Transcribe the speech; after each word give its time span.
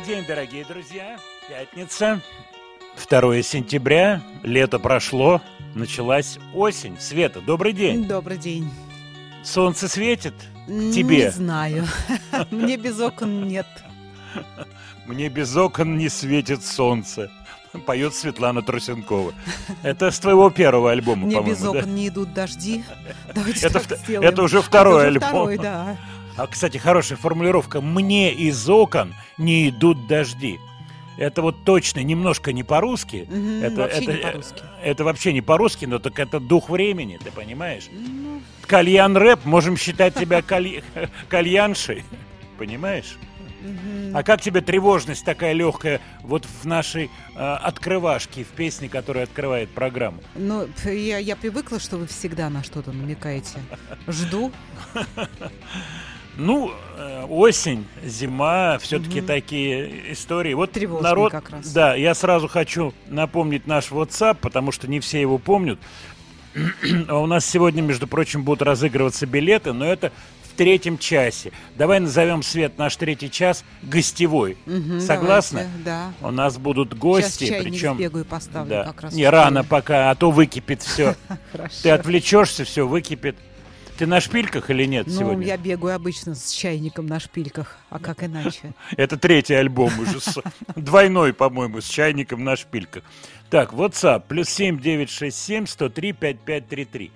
Добрый 0.00 0.16
день, 0.16 0.26
дорогие 0.26 0.64
друзья. 0.64 1.18
Пятница, 1.48 2.20
2 3.08 3.42
сентября, 3.42 4.22
лето 4.42 4.78
прошло, 4.78 5.42
началась 5.74 6.38
осень. 6.54 6.96
Света, 6.98 7.40
добрый 7.40 7.72
день. 7.72 8.06
Добрый 8.06 8.38
день. 8.38 8.70
Солнце 9.42 9.88
светит 9.88 10.34
Не 10.66 10.92
тебе? 10.92 11.30
знаю. 11.30 11.86
Мне 12.50 12.76
без 12.76 12.98
окон 13.00 13.46
нет. 13.46 13.66
Мне 15.06 15.28
без 15.28 15.54
окон 15.56 15.98
не 15.98 16.08
светит 16.08 16.64
солнце. 16.64 17.30
Поет 17.86 18.14
Светлана 18.14 18.62
Трусенкова. 18.62 19.32
Это 19.82 20.10
с 20.10 20.18
твоего 20.18 20.50
первого 20.50 20.90
альбома, 20.92 21.26
Мне 21.26 21.36
по-моему, 21.36 21.54
без 21.56 21.62
да? 21.62 21.70
окон 21.70 21.94
не 21.94 22.08
идут 22.08 22.32
дожди. 22.34 22.84
Давайте 23.34 23.66
Это 23.66 23.74
так 23.80 23.82
вт- 23.84 23.98
сделаем. 24.04 24.28
это 24.32 24.42
уже 24.42 24.60
второй 24.62 25.02
Это 25.02 25.08
уже 25.08 25.08
альбом. 25.26 25.28
Второй, 25.28 25.58
да. 25.58 25.96
А, 26.40 26.46
кстати, 26.46 26.78
хорошая 26.78 27.18
формулировка. 27.18 27.82
Мне 27.82 28.32
из 28.32 28.66
окон 28.66 29.14
не 29.36 29.68
идут 29.68 30.06
дожди. 30.06 30.58
Это 31.18 31.42
вот 31.42 31.64
точно 31.64 32.00
немножко 32.02 32.54
не 32.54 32.62
по-русски. 32.62 33.26
Мгм, 33.28 33.62
это, 33.62 33.76
вообще 33.82 34.02
это, 34.04 34.12
не 34.12 34.18
по-русски. 34.20 34.62
э, 34.82 34.90
это 34.90 35.04
вообще 35.04 35.32
не 35.34 35.42
по-русски, 35.42 35.84
но 35.84 35.98
так 35.98 36.18
это 36.18 36.40
дух 36.40 36.70
времени, 36.70 37.18
ты 37.22 37.30
понимаешь? 37.30 37.88
Ну, 37.92 38.40
Кальян 38.66 39.18
рэп, 39.18 39.44
можем 39.44 39.76
считать 39.76 40.14
тебя 40.14 40.40
каль- 40.40 40.82
кальяншей. 41.28 42.04
Понимаешь? 42.56 43.18
А 44.14 44.22
как 44.22 44.40
тебе 44.40 44.62
тревожность 44.62 45.26
такая 45.26 45.52
легкая 45.52 46.00
вот 46.22 46.46
в 46.46 46.64
нашей 46.64 47.10
э, 47.36 47.38
открывашке, 47.38 48.44
в 48.44 48.48
песне, 48.48 48.88
которая 48.88 49.24
открывает 49.24 49.68
программу? 49.68 50.22
Ну, 50.34 50.66
я 50.86 51.36
привыкла, 51.36 51.78
что 51.78 51.98
вы 51.98 52.06
всегда 52.06 52.48
на 52.48 52.64
что-то 52.64 52.92
намекаете. 52.92 53.58
Жду. 54.08 54.50
Ну, 56.40 56.72
э, 56.96 57.26
осень, 57.28 57.86
зима, 58.02 58.78
все-таки 58.78 59.18
Мгм. 59.18 59.26
такие 59.26 60.12
истории. 60.12 60.54
Вот 60.54 60.72
Тревожные 60.72 61.10
народ, 61.10 61.32
как 61.32 61.50
раз. 61.50 61.70
да, 61.72 61.94
я 61.94 62.14
сразу 62.14 62.48
хочу 62.48 62.94
напомнить 63.08 63.66
наш 63.66 63.90
WhatsApp, 63.90 64.38
потому 64.40 64.72
что 64.72 64.88
не 64.88 65.00
все 65.00 65.20
его 65.20 65.36
помнят. 65.38 65.78
А 67.08 67.18
у 67.18 67.26
нас 67.26 67.44
сегодня, 67.44 67.82
между 67.82 68.06
прочим, 68.06 68.42
будут 68.42 68.62
разыгрываться 68.62 69.26
билеты, 69.26 69.72
но 69.74 69.84
это 69.84 70.12
в 70.44 70.56
третьем 70.56 70.96
часе. 70.98 71.52
Давай 71.76 72.00
назовем 72.00 72.42
свет 72.42 72.76
наш 72.78 72.96
третий 72.96 73.30
час 73.30 73.62
гостевой. 73.82 74.56
Согласна? 74.98 75.60
давайте, 75.84 75.84
Да. 75.84 76.12
У 76.26 76.30
нас 76.30 76.56
будут 76.58 76.88
Сейчас 76.90 76.98
гости, 77.00 77.46
чайник 77.48 77.72
причем 77.72 77.94
сбегаю, 77.96 78.24
поставлю 78.24 78.70
да. 78.70 78.84
как 78.84 79.02
раз. 79.02 79.14
не 79.14 79.28
рано 79.28 79.62
пока, 79.62 80.10
а 80.10 80.14
то 80.14 80.30
выкипит 80.30 80.82
все. 80.82 81.16
Ты 81.82 81.90
отвлечешься, 81.90 82.64
все 82.64 82.86
выкипит. 82.88 83.36
Ты 84.00 84.06
на 84.06 84.18
шпильках 84.18 84.70
или 84.70 84.86
нет 84.86 85.06
Ну, 85.08 85.12
сегодня? 85.12 85.46
я 85.46 85.58
бегаю 85.58 85.94
обычно 85.94 86.34
с 86.34 86.50
чайником 86.52 87.06
на 87.06 87.20
шпильках. 87.20 87.76
А 87.90 87.98
как 87.98 88.24
иначе? 88.24 88.72
Это 88.96 89.18
третий 89.18 89.52
альбом 89.52 89.92
уже. 90.00 90.20
Двойной, 90.74 91.34
по-моему, 91.34 91.82
с 91.82 91.84
чайником 91.86 92.42
на 92.42 92.56
шпильках. 92.56 93.02
Так, 93.50 93.74
WhatsApp, 93.74 94.22
плюс 94.26 94.48
7 94.48 94.80
967 94.80 95.66
103 95.66 96.12
5533. 96.14 97.10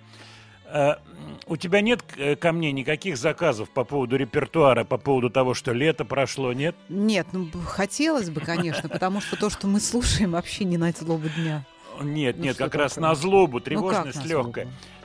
А, 0.67 0.99
м, 1.17 1.39
У 1.47 1.57
тебя 1.57 1.81
нет 1.81 2.05
э, 2.19 2.37
ко 2.37 2.53
мне 2.53 2.71
никаких 2.71 3.17
заказов 3.17 3.71
по 3.71 3.85
поводу 3.85 4.17
репертуара, 4.17 4.85
по 4.85 4.99
поводу 4.99 5.31
того, 5.31 5.55
что 5.55 5.73
лето 5.73 6.05
прошло, 6.05 6.53
нет? 6.53 6.77
Нет, 6.91 7.29
ну, 7.33 7.49
хотелось 7.67 8.29
бы, 8.29 8.43
конечно, 8.43 8.91
потому 8.91 9.23
что 9.23 9.37
то, 9.37 9.49
что 9.49 9.67
мы 9.67 9.81
слушаем, 9.81 10.33
вообще 10.33 10.65
не 10.65 10.77
на 10.77 10.93
злобу 10.93 11.31
дня. 11.31 11.65
Нет, 12.03 12.37
Ну, 12.37 12.45
нет, 12.45 12.57
как 12.57 12.75
раз 12.75 12.97
на 12.97 13.15
злобу, 13.15 13.59
Ну, 13.59 13.61
тревожность 13.61 14.23
злобу? 14.27 14.53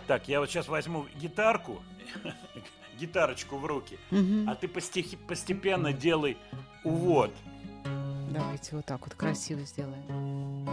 Так, 0.09 0.27
я 0.27 0.39
вот 0.39 0.49
сейчас 0.49 0.67
возьму 0.67 1.05
гитарку, 1.21 1.83
гитарочку 2.99 3.57
в 3.59 3.65
руки, 3.67 3.99
а 4.47 4.55
ты 4.55 4.67
постепенно 4.67 5.93
делай 5.93 6.35
увод. 6.83 7.31
Давайте 8.31 8.75
вот 8.75 8.87
так 8.87 9.01
вот 9.01 9.13
красиво 9.13 9.61
сделаем. 9.61 10.67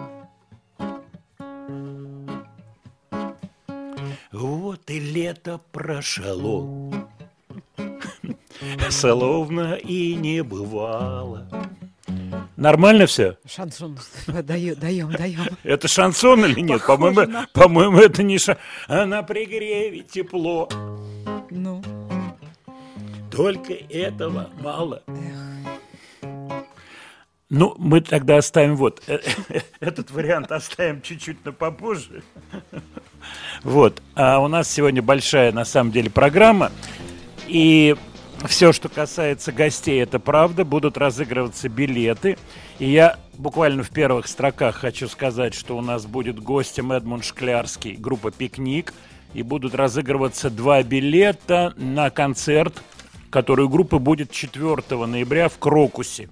Вот 4.32 4.88
и 4.88 4.98
лето 4.98 5.60
прошло, 5.70 6.90
словно 8.88 9.74
и 9.74 10.14
не 10.14 10.42
бывало. 10.42 11.46
Нормально 12.56 13.06
все? 13.06 13.36
Шансон 13.46 13.98
даем, 14.26 14.76
даем. 14.76 15.46
Это 15.62 15.88
шансон 15.88 16.44
или 16.46 16.60
нет? 16.60 16.84
По-моему, 16.86 17.46
по-моему, 17.52 17.98
это 17.98 18.22
не 18.22 18.38
шансон. 18.38 18.62
А 18.88 19.04
на 19.04 19.22
пригреве 19.22 20.00
тепло. 20.00 20.68
Ну, 21.50 21.82
Только 23.30 23.74
этого 23.74 24.50
мало. 24.60 25.02
Ну, 27.48 27.74
мы 27.78 28.00
тогда 28.00 28.38
оставим 28.38 28.74
вот 28.74 29.02
э, 29.06 29.20
этот 29.78 30.10
вариант 30.10 30.50
оставим 30.50 31.00
чуть-чуть 31.00 31.44
на 31.44 31.52
попозже. 31.52 32.24
Вот. 33.62 34.02
А 34.16 34.40
у 34.40 34.48
нас 34.48 34.68
сегодня 34.68 35.00
большая, 35.00 35.52
на 35.52 35.64
самом 35.64 35.92
деле, 35.92 36.10
программа. 36.10 36.72
И 37.46 37.94
все, 38.46 38.72
что 38.72 38.88
касается 38.88 39.52
гостей, 39.52 40.02
это 40.02 40.18
правда. 40.18 40.64
Будут 40.64 40.98
разыгрываться 40.98 41.68
билеты. 41.68 42.36
И 42.78 42.90
я 42.90 43.18
буквально 43.34 43.82
в 43.82 43.90
первых 43.90 44.26
строках 44.26 44.76
хочу 44.76 45.08
сказать, 45.08 45.54
что 45.54 45.76
у 45.76 45.80
нас 45.80 46.06
будет 46.06 46.40
гостем 46.40 46.92
Эдмунд 46.92 47.24
Шклярский, 47.24 47.96
группа 47.96 48.30
«Пикник». 48.30 48.92
И 49.34 49.42
будут 49.42 49.74
разыгрываться 49.74 50.48
два 50.48 50.82
билета 50.82 51.74
на 51.76 52.10
концерт, 52.10 52.82
который 53.28 53.66
у 53.66 53.68
группы 53.68 53.98
будет 53.98 54.30
4 54.30 55.06
ноября 55.06 55.48
в 55.48 55.58
Крокусе. 55.58 56.28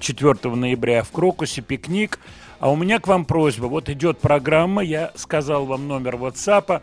4 0.00 0.54
ноября 0.54 1.02
в 1.02 1.10
Крокусе 1.10 1.62
пикник. 1.62 2.18
А 2.58 2.70
у 2.70 2.76
меня 2.76 2.98
к 2.98 3.06
вам 3.06 3.24
просьба. 3.24 3.66
Вот 3.66 3.88
идет 3.88 4.18
программа, 4.18 4.82
я 4.82 5.12
сказал 5.16 5.66
вам 5.66 5.86
номер 5.86 6.16
WhatsApp. 6.16 6.82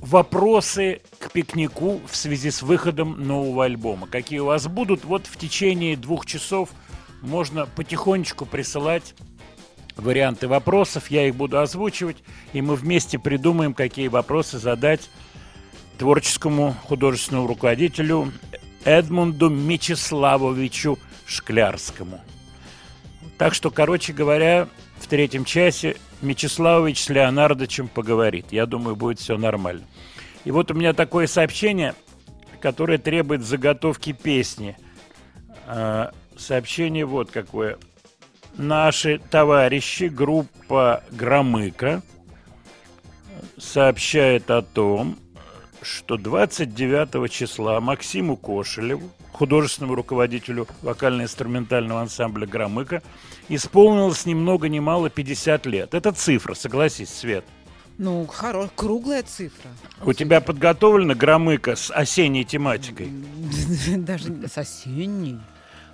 Вопросы 0.00 1.00
к 1.18 1.32
пикнику 1.32 2.00
в 2.08 2.14
связи 2.14 2.50
с 2.50 2.62
выходом 2.62 3.26
нового 3.26 3.64
альбома. 3.64 4.06
Какие 4.06 4.38
у 4.38 4.46
вас 4.46 4.68
будут? 4.68 5.04
Вот 5.04 5.26
в 5.26 5.36
течение 5.36 5.96
двух 5.96 6.24
часов 6.24 6.70
можно 7.20 7.66
потихонечку 7.66 8.46
присылать 8.46 9.14
варианты 9.96 10.46
вопросов. 10.46 11.10
Я 11.10 11.26
их 11.26 11.34
буду 11.34 11.58
озвучивать, 11.58 12.18
и 12.52 12.62
мы 12.62 12.76
вместе 12.76 13.18
придумаем, 13.18 13.74
какие 13.74 14.06
вопросы 14.06 14.58
задать 14.58 15.10
творческому 15.98 16.76
художественному 16.84 17.48
руководителю 17.48 18.32
Эдмунду 18.84 19.50
Мечиславовичу 19.50 20.96
Шклярскому. 21.26 22.20
Так 23.36 23.52
что, 23.52 23.72
короче 23.72 24.12
говоря, 24.12 24.68
в 25.00 25.06
третьем 25.06 25.44
часе 25.44 25.96
Мечиславович 26.22 27.04
с 27.04 27.08
Леонардовичем 27.08 27.88
поговорит. 27.88 28.46
Я 28.50 28.66
думаю, 28.66 28.96
будет 28.96 29.18
все 29.18 29.36
нормально. 29.36 29.84
И 30.44 30.50
вот 30.50 30.70
у 30.70 30.74
меня 30.74 30.92
такое 30.92 31.26
сообщение. 31.26 31.94
которая 32.60 32.98
требует 32.98 33.44
заготовки 33.44 34.12
песни. 34.12 34.76
А, 35.68 36.12
сообщение 36.36 37.04
вот 37.04 37.30
какое. 37.30 37.78
Наши 38.56 39.20
товарищи, 39.30 40.04
группа 40.04 41.04
Громыка, 41.12 42.02
сообщает 43.56 44.50
о 44.50 44.62
том, 44.62 45.18
что 45.82 46.16
29 46.16 47.30
числа 47.30 47.80
Максиму 47.80 48.36
Кошелеву, 48.36 49.10
художественному 49.32 49.94
руководителю 49.94 50.66
вокально-инструментального 50.82 52.00
ансамбля 52.00 52.46
«Громыка», 52.46 53.02
исполнилось 53.48 54.26
ни 54.26 54.34
много 54.34 54.68
ни 54.68 54.78
мало 54.78 55.10
50 55.10 55.66
лет. 55.66 55.94
Это 55.94 56.12
цифра, 56.12 56.54
согласись, 56.54 57.10
Свет. 57.10 57.44
Ну, 57.98 58.26
хоро... 58.26 58.70
круглая 58.76 59.24
цифра. 59.24 59.70
У 60.04 60.12
тебя 60.12 60.40
подготовлена 60.40 61.16
«Громыка» 61.16 61.74
с 61.74 61.90
осенней 61.90 62.44
тематикой? 62.44 63.08
Даже 63.96 64.32
с 64.46 64.56
осенней. 64.56 65.40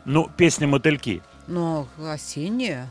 Ну, 0.04 0.28
песня 0.36 0.68
«Мотыльки». 0.68 1.22
Но 1.46 1.88
осенняя. 1.98 2.90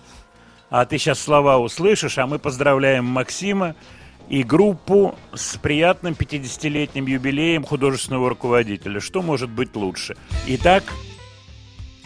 А 0.71 0.86
ты 0.86 0.98
сейчас 0.98 1.19
слова 1.19 1.60
услышишь, 1.60 2.18
а 2.18 2.25
мы 2.25 2.39
поздравляем 2.39 3.06
Максима 3.06 3.75
и 4.30 4.42
группу 4.42 5.15
с 5.33 5.57
приятным 5.57 6.13
50-летним 6.13 7.06
юбилеем 7.06 7.63
художественного 7.63 8.30
руководителя. 8.30 9.00
Что 9.00 9.21
может 9.21 9.51
быть 9.51 9.75
лучше? 9.75 10.18
Итак, 10.48 10.83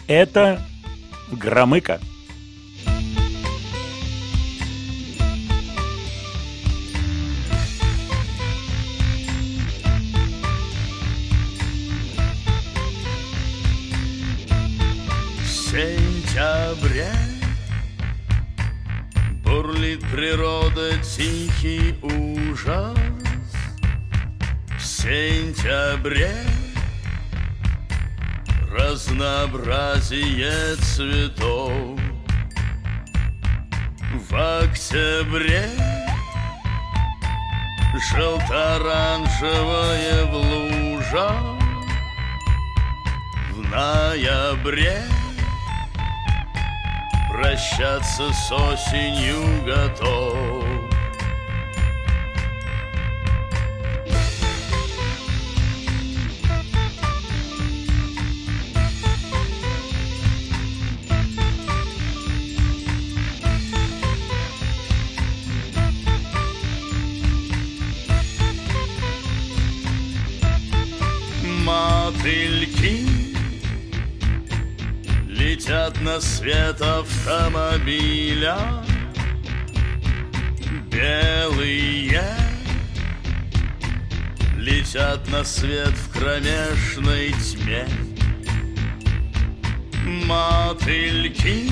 это 0.06 0.60
Громыка. 1.32 2.00
Сентябре 15.70 17.12
Бурлит 19.44 20.00
природа 20.10 20.96
тихий 21.02 21.94
ужас. 22.00 22.96
В 24.78 24.82
сентябре 24.82 26.32
Разнообразие 28.70 30.76
цветов. 30.76 32.00
В 34.30 34.62
октябре 34.62 35.68
Желто-оранжевое 38.10 40.24
в 40.24 40.34
лужах. 40.34 41.58
В 43.52 43.60
ноябре 43.70 45.02
прощаться 47.40 48.32
с 48.32 48.50
осенью 48.50 49.64
готов. 49.64 50.64
Мотыльки 71.64 73.07
Летят 75.68 76.00
на 76.00 76.18
свет 76.18 76.80
автомобиля. 76.80 78.56
Белые 80.90 82.24
Летят 84.56 85.28
на 85.28 85.44
свет 85.44 85.92
в 85.92 86.10
кромешной 86.10 87.34
тьме. 87.34 87.86
Мотыльки 90.06 91.70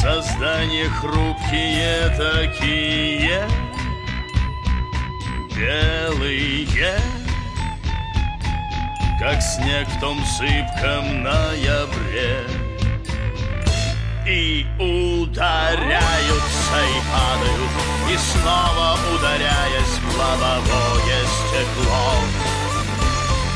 Создания 0.00 0.88
хрупкие 0.88 2.16
такие. 2.16 3.48
Белые 5.56 7.25
как 9.18 9.40
снег 9.40 9.88
в 9.88 9.98
том 10.00 10.22
сыпком 10.24 11.22
ноябре. 11.22 12.44
И 14.28 14.66
ударяются 14.80 16.78
и 16.82 17.00
падают 17.12 17.70
И 18.10 18.16
снова 18.16 18.98
ударяясь 19.14 20.00
в 20.02 20.18
лобовое 20.18 21.20
стекло. 21.36 22.10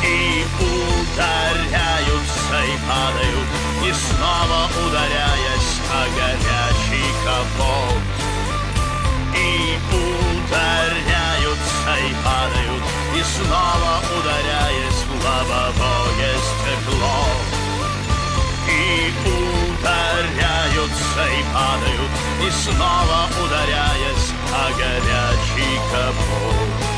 И 0.02 0.46
ударяются 0.60 2.58
и 2.64 2.66
падают 2.88 3.48
И 3.84 3.92
снова 3.92 4.60
ударяясь 4.86 5.72
о 5.92 5.94
горячий 6.16 7.10
капот. 7.24 8.02
И 9.36 9.38
ударяются 9.92 11.92
и 11.98 12.00
падают 12.24 12.84
И 13.16 13.18
снова 13.22 13.92
ударяясь 14.18 14.59
лобовое 15.30 16.32
стекло 16.48 17.18
И 18.68 19.12
ударяются 19.80 21.22
и 21.28 21.42
падают 21.54 22.12
И 22.46 22.50
снова 22.50 23.28
ударяясь 23.44 24.32
о 24.52 24.70
горячий 24.72 25.76
капот 25.90 26.90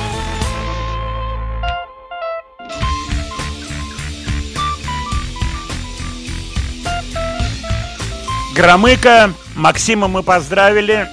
Громыка, 8.54 9.32
Максима 9.56 10.08
мы 10.08 10.22
поздравили. 10.22 11.08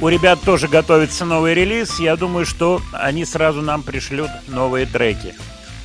У 0.00 0.08
ребят 0.08 0.40
тоже 0.42 0.66
готовится 0.66 1.24
новый 1.24 1.54
релиз. 1.54 2.00
Я 2.00 2.16
думаю, 2.16 2.46
что 2.46 2.82
они 2.92 3.24
сразу 3.24 3.62
нам 3.62 3.84
пришлют 3.84 4.30
новые 4.48 4.84
треки. 4.84 5.34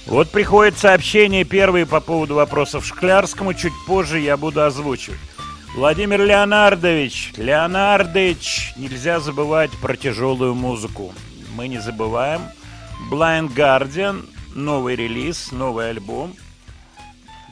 Вот 0.06 0.30
приходит 0.30 0.78
сообщение 0.78 1.46
первые 1.46 1.86
по 1.86 2.02
поводу 2.02 2.36
вопросов 2.36 2.86
Шклярскому. 2.86 3.54
Чуть 3.54 3.74
позже 3.88 4.20
я 4.20 4.36
буду 4.36 4.62
озвучивать. 4.64 5.20
Владимир 5.76 6.22
Леонардович, 6.22 7.34
Леонардович, 7.38 8.74
нельзя 8.76 9.20
забывать 9.20 9.72
про 9.82 9.96
тяжелую 9.96 10.56
музыку. 10.56 11.14
Мы 11.56 11.68
не 11.70 11.80
забываем. 11.80 12.42
Blind 13.10 13.56
Guardian, 13.56 14.26
новый 14.54 14.96
релиз, 14.96 15.52
новый 15.52 15.90
альбом. 15.90 16.36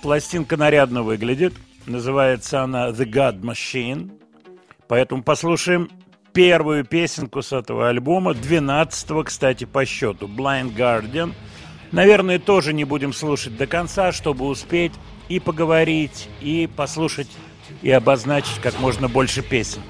Пластинка 0.01 0.57
нарядно 0.57 1.03
выглядит. 1.03 1.53
Называется 1.85 2.61
она 2.61 2.89
The 2.89 3.09
God 3.09 3.41
Machine. 3.41 4.11
Поэтому 4.87 5.23
послушаем 5.23 5.89
первую 6.33 6.83
песенку 6.83 7.41
с 7.41 7.53
этого 7.53 7.89
альбома, 7.89 8.33
12 8.33 9.25
кстати, 9.25 9.63
по 9.63 9.85
счету, 9.85 10.27
Blind 10.27 10.75
Guardian– 10.75 11.33
Наверное, 11.91 12.39
тоже 12.39 12.73
не 12.73 12.85
будем 12.85 13.13
слушать 13.13 13.57
до 13.57 13.67
конца, 13.67 14.11
чтобы 14.11 14.45
успеть 14.45 14.93
и 15.27 15.39
поговорить, 15.39 16.29
и 16.39 16.69
послушать, 16.73 17.27
и 17.81 17.91
обозначить 17.91 18.59
как 18.61 18.79
можно 18.79 19.09
больше 19.09 19.41
песен. 19.41 19.81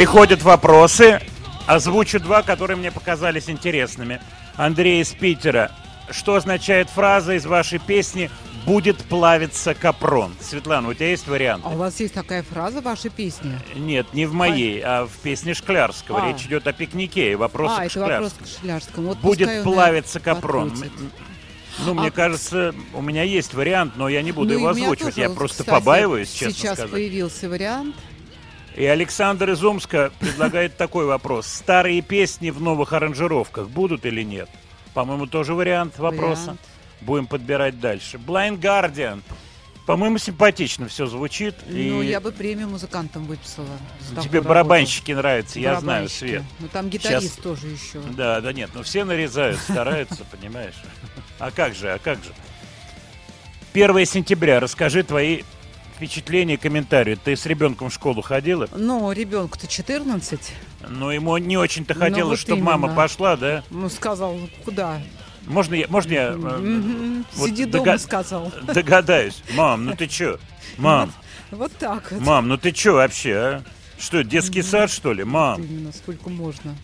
Приходят 0.00 0.40
вопросы. 0.42 1.20
Озвучу 1.66 2.20
два, 2.20 2.40
которые 2.42 2.78
мне 2.78 2.90
показались 2.90 3.50
интересными. 3.50 4.18
Андрей 4.56 5.02
из 5.02 5.10
Питера. 5.10 5.72
Что 6.10 6.36
означает 6.36 6.88
фраза 6.88 7.34
из 7.34 7.44
вашей 7.44 7.78
песни 7.80 8.30
«Будет 8.64 8.96
плавиться 9.04 9.74
капрон»? 9.74 10.34
Светлана, 10.40 10.88
у 10.88 10.94
тебя 10.94 11.10
есть 11.10 11.28
вариант? 11.28 11.64
А 11.66 11.68
у 11.68 11.76
вас 11.76 12.00
есть 12.00 12.14
такая 12.14 12.42
фраза 12.42 12.80
в 12.80 12.84
вашей 12.84 13.10
песне? 13.10 13.60
Нет, 13.76 14.06
не 14.14 14.24
в 14.24 14.32
моей, 14.32 14.80
а 14.82 15.04
в 15.04 15.18
песне 15.18 15.52
Шклярского. 15.52 16.22
А. 16.22 16.28
Речь 16.32 16.46
идет 16.46 16.66
о 16.66 16.72
пикнике 16.72 17.32
и 17.32 17.34
вопросы 17.34 17.74
а, 17.76 17.82
к 17.82 17.84
это 17.90 18.00
вопрос 18.00 18.32
Шклярскому. 18.32 18.46
к 18.46 18.60
Шлярскому. 18.62 19.08
Вот 19.08 19.18
Будет 19.18 19.62
плавиться 19.64 20.18
капрон. 20.18 20.70
подкрутит. 20.70 20.92
Ну, 21.84 21.92
мне 21.92 22.08
А- 22.08 22.10
кажется, 22.10 22.74
у 22.94 23.02
меня 23.02 23.22
есть 23.22 23.52
вариант, 23.52 23.92
но 23.96 24.08
я 24.08 24.22
не 24.22 24.32
буду 24.32 24.54
Ну, 24.54 24.60
его 24.60 24.68
озвучивать. 24.70 25.14
тоже, 25.16 25.28
Я 25.28 25.34
просто 25.34 25.62
кстати, 25.62 25.78
побаиваюсь, 25.78 26.30
честно 26.32 26.54
Сейчас 26.54 26.72
сказать. 26.72 26.90
появился 26.90 27.50
вариант. 27.50 27.94
И 28.76 28.84
Александр 28.84 29.50
из 29.50 29.62
Омска 29.64 30.12
предлагает 30.20 30.76
такой 30.76 31.04
вопрос. 31.06 31.46
Старые 31.46 32.02
песни 32.02 32.50
в 32.50 32.60
новых 32.60 32.92
аранжировках 32.92 33.68
будут 33.68 34.06
или 34.06 34.22
нет? 34.22 34.48
По-моему, 34.94 35.26
тоже 35.26 35.54
вариант 35.54 35.98
вопроса. 35.98 36.42
Вариант. 36.42 36.60
Будем 37.00 37.26
подбирать 37.26 37.80
дальше. 37.80 38.18
Blind 38.18 38.60
Guardian. 38.60 39.22
По-моему, 39.86 40.18
симпатично 40.18 40.86
все 40.86 41.06
звучит. 41.06 41.56
и 41.68 41.90
Ну, 41.90 42.02
я 42.02 42.20
бы 42.20 42.30
премию 42.30 42.68
музыкантам 42.68 43.24
выписала. 43.24 43.66
тебе 44.22 44.40
барабанщики 44.40 45.12
нравятся, 45.12 45.58
я 45.58 45.80
знаю, 45.80 46.04
Барабанщики. 46.04 46.18
Свет. 46.18 46.42
Ну, 46.60 46.68
там 46.68 46.88
гитарист 46.88 47.42
тоже 47.42 47.66
еще. 47.68 48.00
Да, 48.16 48.40
да 48.40 48.52
нет, 48.52 48.70
ну 48.74 48.82
все 48.82 49.04
нарезают, 49.04 49.58
стараются, 49.58 50.24
понимаешь. 50.30 50.76
А 51.38 51.50
как 51.50 51.74
же, 51.74 51.90
а 51.92 51.98
как 51.98 52.18
же? 52.18 52.30
1 53.72 54.06
сентября, 54.06 54.60
расскажи 54.60 55.02
твои 55.02 55.42
впечатления 56.00 56.56
комментарии. 56.56 57.14
Ты 57.22 57.36
с 57.36 57.44
ребенком 57.44 57.90
в 57.90 57.94
школу 57.94 58.22
ходила? 58.22 58.66
Ну, 58.74 59.12
ребенку-то 59.12 59.66
14. 59.66 60.54
Но 60.88 61.12
ему 61.12 61.36
не 61.36 61.58
очень-то 61.58 61.92
Ну, 61.92 62.00
хотелось, 62.00 62.30
вот 62.30 62.38
чтобы 62.38 62.62
мама 62.62 62.86
именно. 62.86 62.96
пошла, 62.96 63.36
да? 63.36 63.62
Ну, 63.68 63.90
сказал, 63.90 64.32
ну, 64.34 64.48
куда? 64.64 64.98
Можно 65.46 65.74
я, 65.74 65.86
можно 65.88 66.12
я 66.12 66.30
Мгм. 66.32 67.26
вот 67.34 67.48
Сиди 67.50 67.66
дога- 67.66 67.84
дома, 67.84 67.98
сказал. 67.98 68.50
догадаюсь? 68.62 69.42
Мам, 69.54 69.84
ну 69.84 69.94
ты 69.94 70.06
чё? 70.06 70.38
Мам, 70.78 71.12
Вот 71.50 71.72
так 71.78 72.10
вот. 72.12 72.20
мам, 72.22 72.48
ну 72.48 72.56
ты 72.56 72.72
чё 72.72 72.94
вообще, 72.94 73.34
а? 73.34 73.62
Что, 73.98 74.22
детский 74.24 74.62
сад, 74.62 74.90
что 74.90 75.12
ли? 75.12 75.24
Мам. 75.24 75.62
Именно, 75.62 75.92
сколько 75.92 76.30
можно. 76.30 76.74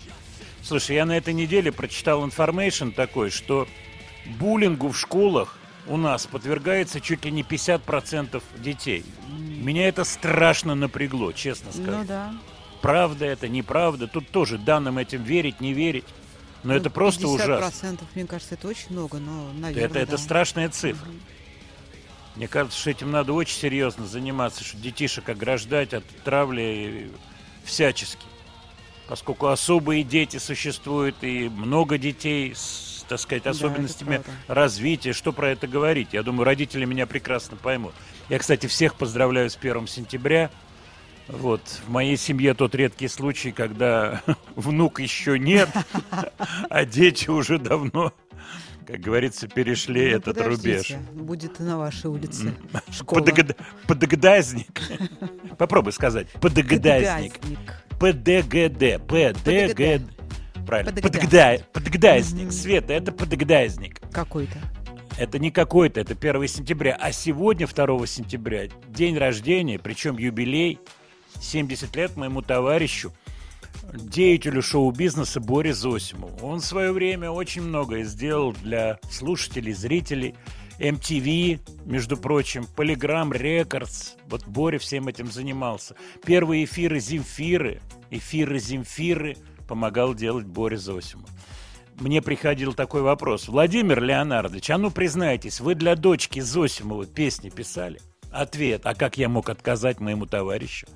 Слушай, 0.62 0.96
я 0.96 1.06
на 1.06 1.16
этой 1.16 1.32
неделе 1.32 1.72
прочитал 1.72 2.22
information 2.24 2.90
такой, 2.90 3.30
что 3.30 3.66
буллингу 4.38 4.88
в 4.90 4.98
школах 4.98 5.56
у 5.88 5.96
нас 5.96 6.26
подвергается 6.26 7.00
чуть 7.00 7.24
ли 7.24 7.30
не 7.30 7.42
50% 7.42 8.42
детей. 8.58 9.04
Меня 9.28 9.88
это 9.88 10.04
страшно 10.04 10.74
напрягло, 10.74 11.32
честно 11.32 11.72
скажу. 11.72 11.90
Ну 11.98 12.04
да. 12.04 12.34
Правда 12.82 13.24
это, 13.24 13.48
неправда. 13.48 14.06
Тут 14.06 14.28
тоже 14.30 14.58
данным 14.58 14.98
этим 14.98 15.22
верить, 15.22 15.60
не 15.60 15.72
верить. 15.72 16.04
Но 16.62 16.72
Ну, 16.72 16.78
это 16.78 16.90
просто 16.90 17.28
ужасно. 17.28 17.86
50%, 17.86 18.00
мне 18.14 18.26
кажется, 18.26 18.54
это 18.54 18.68
очень 18.68 18.90
много, 18.90 19.18
но, 19.18 19.50
Это, 19.50 19.60
наверное, 19.60 20.02
это 20.02 20.12
да. 20.12 20.18
страшная 20.18 20.68
цифра. 20.68 21.08
Мне 22.34 22.48
кажется, 22.48 22.78
что 22.78 22.90
этим 22.90 23.10
надо 23.10 23.32
очень 23.32 23.56
серьезно 23.56 24.06
заниматься, 24.06 24.62
что 24.62 24.76
детишек 24.76 25.28
ограждать 25.28 25.94
от 25.94 26.04
травли 26.24 27.10
всячески. 27.64 28.26
Поскольку 29.08 29.46
особые 29.46 30.02
дети 30.02 30.38
существуют 30.38 31.16
и 31.22 31.48
много 31.48 31.96
детей 31.96 32.54
с, 32.54 32.95
так 33.08 33.18
сказать, 33.20 33.42
Да, 33.44 33.50
особенностями 33.50 34.16
правда. 34.22 34.30
развития, 34.48 35.12
что 35.12 35.32
про 35.32 35.50
это 35.50 35.66
говорить? 35.66 36.08
Я 36.12 36.22
думаю, 36.22 36.44
родители 36.44 36.84
меня 36.84 37.06
прекрасно 37.06 37.56
поймут. 37.56 37.94
Я, 38.28 38.38
кстати, 38.38 38.66
всех 38.66 38.94
поздравляю 38.96 39.48
с 39.50 39.56
1 39.56 39.86
сентября. 39.86 40.50
Вот, 41.28 41.60
в 41.86 41.90
моей 41.90 42.16
семье 42.16 42.54
тот 42.54 42.74
редкий 42.76 43.08
случай, 43.08 43.50
когда 43.50 44.22
внук 44.54 45.00
еще 45.00 45.38
нет, 45.38 45.68
а 46.70 46.84
дети 46.84 47.28
уже 47.28 47.58
давно, 47.58 48.12
как 48.86 49.00
говорится, 49.00 49.48
перешли 49.48 50.12
Ну, 50.12 50.16
этот 50.18 50.40
рубеж. 50.40 50.92
Будет 51.12 51.58
и 51.58 51.64
на 51.64 51.78
вашей 51.78 52.10
улице 52.10 52.54
школа. 52.92 53.20
Подогад- 53.20 53.56
Подогдазник. 53.88 54.80
Попробуй 55.58 55.92
сказать. 55.92 56.28
Подогдазник. 56.40 57.34
ПДГД. 57.98 59.04
ПДГД. 59.08 60.02
Правильно. 60.66 60.92
Подогдазник. 60.92 61.22
Подогда- 61.30 61.64
Подогдазник. 61.72 62.42
Мгм. 62.44 62.50
Света, 62.52 62.92
это 62.92 63.12
подогдазник. 63.12 64.00
Какой-то. 64.12 64.58
Это 65.18 65.38
не 65.38 65.50
какой-то, 65.50 66.00
это 66.00 66.14
1 66.14 66.46
сентября. 66.48 66.96
А 67.00 67.10
сегодня, 67.12 67.66
2 67.66 68.06
сентября, 68.06 68.68
день 68.88 69.16
рождения, 69.16 69.78
причем 69.78 70.18
юбилей, 70.18 70.78
70 71.40 71.94
лет 71.96 72.16
моему 72.16 72.42
товарищу, 72.42 73.12
деятелю 73.94 74.60
шоу-бизнеса 74.62 75.40
Боре 75.40 75.72
Зосимову. 75.72 76.46
Он 76.46 76.60
в 76.60 76.64
свое 76.64 76.92
время 76.92 77.30
очень 77.30 77.62
многое 77.62 78.04
сделал 78.04 78.52
для 78.52 78.98
слушателей, 79.10 79.72
зрителей. 79.72 80.34
MTV, 80.78 81.60
между 81.86 82.18
прочим, 82.18 82.66
Polygram 82.76 83.30
Records. 83.30 84.10
Вот 84.28 84.46
Боря 84.46 84.78
всем 84.78 85.08
этим 85.08 85.30
занимался. 85.32 85.94
Первые 86.26 86.64
эфиры 86.64 87.00
Земфиры, 87.00 87.80
эфиры 88.10 88.58
Земфиры 88.58 89.38
помогал 89.66 90.14
делать 90.14 90.46
Боря 90.46 90.76
Зосимов. 90.76 91.30
Мне 91.98 92.20
приходил 92.20 92.74
такой 92.74 93.02
вопрос. 93.02 93.48
Владимир 93.48 94.02
Леонардович, 94.02 94.70
а 94.70 94.78
ну 94.78 94.90
признайтесь, 94.90 95.60
вы 95.60 95.74
для 95.74 95.96
дочки 95.96 96.40
Зосимова 96.40 97.06
песни 97.06 97.48
писали? 97.48 98.00
Ответ. 98.30 98.82
А 98.84 98.94
как 98.94 99.16
я 99.16 99.28
мог 99.28 99.48
отказать 99.48 99.98
моему 100.00 100.26
товарищу? 100.26 100.86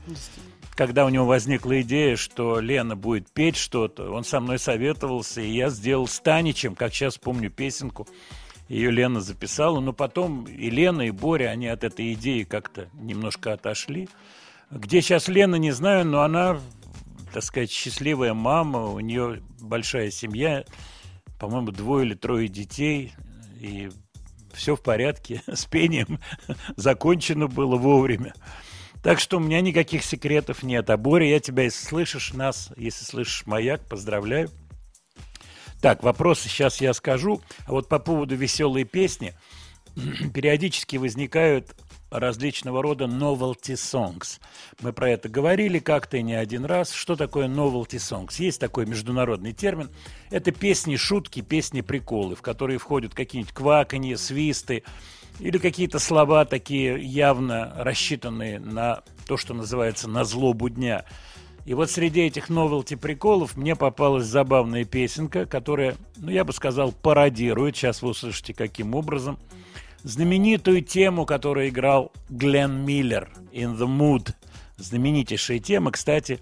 Когда 0.74 1.04
у 1.04 1.08
него 1.08 1.26
возникла 1.26 1.80
идея, 1.82 2.16
что 2.16 2.60
Лена 2.60 2.96
будет 2.96 3.30
петь 3.30 3.56
что-то, 3.56 4.10
он 4.10 4.24
со 4.24 4.40
мной 4.40 4.58
советовался, 4.58 5.40
и 5.40 5.50
я 5.50 5.70
сделал 5.70 6.06
с 6.06 6.20
Таничем, 6.20 6.74
как 6.74 6.92
сейчас 6.92 7.18
помню 7.18 7.50
песенку, 7.50 8.06
ее 8.68 8.90
Лена 8.90 9.20
записала, 9.20 9.80
но 9.80 9.92
потом 9.92 10.44
и 10.44 10.70
Лена, 10.70 11.02
и 11.02 11.10
Боря, 11.10 11.48
они 11.48 11.66
от 11.66 11.82
этой 11.82 12.12
идеи 12.12 12.44
как-то 12.44 12.88
немножко 12.94 13.52
отошли. 13.52 14.08
Где 14.70 15.02
сейчас 15.02 15.26
Лена, 15.26 15.56
не 15.56 15.72
знаю, 15.72 16.06
но 16.06 16.22
она, 16.22 16.60
так 17.32 17.42
сказать, 17.42 17.70
счастливая 17.70 18.34
мама, 18.34 18.86
у 18.86 19.00
нее 19.00 19.42
большая 19.60 20.10
семья, 20.10 20.64
по-моему, 21.38 21.70
двое 21.70 22.06
или 22.06 22.14
трое 22.14 22.48
детей, 22.48 23.12
и 23.60 23.90
все 24.52 24.76
в 24.76 24.82
порядке 24.82 25.42
с 25.46 25.64
пением, 25.66 26.20
закончено 26.76 27.46
было 27.46 27.76
вовремя. 27.76 28.34
Так 29.02 29.18
что 29.18 29.38
у 29.38 29.40
меня 29.40 29.60
никаких 29.60 30.04
секретов 30.04 30.62
нет. 30.62 30.90
А 30.90 30.96
Боря, 30.96 31.26
я 31.26 31.40
тебя, 31.40 31.64
если 31.64 31.86
слышишь 31.86 32.34
нас, 32.34 32.70
если 32.76 33.04
слышишь 33.04 33.46
маяк, 33.46 33.80
поздравляю. 33.88 34.50
Так, 35.80 36.02
вопросы 36.02 36.48
сейчас 36.48 36.82
я 36.82 36.92
скажу. 36.92 37.40
А 37.66 37.72
вот 37.72 37.88
по 37.88 37.98
поводу 37.98 38.36
веселой 38.36 38.84
песни, 38.84 39.34
периодически 40.34 40.96
возникают 40.96 41.74
различного 42.10 42.82
рода 42.82 43.04
novelty 43.04 43.74
songs. 43.74 44.40
Мы 44.80 44.92
про 44.92 45.10
это 45.10 45.28
говорили 45.28 45.78
как-то 45.78 46.16
и 46.16 46.22
не 46.22 46.34
один 46.34 46.64
раз. 46.64 46.92
Что 46.92 47.16
такое 47.16 47.46
novelty 47.46 47.98
songs? 47.98 48.34
Есть 48.38 48.60
такой 48.60 48.86
международный 48.86 49.52
термин. 49.52 49.90
Это 50.30 50.50
песни, 50.50 50.96
шутки, 50.96 51.40
песни, 51.40 51.80
приколы, 51.80 52.34
в 52.34 52.42
которые 52.42 52.78
входят 52.78 53.14
какие-нибудь 53.14 53.54
кваканье, 53.54 54.16
свисты 54.16 54.82
или 55.38 55.58
какие-то 55.58 55.98
слова 55.98 56.44
такие 56.44 57.02
явно 57.02 57.72
рассчитанные 57.76 58.58
на 58.58 59.02
то, 59.26 59.36
что 59.36 59.54
называется 59.54 60.08
на 60.08 60.24
злобу 60.24 60.68
дня. 60.68 61.04
И 61.64 61.74
вот 61.74 61.90
среди 61.90 62.22
этих 62.22 62.48
новелти 62.48 62.94
приколов 62.96 63.56
мне 63.56 63.76
попалась 63.76 64.24
забавная 64.24 64.84
песенка, 64.84 65.46
которая, 65.46 65.94
ну, 66.16 66.30
я 66.30 66.44
бы 66.44 66.52
сказал, 66.52 66.90
пародирует, 66.90 67.76
сейчас 67.76 68.02
вы 68.02 68.10
услышите, 68.10 68.54
каким 68.54 68.94
образом, 68.94 69.38
знаменитую 70.02 70.82
тему, 70.82 71.26
которую 71.26 71.68
играл 71.68 72.12
Глен 72.28 72.84
Миллер 72.84 73.28
«In 73.52 73.76
the 73.76 73.86
Mood». 73.86 74.34
Знаменитейшая 74.76 75.58
тема, 75.58 75.92
кстати, 75.92 76.40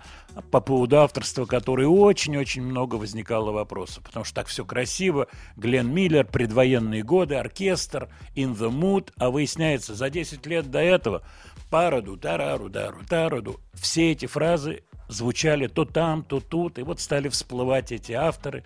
по 0.53 0.61
поводу 0.61 0.99
авторства 0.99 1.45
которой 1.45 1.87
очень-очень 1.87 2.62
много 2.62 2.95
возникало 2.95 3.50
вопросов, 3.50 4.05
потому 4.05 4.25
что 4.25 4.37
так 4.37 4.47
все 4.47 4.65
красиво. 4.65 5.27
Глен 5.57 5.93
Миллер, 5.93 6.25
предвоенные 6.25 7.03
годы, 7.03 7.35
оркестр, 7.35 8.09
«In 8.37 8.57
the 8.57 8.71
Mood», 8.71 9.12
а 9.17 9.31
выясняется, 9.31 9.95
за 9.95 10.09
10 10.09 10.47
лет 10.47 10.71
до 10.71 10.79
этого 10.79 11.23
параду, 11.71 12.17
тараду, 12.17 12.69
дару, 12.69 12.99
тараду, 13.09 13.61
все 13.75 14.12
эти 14.12 14.27
фразы 14.27 14.83
звучали 15.09 15.67
то 15.67 15.85
там, 15.85 16.23
то 16.23 16.41
тут, 16.41 16.79
и 16.79 16.83
вот 16.83 17.00
стали 17.00 17.29
всплывать 17.29 17.93
эти 17.93 18.12
авторы. 18.12 18.65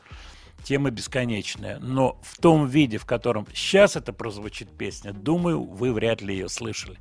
Тема 0.63 0.91
бесконечная. 0.91 1.79
Но 1.79 2.19
в 2.23 2.39
том 2.39 2.67
виде, 2.67 2.99
в 2.99 3.07
котором 3.07 3.47
сейчас 3.55 3.97
это 3.97 4.13
прозвучит 4.13 4.71
песня, 4.71 5.13
думаю, 5.13 5.63
вы 5.63 5.93
вряд 5.93 6.23
ли 6.23 6.35
ее 6.35 6.49
слышали. 6.49 6.99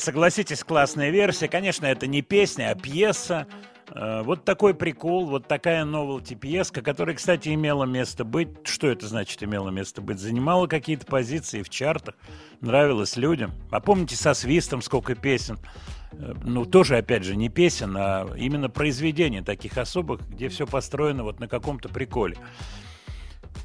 Согласитесь, 0.00 0.64
классная 0.64 1.10
версия. 1.10 1.48
Конечно, 1.48 1.86
это 1.86 2.06
не 2.06 2.22
песня, 2.22 2.70
а 2.70 2.74
пьеса. 2.74 3.46
Э, 3.92 4.22
Вот 4.22 4.44
такой 4.44 4.74
прикол, 4.74 5.26
вот 5.26 5.46
такая 5.46 5.84
новелти 5.84 6.34
пьеска, 6.34 6.82
которая, 6.82 7.14
кстати, 7.16 7.50
имела 7.54 7.84
место 7.84 8.24
быть. 8.24 8.48
Что 8.64 8.88
это 8.88 9.06
значит 9.06 9.42
имела 9.42 9.70
место 9.70 10.00
быть? 10.00 10.18
Занимала 10.18 10.66
какие-то 10.66 11.06
позиции 11.06 11.62
в 11.62 11.68
чартах, 11.68 12.14
нравилась 12.60 13.16
людям. 13.16 13.52
А 13.70 13.80
помните 13.80 14.16
со 14.16 14.34
свистом 14.34 14.82
сколько 14.82 15.14
песен? 15.14 15.58
Э, 16.12 16.34
Ну, 16.44 16.64
тоже, 16.64 16.96
опять 16.96 17.24
же, 17.24 17.36
не 17.36 17.48
песен, 17.48 17.96
а 17.96 18.28
именно 18.36 18.68
произведений 18.68 19.42
таких 19.42 19.78
особых, 19.78 20.20
где 20.28 20.48
все 20.48 20.66
построено 20.66 21.24
вот 21.24 21.40
на 21.40 21.48
каком-то 21.48 21.88
приколе. 21.88 22.36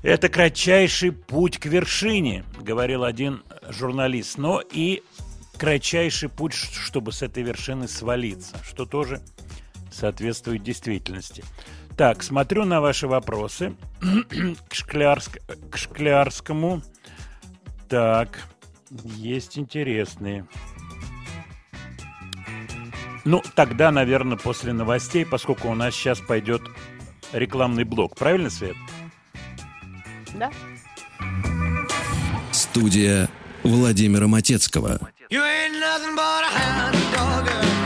Это 0.04 0.30
кратчайший 0.30 1.12
путь 1.12 1.58
к 1.58 1.66
вершине, 1.66 2.44
говорил 2.60 3.04
один 3.04 3.42
журналист, 3.70 4.38
но 4.38 4.62
и 4.72 5.02
кратчайший 5.58 6.30
путь, 6.30 6.54
чтобы 6.54 7.12
с 7.12 7.22
этой 7.22 7.44
вершины 7.44 7.88
свалиться, 7.88 8.56
что 8.64 8.86
тоже 8.86 9.22
соответствует 9.92 10.64
действительности. 10.64 11.44
Так, 11.98 12.24
смотрю 12.24 12.66
на 12.66 12.82
ваши 12.82 13.08
вопросы 13.08 13.76
к, 14.00 14.74
Шклярск- 14.74 15.40
к 15.70 15.78
Шклярскому. 15.78 16.82
Так, 17.88 18.44
есть 18.90 19.58
интересные. 19.58 20.46
Ну, 23.24 23.42
тогда, 23.56 23.92
наверное, 23.92 24.38
после 24.38 24.74
новостей, 24.74 25.26
поскольку 25.26 25.70
у 25.70 25.74
нас 25.74 25.96
сейчас 25.96 26.20
пойдет 26.20 26.62
рекламный 27.32 27.84
блок. 27.84 28.16
Правильно, 28.16 28.50
Свет? 28.50 28.76
Да? 30.36 30.52
Студия 32.52 33.30
Владимира 33.64 34.28
Матецкого. 34.28 35.00
You 35.28 35.44
ain't 35.44 35.80
nothing 35.80 36.16
but 36.16 36.44
a 36.44 36.48
hound 36.48 36.96
dog. 37.12 37.85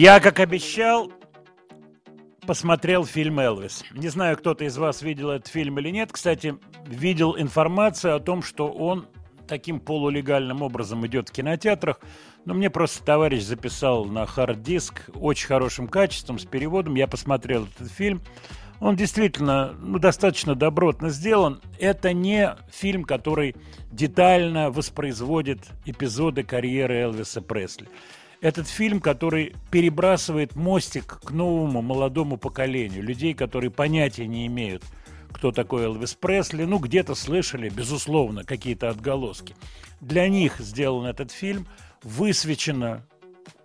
Я, 0.00 0.18
как 0.18 0.40
обещал, 0.40 1.12
посмотрел 2.46 3.04
фильм 3.04 3.38
«Элвис». 3.38 3.84
Не 3.92 4.08
знаю, 4.08 4.38
кто-то 4.38 4.64
из 4.64 4.78
вас 4.78 5.02
видел 5.02 5.28
этот 5.28 5.48
фильм 5.48 5.78
или 5.78 5.90
нет. 5.90 6.10
Кстати, 6.10 6.54
видел 6.86 7.36
информацию 7.36 8.16
о 8.16 8.18
том, 8.18 8.42
что 8.42 8.70
он 8.70 9.08
таким 9.46 9.78
полулегальным 9.78 10.62
образом 10.62 11.06
идет 11.06 11.28
в 11.28 11.32
кинотеатрах. 11.32 12.00
Но 12.46 12.54
мне 12.54 12.70
просто 12.70 13.04
товарищ 13.04 13.42
записал 13.42 14.06
на 14.06 14.24
хард-диск 14.24 15.10
очень 15.16 15.48
хорошим 15.48 15.86
качеством, 15.86 16.38
с 16.38 16.46
переводом. 16.46 16.94
Я 16.94 17.06
посмотрел 17.06 17.66
этот 17.66 17.92
фильм. 17.92 18.22
Он 18.80 18.96
действительно 18.96 19.74
ну, 19.82 19.98
достаточно 19.98 20.54
добротно 20.54 21.10
сделан. 21.10 21.60
Это 21.78 22.14
не 22.14 22.56
фильм, 22.72 23.04
который 23.04 23.54
детально 23.92 24.70
воспроизводит 24.70 25.58
эпизоды 25.84 26.42
карьеры 26.42 27.00
Элвиса 27.00 27.42
Пресли. 27.42 27.86
Этот 28.40 28.68
фильм, 28.68 29.00
который 29.00 29.54
перебрасывает 29.70 30.56
мостик 30.56 31.20
к 31.22 31.30
новому 31.30 31.82
молодому 31.82 32.38
поколению, 32.38 33.02
людей, 33.02 33.34
которые 33.34 33.70
понятия 33.70 34.26
не 34.26 34.46
имеют, 34.46 34.82
кто 35.30 35.52
такой 35.52 35.84
Элвис 35.84 36.14
Пресли, 36.14 36.64
ну, 36.64 36.78
где-то 36.78 37.14
слышали, 37.14 37.68
безусловно, 37.68 38.44
какие-то 38.44 38.88
отголоски. 38.88 39.54
Для 40.00 40.28
них 40.28 40.58
сделан 40.58 41.06
этот 41.06 41.32
фильм, 41.32 41.66
высвечена 42.02 43.06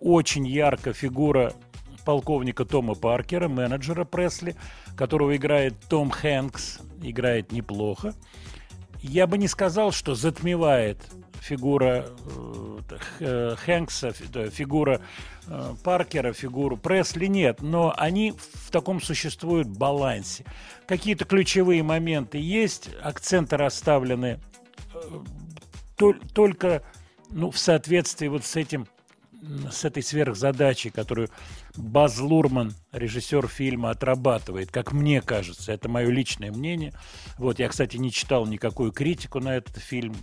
очень 0.00 0.46
ярко 0.46 0.92
фигура 0.92 1.54
полковника 2.04 2.66
Тома 2.66 2.94
Паркера, 2.94 3.48
менеджера 3.48 4.04
Пресли, 4.04 4.56
которого 4.94 5.36
играет 5.36 5.74
Том 5.88 6.10
Хэнкс, 6.10 6.80
играет 7.02 7.50
неплохо. 7.50 8.14
Я 9.00 9.26
бы 9.26 9.38
не 9.38 9.48
сказал, 9.48 9.90
что 9.90 10.14
затмевает 10.14 10.98
фигура 11.46 12.06
э, 12.06 12.78
э, 13.20 13.56
Хэнкса, 13.56 14.12
фигура 14.12 15.00
э, 15.46 15.74
Паркера, 15.84 16.32
фигуру 16.32 16.76
Пресли, 16.76 17.26
нет, 17.26 17.62
но 17.62 17.94
они 17.96 18.32
в 18.32 18.70
таком 18.70 19.00
существуют 19.00 19.68
балансе. 19.68 20.44
Какие-то 20.86 21.24
ключевые 21.24 21.82
моменты 21.82 22.38
есть, 22.38 22.90
акценты 23.00 23.56
расставлены 23.56 24.40
только 26.34 26.82
ну, 27.30 27.50
в 27.50 27.58
соответствии 27.58 28.28
вот 28.28 28.44
с 28.44 28.56
этим 28.56 28.86
с 29.70 29.84
этой 29.84 30.02
сверхзадачей, 30.02 30.90
которую 30.90 31.28
Баз 31.76 32.18
Лурман, 32.18 32.74
режиссер 32.92 33.48
фильма, 33.48 33.90
отрабатывает, 33.90 34.70
как 34.70 34.92
мне 34.92 35.20
кажется. 35.20 35.72
Это 35.72 35.88
мое 35.88 36.08
личное 36.10 36.50
мнение. 36.50 36.94
Вот, 37.38 37.58
я, 37.58 37.68
кстати, 37.68 37.96
не 37.96 38.10
читал 38.10 38.46
никакую 38.46 38.92
критику 38.92 39.40
на 39.40 39.56
этот 39.56 39.76
фильм, 39.78 40.14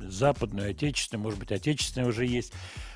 западную, 0.00 0.70
отечественную, 0.70 1.22
может 1.22 1.38
быть, 1.38 1.52
отечественная 1.52 2.08
уже 2.08 2.26
есть. 2.26 2.52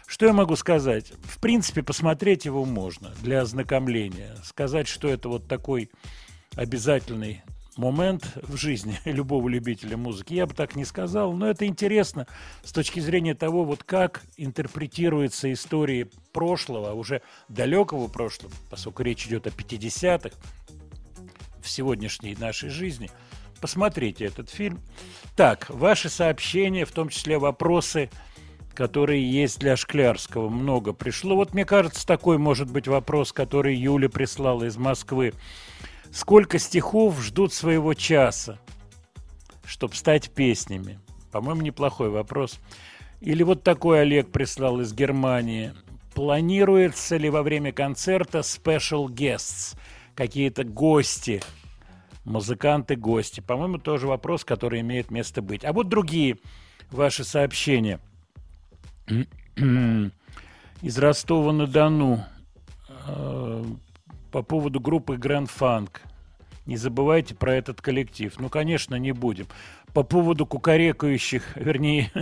Что 0.06 0.26
я 0.26 0.32
могу 0.32 0.56
сказать? 0.56 1.12
В 1.24 1.40
принципе, 1.40 1.82
посмотреть 1.82 2.44
его 2.44 2.64
можно 2.64 3.12
для 3.22 3.40
ознакомления. 3.40 4.36
Сказать, 4.44 4.86
что 4.86 5.08
это 5.08 5.28
вот 5.28 5.48
такой 5.48 5.90
обязательный 6.54 7.42
момент 7.76 8.36
в 8.42 8.56
жизни 8.56 8.98
любого 9.04 9.48
любителя 9.48 9.96
музыки. 9.96 10.34
Я 10.34 10.46
бы 10.46 10.54
так 10.54 10.76
не 10.76 10.84
сказал, 10.84 11.32
но 11.32 11.48
это 11.48 11.66
интересно 11.66 12.26
с 12.62 12.72
точки 12.72 13.00
зрения 13.00 13.34
того, 13.34 13.64
вот 13.64 13.84
как 13.84 14.22
интерпретируются 14.36 15.52
истории 15.52 16.10
прошлого, 16.32 16.92
уже 16.94 17.22
далекого 17.48 18.08
прошлого, 18.08 18.52
поскольку 18.70 19.02
речь 19.02 19.26
идет 19.26 19.46
о 19.46 19.50
50-х, 19.50 20.36
в 21.66 21.68
сегодняшней 21.68 22.36
нашей 22.36 22.70
жизни. 22.70 23.10
Посмотрите 23.60 24.26
этот 24.26 24.50
фильм. 24.50 24.80
Так, 25.34 25.68
ваши 25.68 26.08
сообщения, 26.08 26.84
в 26.84 26.92
том 26.92 27.08
числе 27.08 27.38
вопросы, 27.38 28.08
которые 28.74 29.28
есть 29.28 29.58
для 29.58 29.76
Шклярского, 29.76 30.48
много 30.48 30.92
пришло. 30.92 31.34
Вот 31.34 31.54
мне 31.54 31.64
кажется, 31.64 32.06
такой 32.06 32.38
может 32.38 32.70
быть 32.70 32.86
вопрос, 32.86 33.32
который 33.32 33.74
Юля 33.74 34.08
прислала 34.08 34.64
из 34.64 34.76
Москвы. 34.76 35.32
Сколько 36.16 36.58
стихов 36.58 37.22
ждут 37.22 37.52
своего 37.52 37.92
часа, 37.92 38.58
чтобы 39.66 39.94
стать 39.94 40.30
песнями? 40.30 40.98
По-моему, 41.30 41.60
неплохой 41.60 42.08
вопрос. 42.08 42.58
Или 43.20 43.42
вот 43.42 43.62
такой 43.62 44.00
Олег 44.00 44.32
прислал 44.32 44.80
из 44.80 44.94
Германии. 44.94 45.74
Планируется 46.14 47.18
ли 47.18 47.28
во 47.28 47.42
время 47.42 47.70
концерта 47.70 48.38
special 48.38 49.08
guests? 49.08 49.76
Какие-то 50.14 50.64
гости, 50.64 51.42
музыканты-гости? 52.24 53.40
По-моему, 53.40 53.76
тоже 53.76 54.06
вопрос, 54.06 54.42
который 54.42 54.80
имеет 54.80 55.10
место 55.10 55.42
быть. 55.42 55.66
А 55.66 55.74
вот 55.74 55.90
другие 55.90 56.38
ваши 56.90 57.24
сообщения. 57.24 58.00
Из 60.80 60.98
Ростова-на-Дону 60.98 62.24
э, 63.06 63.64
по 64.36 64.42
поводу 64.42 64.80
группы 64.80 65.14
Grand 65.14 65.48
Funk. 65.48 65.92
Не 66.66 66.76
забывайте 66.76 67.34
про 67.34 67.54
этот 67.54 67.80
коллектив. 67.80 68.34
Ну, 68.38 68.50
конечно, 68.50 68.96
не 68.96 69.12
будем. 69.12 69.46
По 69.94 70.02
поводу 70.02 70.44
кукарекающих, 70.44 71.56
вернее, 71.56 72.12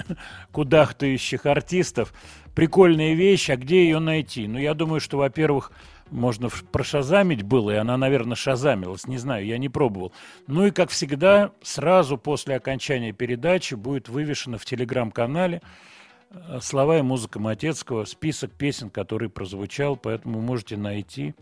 кудахтающих 0.53 1.45
артистов. 1.45 2.15
Прикольная 2.55 3.15
вещь, 3.15 3.51
а 3.51 3.57
где 3.57 3.83
ее 3.83 3.99
найти? 3.99 4.47
Ну, 4.47 4.61
я 4.61 4.75
думаю, 4.75 5.01
что, 5.01 5.19
во-первых, 5.19 5.73
можно 6.09 6.51
прошазамить 6.71 7.43
было, 7.43 7.73
и 7.73 7.79
она, 7.79 7.97
наверное, 7.97 8.37
шазамилась, 8.37 9.09
не 9.09 9.19
знаю, 9.19 9.45
я 9.45 9.59
не 9.59 9.69
пробовал. 9.69 10.13
Ну 10.47 10.67
и, 10.67 10.71
как 10.71 10.91
всегда, 10.91 11.51
сразу 11.65 12.17
после 12.17 12.55
окончания 12.55 13.11
передачи 13.11 13.75
будет 13.75 14.09
вывешено 14.09 14.57
в 14.57 14.65
телеграм-канале 14.65 15.63
э, 16.31 16.61
слова 16.63 17.01
и 17.01 17.03
музыка 17.03 17.41
Матецкого, 17.41 18.05
список 18.05 18.53
песен, 18.53 18.89
который 18.89 19.31
прозвучал, 19.31 19.97
поэтому 19.97 20.41
можете 20.41 20.77
найти 20.77 21.35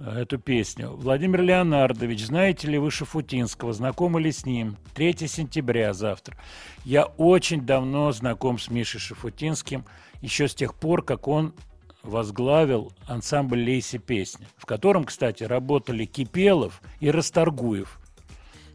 эту 0.00 0.38
песню. 0.38 0.90
Владимир 0.90 1.42
Леонардович, 1.42 2.26
знаете 2.26 2.68
ли 2.68 2.78
вы 2.78 2.90
Шафутинского? 2.90 3.72
Знакомы 3.72 4.20
ли 4.20 4.32
с 4.32 4.46
ним? 4.46 4.76
3 4.94 5.28
сентября 5.28 5.92
завтра. 5.92 6.36
Я 6.84 7.04
очень 7.04 7.66
давно 7.66 8.10
знаком 8.12 8.58
с 8.58 8.70
Мишей 8.70 9.00
Шафутинским, 9.00 9.84
еще 10.22 10.48
с 10.48 10.54
тех 10.54 10.74
пор, 10.74 11.02
как 11.02 11.28
он 11.28 11.54
возглавил 12.02 12.92
ансамбль 13.06 13.62
«Лейси 13.62 13.98
песни», 13.98 14.46
в 14.56 14.64
котором, 14.64 15.04
кстати, 15.04 15.44
работали 15.44 16.06
Кипелов 16.06 16.80
и 17.00 17.10
Расторгуев. 17.10 18.00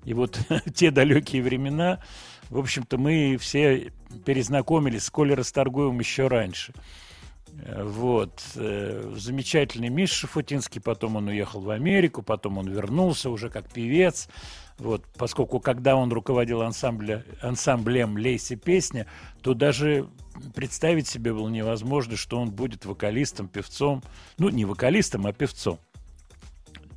И 0.04 0.14
вот 0.14 0.40
те 0.76 0.92
далекие 0.92 1.42
времена, 1.42 2.02
в 2.50 2.60
общем-то, 2.60 3.00
мы 3.00 3.38
все 3.40 3.92
перезнакомились 4.26 5.06
с 5.06 5.10
Колей 5.10 5.34
Расторгуевым 5.34 6.00
еще 6.00 6.28
раньше– 6.28 6.74
вот. 7.64 8.42
Э, 8.56 9.14
замечательный 9.16 9.90
Миша 9.90 10.16
Шафутинский, 10.16 10.82
потом 10.82 11.16
он 11.16 11.28
уехал 11.28 11.62
в 11.62 11.70
Америку, 11.70 12.22
потом 12.22 12.58
он 12.58 12.68
вернулся 12.68 13.30
уже 13.30 13.50
как 13.50 13.72
певец. 13.72 14.28
Вот, 14.78 15.04
поскольку 15.18 15.60
когда 15.60 15.96
он 15.96 16.12
руководил 16.12 16.62
ансамбля, 16.62 17.24
ансамблем 17.42 18.18
«Лейси 18.18 18.56
песня», 18.56 19.08
то 19.42 19.54
даже 19.54 20.10
представить 20.54 21.08
себе 21.08 21.34
было 21.34 21.48
невозможно, 21.48 22.18
что 22.18 22.40
он 22.40 22.52
будет 22.52 22.86
вокалистом, 22.86 23.48
певцом. 23.48 24.04
Ну, 24.38 24.50
не 24.50 24.66
вокалистом, 24.66 25.28
а 25.28 25.34
певцом. 25.34 25.80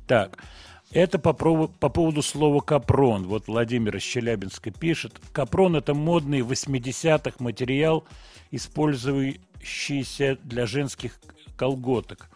Так, 0.07 0.43
это 0.91 1.19
по, 1.19 1.33
по 1.33 1.89
поводу 1.89 2.21
слова 2.21 2.59
«капрон». 2.59 3.27
Вот 3.27 3.47
Владимир 3.47 3.95
из 3.95 4.03
Челябинска 4.03 4.71
пишет. 4.71 5.21
«Капрон»— 5.31 5.75
это 5.77 5.93
модный 5.93 6.41
80-х 6.41 7.37
материал, 7.39 8.05
используемый 8.51 9.39
годящиеся 9.59 10.37
для 10.43 10.65
женских 10.65 11.19
колготок. 11.55 12.29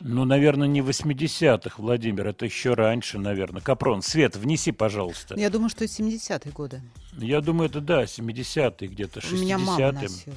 Ну, 0.00 0.24
наверное, 0.24 0.66
не 0.66 0.80
80-х, 0.80 1.76
Владимир, 1.78 2.26
это 2.26 2.44
еще 2.44 2.74
раньше, 2.74 3.18
наверное. 3.18 3.62
Капрон, 3.62 4.02
Свет, 4.02 4.36
внеси, 4.36 4.72
пожалуйста. 4.72 5.36
Я 5.38 5.50
думаю, 5.50 5.70
что 5.70 5.84
это 5.84 5.92
70-е 5.92 6.52
годы. 6.52 6.82
Я 7.16 7.40
думаю, 7.40 7.70
это 7.70 7.80
да, 7.80 8.02
70-е 8.02 8.88
где-то, 8.88 9.20
60-е. 9.20 9.38
У 9.38 9.42
меня 9.42 9.58
мама 9.58 9.92
носила. 9.92 10.34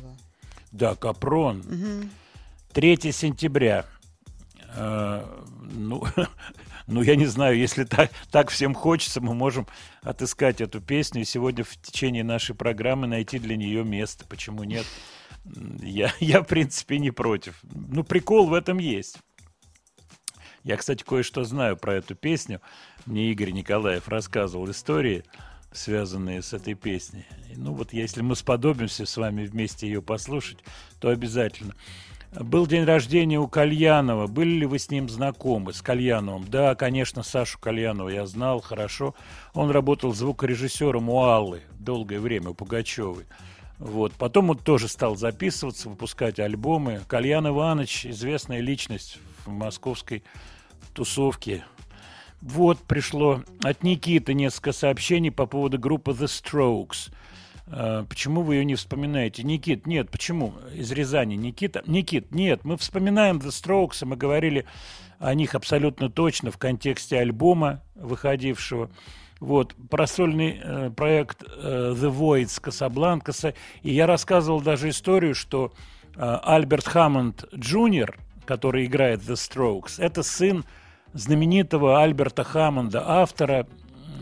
Да, 0.71 0.95
Капрон. 0.95 1.59
Угу. 1.61 2.09
3 2.73 3.11
сентября. 3.11 3.85
А, 4.75 5.43
ну, 5.73 6.03
ну, 6.87 7.01
я 7.01 7.15
не 7.15 7.25
знаю, 7.25 7.57
если 7.57 7.83
так, 7.83 8.11
так 8.29 8.51
всем 8.51 8.75
хочется, 8.75 9.21
мы 9.21 9.33
можем 9.33 9.65
отыскать 10.03 10.61
эту 10.61 10.81
песню 10.81 11.21
и 11.21 11.25
сегодня 11.25 11.63
в 11.63 11.75
течение 11.81 12.23
нашей 12.23 12.53
программы 12.53 13.07
найти 13.07 13.39
для 13.39 13.57
нее 13.57 13.83
место. 13.83 14.23
Почему 14.29 14.63
нет? 14.63 14.85
Я, 15.81 16.13
я, 16.19 16.41
в 16.41 16.47
принципе, 16.47 16.99
не 16.99 17.12
против. 17.12 17.60
Ну, 17.63 18.03
прикол 18.03 18.47
в 18.47 18.53
этом 18.53 18.77
есть. 18.77 19.19
Я, 20.63 20.75
кстати, 20.77 21.03
кое-что 21.03 21.43
знаю 21.43 21.77
про 21.77 21.95
эту 21.95 22.15
песню. 22.15 22.62
Мне 23.05 23.31
Игорь 23.31 23.51
Николаев 23.51 24.10
рассказывал 24.10 24.69
истории, 24.69 25.23
связанные 25.71 26.41
с 26.41 26.53
этой 26.53 26.73
песней. 26.73 27.25
Ну 27.55 27.73
вот 27.73 27.93
если 27.93 28.21
мы 28.21 28.36
сподобимся 28.36 29.05
с 29.05 29.15
вами 29.15 29.45
вместе 29.45 29.88
ее 29.88 30.01
послушать, 30.01 30.60
то 30.99 31.10
обязательно. 31.10 31.73
Был 32.33 32.67
день 32.67 32.83
рождения 32.83 33.39
у 33.39 33.47
Кальянова. 33.47 34.27
Были 34.27 34.60
ли 34.60 34.65
вы 34.65 34.79
с 34.79 34.91
ним 34.91 35.07
знакомы, 35.07 35.71
с 35.71 35.81
Кальяновым? 35.81 36.45
Да, 36.49 36.75
конечно, 36.75 37.23
Сашу 37.23 37.57
Кальянова 37.60 38.10
я 38.10 38.25
знал 38.25 38.60
хорошо. 38.60 39.15
Он 39.53 39.71
работал 39.71 40.13
звукорежиссером 40.13 41.10
у 41.10 41.23
Аллы 41.23 41.62
долгое 41.79 42.19
время, 42.19 42.49
у 42.49 42.53
Пугачевой. 42.53 43.25
Вот. 43.79 44.13
Потом 44.13 44.49
он 44.49 44.57
тоже 44.57 44.87
стал 44.87 45.15
записываться, 45.15 45.89
выпускать 45.89 46.39
альбомы. 46.39 47.01
Кальян 47.07 47.47
Иванович, 47.47 48.07
известная 48.07 48.59
личность 48.59 49.19
в 49.45 49.49
московской 49.49 50.23
тусовке. 50.93 51.63
Вот 52.41 52.79
пришло 52.79 53.43
от 53.63 53.83
Никиты 53.83 54.33
несколько 54.33 54.71
сообщений 54.71 55.31
по 55.31 55.45
поводу 55.45 55.79
группы 55.79 56.11
The 56.11 56.25
Strokes. 56.25 57.11
А, 57.67 58.05
Почему 58.05 58.41
вы 58.41 58.55
ее 58.55 58.65
не 58.65 58.75
вспоминаете? 58.75 59.43
Никит, 59.43 59.87
нет, 59.87 60.09
почему? 60.09 60.53
Из 60.73 60.91
Рязани. 60.91 61.35
Никита, 61.35 61.83
Никит, 61.85 62.31
нет, 62.31 62.63
мы 62.63 62.77
вспоминаем 62.77 63.37
The 63.37 63.49
Strokes, 63.49 64.03
и 64.03 64.05
мы 64.05 64.15
говорили 64.15 64.65
о 65.19 65.33
них 65.33 65.55
абсолютно 65.55 66.09
точно 66.09 66.51
в 66.51 66.57
контексте 66.57 67.19
альбома, 67.19 67.81
выходившего. 67.95 68.89
Вот, 69.39 69.76
про 69.89 70.08
сольный 70.08 70.60
э, 70.62 70.89
проект 70.89 71.43
э, 71.43 71.93
The 71.95 72.12
Voids 72.12 72.60
Касабланкаса. 72.60 73.54
И 73.84 73.93
я 73.93 74.08
рассказывал 74.08 74.62
даже 74.62 74.89
историю, 74.89 75.36
что 75.36 75.73
э, 76.15 76.39
Альберт 76.43 76.88
Хаммонд 76.88 77.45
Джуниор, 77.54 78.17
который 78.45 78.86
играет 78.86 79.21
The 79.21 79.36
Strokes, 79.36 79.95
это 80.00 80.23
сын 80.23 80.65
знаменитого 81.13 82.02
Альберта 82.02 82.43
Хаммонда, 82.43 83.04
автора, 83.06 83.67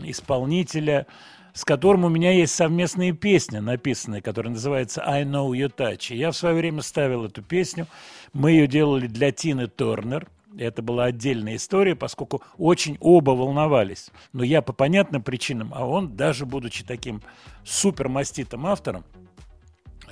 исполнителя, 0.04 1.06
с 1.52 1.64
которым 1.64 2.04
у 2.04 2.08
меня 2.08 2.32
есть 2.32 2.54
совместные 2.54 3.12
песни, 3.12 3.58
написанные, 3.58 4.20
которая 4.20 4.52
называется 4.52 5.02
«I 5.06 5.24
Know 5.24 5.50
Your 5.52 5.72
Touch». 5.74 6.14
И 6.14 6.18
я 6.18 6.30
в 6.30 6.36
свое 6.36 6.54
время 6.54 6.82
ставил 6.82 7.24
эту 7.24 7.42
песню. 7.42 7.86
Мы 8.34 8.50
ее 8.52 8.66
делали 8.66 9.06
для 9.06 9.32
Тины 9.32 9.66
Торнер. 9.66 10.28
Это 10.58 10.82
была 10.82 11.04
отдельная 11.04 11.56
история, 11.56 11.94
поскольку 11.94 12.42
очень 12.56 12.96
оба 13.00 13.32
волновались. 13.32 14.10
Но 14.32 14.42
я 14.42 14.62
по 14.62 14.72
понятным 14.72 15.22
причинам, 15.22 15.72
а 15.74 15.86
он, 15.86 16.16
даже 16.16 16.46
будучи 16.46 16.84
таким 16.84 17.22
супермаститым 17.64 18.66
автором, 18.66 19.04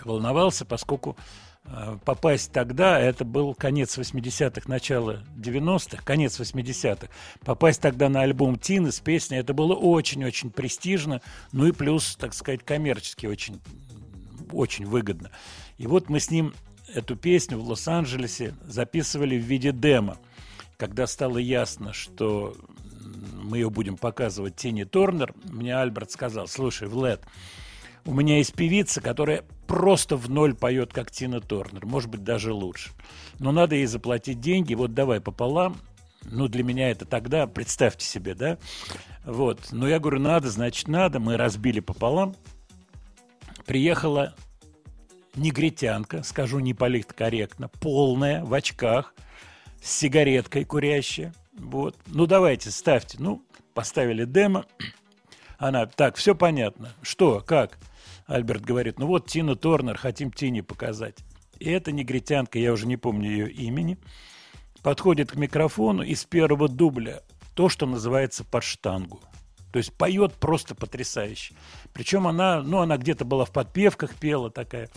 волновался, 0.04 0.64
поскольку 0.64 1.16
э, 1.64 1.98
попасть 2.04 2.52
тогда, 2.52 2.98
это 2.98 3.24
был 3.24 3.54
конец 3.54 3.96
80-х, 3.96 4.68
начало 4.68 5.24
90-х, 5.36 6.02
конец 6.04 6.38
80-х, 6.38 7.08
попасть 7.44 7.80
тогда 7.80 8.08
на 8.08 8.22
альбом 8.22 8.58
Тины 8.58 8.92
с 8.92 9.00
песней, 9.00 9.38
это 9.38 9.54
было 9.54 9.74
очень-очень 9.74 10.50
престижно, 10.50 11.22
ну 11.52 11.66
и 11.66 11.72
плюс, 11.72 12.16
так 12.16 12.34
сказать, 12.34 12.64
коммерчески 12.64 13.26
очень, 13.26 13.60
очень 14.52 14.84
выгодно. 14.84 15.30
И 15.78 15.86
вот 15.86 16.10
мы 16.10 16.20
с 16.20 16.30
ним 16.30 16.52
эту 16.92 17.16
песню 17.16 17.58
в 17.58 17.68
Лос-Анджелесе 17.68 18.54
записывали 18.66 19.36
в 19.38 19.42
виде 19.42 19.72
демо. 19.72 20.18
Когда 20.76 21.06
стало 21.06 21.38
ясно, 21.38 21.92
что 21.92 22.56
мы 23.42 23.58
ее 23.58 23.70
будем 23.70 23.96
показывать 23.96 24.56
Тине 24.56 24.84
Торнер, 24.84 25.34
мне 25.44 25.76
Альберт 25.76 26.10
сказал, 26.10 26.48
слушай, 26.48 26.88
Влад, 26.88 27.22
у 28.04 28.12
меня 28.12 28.38
есть 28.38 28.54
певица, 28.54 29.00
которая 29.00 29.44
просто 29.66 30.16
в 30.16 30.28
ноль 30.28 30.54
поет, 30.54 30.92
как 30.92 31.10
Тина 31.10 31.40
Торнер, 31.40 31.86
может 31.86 32.10
быть, 32.10 32.22
даже 32.22 32.52
лучше. 32.52 32.90
Но 33.38 33.52
надо 33.52 33.76
ей 33.76 33.86
заплатить 33.86 34.40
деньги, 34.40 34.74
вот 34.74 34.94
давай 34.94 35.20
пополам. 35.20 35.76
Ну, 36.22 36.48
для 36.48 36.64
меня 36.64 36.90
это 36.90 37.04
тогда, 37.04 37.46
представьте 37.46 38.06
себе, 38.06 38.34
да? 38.34 38.58
Вот. 39.24 39.72
Но 39.72 39.86
я 39.88 39.98
говорю, 39.98 40.20
надо, 40.20 40.50
значит, 40.50 40.88
надо. 40.88 41.20
Мы 41.20 41.36
разбили 41.36 41.80
пополам. 41.80 42.34
Приехала 43.66 44.34
негритянка, 45.36 46.22
скажу 46.22 46.60
не 46.60 46.74
политкорректно, 46.74 47.68
полная, 47.68 48.44
в 48.44 48.52
очках, 48.54 49.14
с 49.84 49.98
сигареткой 49.98 50.64
курящая. 50.64 51.34
Вот. 51.52 51.96
Ну, 52.06 52.26
давайте, 52.26 52.70
ставьте. 52.70 53.18
Ну, 53.20 53.44
поставили 53.74 54.24
демо. 54.24 54.64
Она, 55.58 55.84
так, 55.84 56.16
все 56.16 56.34
понятно. 56.34 56.94
Что, 57.02 57.40
как? 57.40 57.78
Альберт 58.26 58.62
говорит, 58.62 58.98
ну 58.98 59.06
вот 59.06 59.26
Тина 59.26 59.54
Торнер, 59.54 59.98
хотим 59.98 60.32
Тине 60.32 60.62
показать. 60.62 61.18
И 61.58 61.70
эта 61.70 61.92
негритянка, 61.92 62.58
я 62.58 62.72
уже 62.72 62.86
не 62.86 62.96
помню 62.96 63.30
ее 63.30 63.52
имени, 63.52 63.98
подходит 64.82 65.32
к 65.32 65.36
микрофону 65.36 66.02
и 66.02 66.14
с 66.14 66.24
первого 66.24 66.68
дубля 66.68 67.20
то, 67.54 67.68
что 67.68 67.84
называется 67.84 68.42
под 68.42 68.64
штангу. 68.64 69.20
То 69.70 69.78
есть 69.78 69.92
поет 69.92 70.32
просто 70.34 70.74
потрясающе. 70.74 71.54
Причем 71.92 72.26
она, 72.26 72.62
ну, 72.62 72.78
она 72.78 72.96
где-то 72.96 73.26
была 73.26 73.44
в 73.44 73.52
подпевках, 73.52 74.14
пела 74.14 74.50
такая 74.50 74.88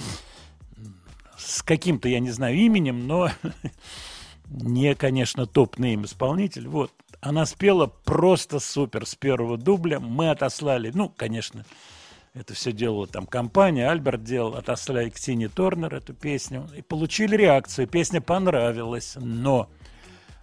с 1.37 1.61
каким-то, 1.61 2.07
я 2.07 2.19
не 2.19 2.31
знаю, 2.31 2.55
именем, 2.55 3.05
но 3.05 3.29
не, 4.49 4.95
конечно, 4.95 5.45
топ-нейм 5.45 6.05
исполнитель. 6.05 6.67
Вот. 6.67 6.91
Она 7.19 7.45
спела 7.45 7.87
просто 7.87 8.59
супер 8.59 9.05
с 9.05 9.15
первого 9.15 9.57
дубля. 9.57 9.99
Мы 9.99 10.29
отослали, 10.29 10.91
ну, 10.93 11.09
конечно, 11.09 11.65
это 12.33 12.53
все 12.53 12.71
делала 12.71 13.07
там 13.07 13.25
компания, 13.25 13.89
Альберт 13.89 14.23
делал, 14.23 14.55
отослали 14.55 15.09
к 15.09 15.15
Тине 15.15 15.49
Торнер 15.49 15.95
эту 15.95 16.13
песню 16.13 16.69
и 16.75 16.81
получили 16.81 17.35
реакцию. 17.35 17.87
Песня 17.87 18.21
понравилась, 18.21 19.15
но 19.19 19.69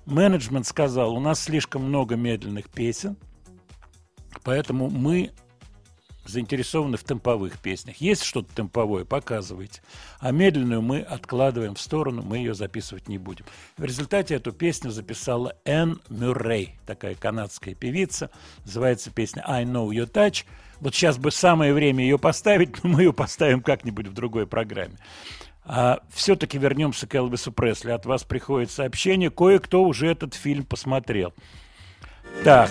менеджмент 0.04 0.66
сказал, 0.66 1.14
у 1.14 1.20
нас 1.20 1.40
слишком 1.40 1.84
много 1.84 2.16
медленных 2.16 2.68
песен, 2.68 3.16
поэтому 4.42 4.90
мы 4.90 5.30
заинтересованы 6.24 6.96
в 6.96 7.04
темповых 7.04 7.58
песнях. 7.58 7.96
Есть 7.98 8.22
что-то 8.24 8.54
темповое, 8.54 9.04
показывайте. 9.04 9.82
А 10.18 10.30
медленную 10.30 10.82
мы 10.82 11.00
откладываем 11.00 11.74
в 11.74 11.80
сторону, 11.80 12.22
мы 12.22 12.38
ее 12.38 12.54
записывать 12.54 13.08
не 13.08 13.18
будем. 13.18 13.44
В 13.76 13.84
результате 13.84 14.34
эту 14.34 14.52
песню 14.52 14.90
записала 14.90 15.56
Энн 15.64 16.00
Мюррей, 16.08 16.78
такая 16.86 17.14
канадская 17.14 17.74
певица. 17.74 18.30
Называется 18.64 19.10
песня 19.10 19.44
«I 19.46 19.64
Know 19.64 19.88
Your 19.88 20.10
Touch». 20.10 20.44
Вот 20.80 20.94
сейчас 20.94 21.18
бы 21.18 21.30
самое 21.30 21.72
время 21.72 22.04
ее 22.04 22.18
поставить, 22.18 22.70
но 22.82 22.90
мы 22.90 23.02
ее 23.02 23.12
поставим 23.12 23.62
как-нибудь 23.62 24.08
в 24.08 24.12
другой 24.12 24.46
программе. 24.46 24.96
А 25.64 26.00
все-таки 26.10 26.58
вернемся 26.58 27.06
к 27.06 27.14
Элвису 27.14 27.50
Пресли. 27.50 27.90
От 27.90 28.04
вас 28.04 28.22
приходит 28.22 28.70
сообщение. 28.70 29.30
Кое-кто 29.30 29.82
уже 29.82 30.08
этот 30.08 30.34
фильм 30.34 30.64
посмотрел. 30.64 31.32
Так, 32.42 32.70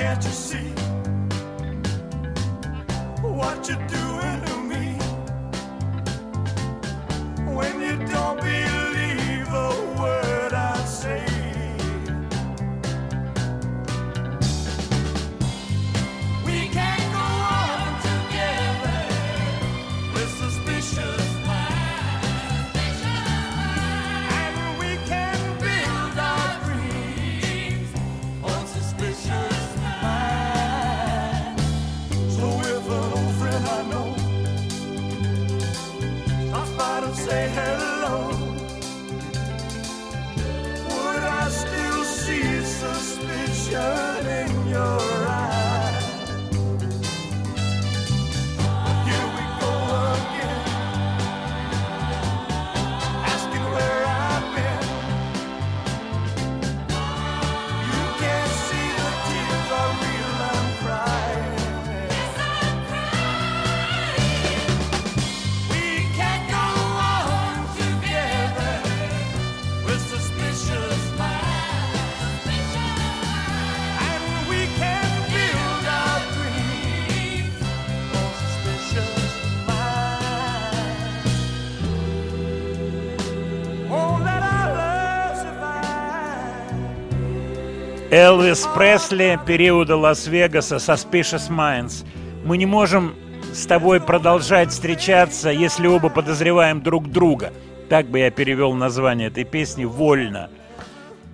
can't 0.00 0.24
you 0.24 0.30
see 0.30 0.72
what 3.22 3.68
you're 3.68 3.86
doing 3.88 4.39
when 7.54 7.80
you 7.80 7.96
don't 8.06 8.36
believe 8.40 8.69
Элвис 88.12 88.66
Пресли 88.74 89.38
периода 89.46 89.96
Лас-Вегаса 89.96 90.76
Suspicious 90.76 91.48
Minds. 91.48 92.04
Мы 92.44 92.58
не 92.58 92.66
можем 92.66 93.14
с 93.52 93.66
тобой 93.66 94.00
продолжать 94.00 94.70
встречаться, 94.70 95.50
если 95.50 95.86
оба 95.86 96.08
подозреваем 96.08 96.82
друг 96.82 97.08
друга. 97.08 97.52
Так 97.88 98.06
бы 98.06 98.18
я 98.18 98.32
перевел 98.32 98.72
название 98.72 99.28
этой 99.28 99.44
песни 99.44 99.84
«Вольно». 99.84 100.50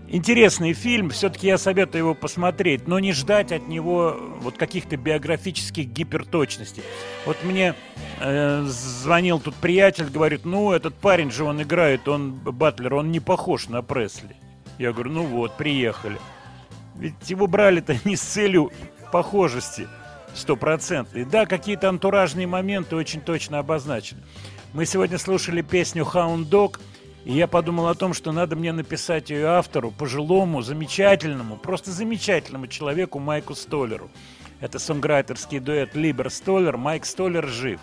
Интересный 0.08 0.74
фильм, 0.74 1.08
все-таки 1.08 1.46
я 1.46 1.56
советую 1.56 2.00
его 2.00 2.14
посмотреть, 2.14 2.86
но 2.86 2.98
не 2.98 3.12
ждать 3.12 3.52
от 3.52 3.68
него 3.68 4.14
вот 4.42 4.58
каких-то 4.58 4.98
биографических 4.98 5.86
гиперточностей. 5.86 6.82
Вот 7.24 7.38
мне 7.42 7.74
э, 8.20 8.64
звонил 8.66 9.40
тут 9.40 9.54
приятель, 9.54 10.10
говорит, 10.10 10.44
ну 10.44 10.72
этот 10.72 10.94
парень 10.94 11.30
же 11.30 11.44
он 11.44 11.62
играет, 11.62 12.06
он 12.06 12.32
Батлер, 12.32 12.94
он 12.96 13.10
не 13.10 13.20
похож 13.20 13.68
на 13.68 13.80
Пресли. 13.80 14.36
Я 14.78 14.92
говорю, 14.92 15.10
ну 15.10 15.22
вот, 15.24 15.56
приехали. 15.56 16.18
Ведь 16.98 17.14
его 17.28 17.46
брали-то 17.46 17.96
не 18.04 18.16
с 18.16 18.20
целью 18.20 18.72
похожести 19.12 19.88
стопроцентной. 20.34 21.24
Да, 21.24 21.46
какие-то 21.46 21.88
антуражные 21.88 22.46
моменты 22.46 22.96
очень 22.96 23.20
точно 23.20 23.58
обозначены. 23.58 24.22
Мы 24.72 24.84
сегодня 24.84 25.18
слушали 25.18 25.62
песню 25.62 26.04
«Hound 26.04 26.48
Dog», 26.50 26.78
и 27.24 27.32
я 27.32 27.46
подумал 27.46 27.88
о 27.88 27.94
том, 27.94 28.14
что 28.14 28.30
надо 28.30 28.54
мне 28.54 28.72
написать 28.72 29.30
ее 29.30 29.46
автору, 29.46 29.90
пожилому, 29.90 30.62
замечательному, 30.62 31.56
просто 31.56 31.90
замечательному 31.90 32.68
человеку 32.68 33.18
Майку 33.18 33.54
Столлеру. 33.54 34.10
Это 34.60 34.78
сонграйтерский 34.78 35.58
дуэт 35.58 35.94
Либер 35.94 36.30
Столлер. 36.30 36.76
Майк 36.76 37.04
Столлер 37.04 37.46
жив. 37.46 37.80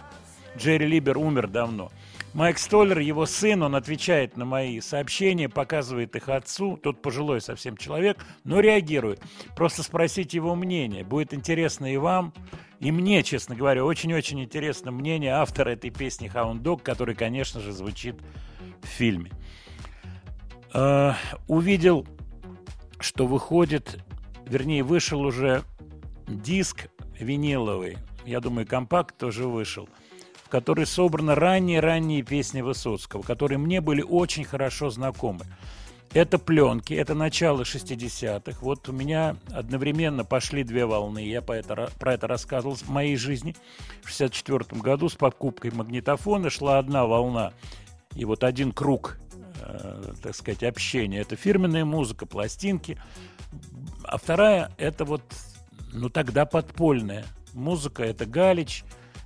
Джерри 0.57 0.87
Либер 0.87 1.17
умер 1.17 1.47
давно. 1.47 1.91
Майк 2.33 2.57
Столлер, 2.57 2.97
его 2.99 3.27
сын, 3.27 3.61
он 3.61 3.75
отвечает 3.75 4.37
на 4.37 4.45
мои 4.45 4.79
сообщения, 4.81 5.47
показывает 5.47 6.15
их 6.15 6.29
отцу. 6.29 6.77
Тот 6.77 7.01
пожилой 7.01 7.41
совсем 7.41 7.77
человек, 7.77 8.25
но 8.43 8.59
реагирует. 8.59 9.21
Просто 9.55 9.83
спросите 9.83 10.37
его 10.37 10.55
мнение. 10.55 11.03
Будет 11.03 11.33
интересно 11.33 11.93
и 11.93 11.97
вам, 11.97 12.33
и 12.79 12.91
мне, 12.91 13.21
честно 13.21 13.55
говоря, 13.55 13.85
очень-очень 13.85 14.41
интересно 14.41 14.91
мнение 14.91 15.33
автора 15.33 15.69
этой 15.69 15.91
песни 15.91 16.29
«Hound 16.33 16.61
Dog», 16.61 16.81
который, 16.81 17.13
конечно 17.13 17.61
же, 17.61 17.71
звучит 17.71 18.15
в 18.81 18.87
фильме. 18.87 19.31
Э, 20.73 21.13
увидел, 21.47 22.07
что 22.99 23.27
выходит, 23.27 24.03
вернее, 24.47 24.81
вышел 24.81 25.21
уже 25.21 25.63
диск 26.27 26.87
виниловый, 27.19 27.97
я 28.25 28.39
думаю, 28.39 28.65
компакт 28.65 29.17
тоже 29.17 29.47
вышел, 29.47 29.87
в 30.53 30.55
который 30.55 30.85
собраны 30.85 31.33
ранние-ранние 31.33 32.21
песни 32.21 32.61
Высоцкого, 32.61 33.23
которые 33.23 33.57
мне 33.57 33.81
были 33.81 34.03
очень 34.03 34.43
хорошо 34.43 34.91
знакомы. 34.91 35.45
Это 36.13 36.37
пленки, 36.37 36.93
это 36.93 37.15
начало 37.15 37.63
60-х. 37.63 38.59
Вот 38.61 38.87
у 38.87 38.91
меня 38.91 39.35
одновременно 39.51 40.23
пошли 40.23 40.63
две 40.63 40.85
волны. 40.85 41.25
Я 41.25 41.41
по 41.41 41.53
это, 41.53 41.89
про 41.99 42.13
это 42.13 42.27
рассказывал 42.27 42.75
в 42.75 42.87
моей 42.87 43.15
жизни. 43.15 43.55
В 44.03 44.09
64 44.09 44.79
году 44.79 45.09
с 45.09 45.15
покупкой 45.15 45.71
магнитофона 45.71 46.51
шла 46.51 46.77
одна 46.77 47.07
волна 47.07 47.51
и 48.15 48.23
вот 48.23 48.43
один 48.43 48.73
круг, 48.73 49.17
э, 49.59 50.13
так 50.21 50.35
сказать, 50.35 50.61
общения– 50.61 51.19
это 51.21 51.35
фирменная 51.35 51.83
музыка, 51.83 52.27
пластинки. 52.27 53.01
А 54.03 54.19
вторая– 54.19 54.71
это 54.77 55.03
вот, 55.03 55.23
ну 55.91 56.09
тогда 56.09 56.45
подпольная 56.45 57.25
музыка. 57.53 58.03
Это 58.03 58.27
Галич, 58.27 58.83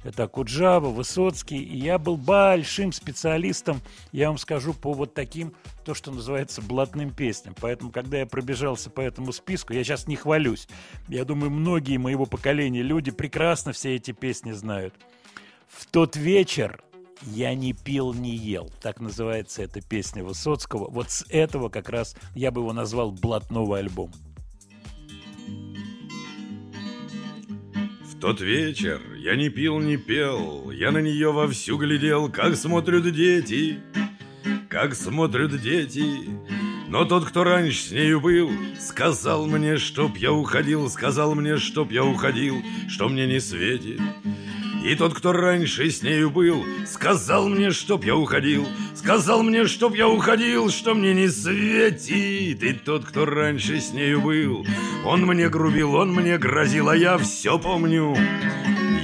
это 0.08 0.24
Акуджава, 0.24 0.90
Высоцкий. 0.90 1.62
И 1.62 1.78
я 1.78 1.98
был 1.98 2.16
большим 2.16 2.92
специалистом, 2.94 3.82
я 4.14 4.30
вам 4.30 4.38
скажу, 4.38 4.74
по 4.74 4.94
вот 4.94 5.14
таким, 5.14 5.54
то, 5.84 5.94
что 5.94 6.12
называется, 6.12 6.62
блатным 6.62 7.12
песням. 7.12 7.56
Поэтому, 7.60 7.92
когда 7.92 8.20
я 8.20 8.26
пробежался 8.26 8.90
по 8.90 9.02
этому 9.02 9.34
списку, 9.34 9.74
я 9.74 9.84
сейчас 9.84 10.08
не 10.08 10.16
хвалюсь. 10.16 10.68
Я 11.10 11.26
думаю, 11.26 11.52
многие 11.52 11.98
моего 11.98 12.26
поколения 12.26 12.82
люди 12.82 13.12
прекрасно 13.12 13.74
все 13.74 13.96
эти 13.96 14.12
песни 14.12 14.54
знают. 14.54 14.94
В 15.68 15.86
тот 15.86 16.16
вечер 16.16 16.82
«Я 17.24 17.54
не 17.54 17.74
пил, 17.74 18.14
не 18.14 18.36
ел». 18.36 18.72
Так 18.82 19.02
называется 19.02 19.62
эта 19.62 19.82
песня 19.82 20.24
Высоцкого. 20.24 20.90
Вот 20.90 21.12
с 21.12 21.26
этого 21.30 21.68
как 21.68 21.90
раз 21.90 22.16
я 22.34 22.52
бы 22.52 22.62
его 22.62 22.72
назвал 22.72 23.12
блатного 23.12 23.78
альбом. 23.78 24.12
Тот 28.20 28.42
вечер 28.42 29.00
я 29.20 29.36
не 29.36 29.50
пил, 29.50 29.80
не 29.80 29.96
пел, 29.96 30.72
я 30.72 30.92
на 30.92 30.98
нее 30.98 31.32
вовсю 31.32 31.78
глядел, 31.78 32.30
как 32.30 32.56
смотрят 32.56 33.12
дети, 33.14 33.80
как 34.70 34.96
смотрят 34.96 35.62
дети. 35.62 36.04
Но 36.88 37.06
тот, 37.06 37.26
кто 37.26 37.44
раньше 37.44 37.80
с 37.80 37.92
нею 37.92 38.20
был, 38.20 38.50
сказал 38.80 39.46
мне, 39.46 39.78
чтоб 39.78 40.18
я 40.18 40.34
уходил, 40.34 40.90
сказал 40.90 41.36
мне, 41.36 41.58
чтоб 41.58 41.92
я 41.92 42.04
уходил, 42.04 42.56
что 42.90 43.08
мне 43.08 43.28
не 43.28 43.40
светит. 43.40 44.02
И 44.88 44.96
тот, 44.96 45.14
кто 45.14 45.34
раньше 45.34 45.92
с 45.92 46.02
нею 46.02 46.30
был, 46.30 46.66
сказал 46.86 47.50
мне, 47.50 47.72
чтоб 47.72 48.06
я 48.06 48.16
уходил, 48.16 48.66
сказал 48.96 49.44
мне, 49.44 49.68
чтоб 49.68 49.94
я 49.94 50.08
уходил, 50.08 50.70
что 50.70 50.94
мне 50.96 51.14
не 51.14 51.28
светит. 51.28 52.64
И 52.64 52.72
тот, 52.72 53.04
кто 53.04 53.26
раньше 53.26 53.82
с 53.82 53.92
нею 53.92 54.22
был, 54.22 54.66
он 55.04 55.26
мне 55.26 55.50
грубил, 55.50 55.96
он 55.96 56.14
мне 56.14 56.38
грозил, 56.38 56.88
а 56.88 56.96
я 56.96 57.18
все 57.18 57.60
помню. 57.60 58.16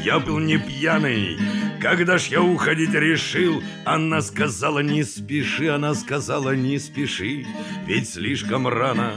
Я 0.06 0.20
был 0.20 0.40
не 0.40 0.58
пьяный, 0.58 1.38
когда 1.84 2.18
ж 2.18 2.28
я 2.28 2.42
уходить 2.42 2.94
решил, 2.94 3.62
она 3.84 4.22
сказала 4.22 4.80
не 4.80 5.04
спеши, 5.04 5.68
она 5.68 5.94
сказала 5.94 6.56
не 6.56 6.80
спеши, 6.80 7.46
ведь 7.86 8.10
слишком 8.10 8.70
рано. 8.70 9.12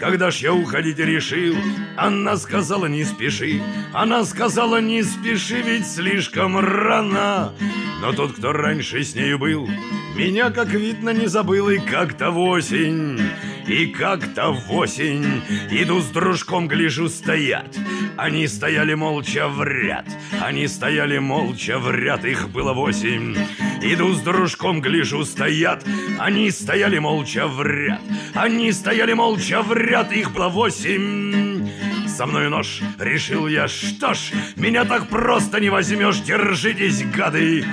Когда 0.00 0.32
ж 0.32 0.38
я 0.38 0.52
уходить 0.52 0.98
решил, 0.98 1.54
она 1.96 2.36
сказала 2.36 2.86
не 2.86 3.04
спеши, 3.04 3.62
она 3.92 4.24
сказала 4.24 4.80
не 4.80 5.04
спеши, 5.04 5.62
ведь 5.62 5.86
слишком 5.86 6.58
рано. 6.58 7.54
Но 8.00 8.12
тот, 8.12 8.32
кто 8.32 8.52
раньше 8.52 9.04
с 9.04 9.14
нею 9.14 9.38
был, 9.38 9.68
меня, 10.16 10.50
как 10.50 10.70
видно, 10.70 11.10
не 11.10 11.28
забыл, 11.28 11.68
и 11.68 11.78
как-то 11.78 12.32
в 12.32 12.38
осень, 12.40 13.20
и 13.66 13.86
как-то 13.86 14.52
в 14.52 14.72
осень 14.72 15.42
Иду 15.70 16.00
с 16.00 16.06
дружком, 16.06 16.68
гляжу, 16.68 17.08
стоят. 17.08 17.76
Они 18.16 18.46
стояли 18.46 18.94
молча 18.94 19.48
в 19.48 19.62
ряд 19.62 20.06
Они 20.40 20.68
стояли 20.68 21.18
молча 21.18 21.78
в 21.78 21.90
ряд, 21.90 22.24
их 22.24 22.50
было 22.50 22.72
восемь. 22.72 23.36
Иду 23.82 24.12
с 24.12 24.20
дружком, 24.20 24.80
гляжу, 24.80 25.24
стоят. 25.24 25.84
Они 26.18 26.50
стояли 26.50 26.98
молча 26.98 27.46
в 27.46 27.62
ряд 27.62 28.00
Они 28.34 28.72
стояли 28.72 29.12
молча 29.12 29.62
в 29.62 29.72
ряд, 29.72 30.12
их 30.12 30.32
было 30.32 30.48
восемь. 30.48 31.68
Со 32.08 32.26
мною 32.26 32.50
нож 32.50 32.80
Решил 32.98 33.48
я, 33.48 33.66
что 33.66 34.14
ж, 34.14 34.30
меня 34.56 34.84
так 34.84 35.08
просто 35.08 35.60
не 35.60 35.70
возьмешь 35.70 36.20
Держитесь, 36.20 37.04
гады, 37.04 37.64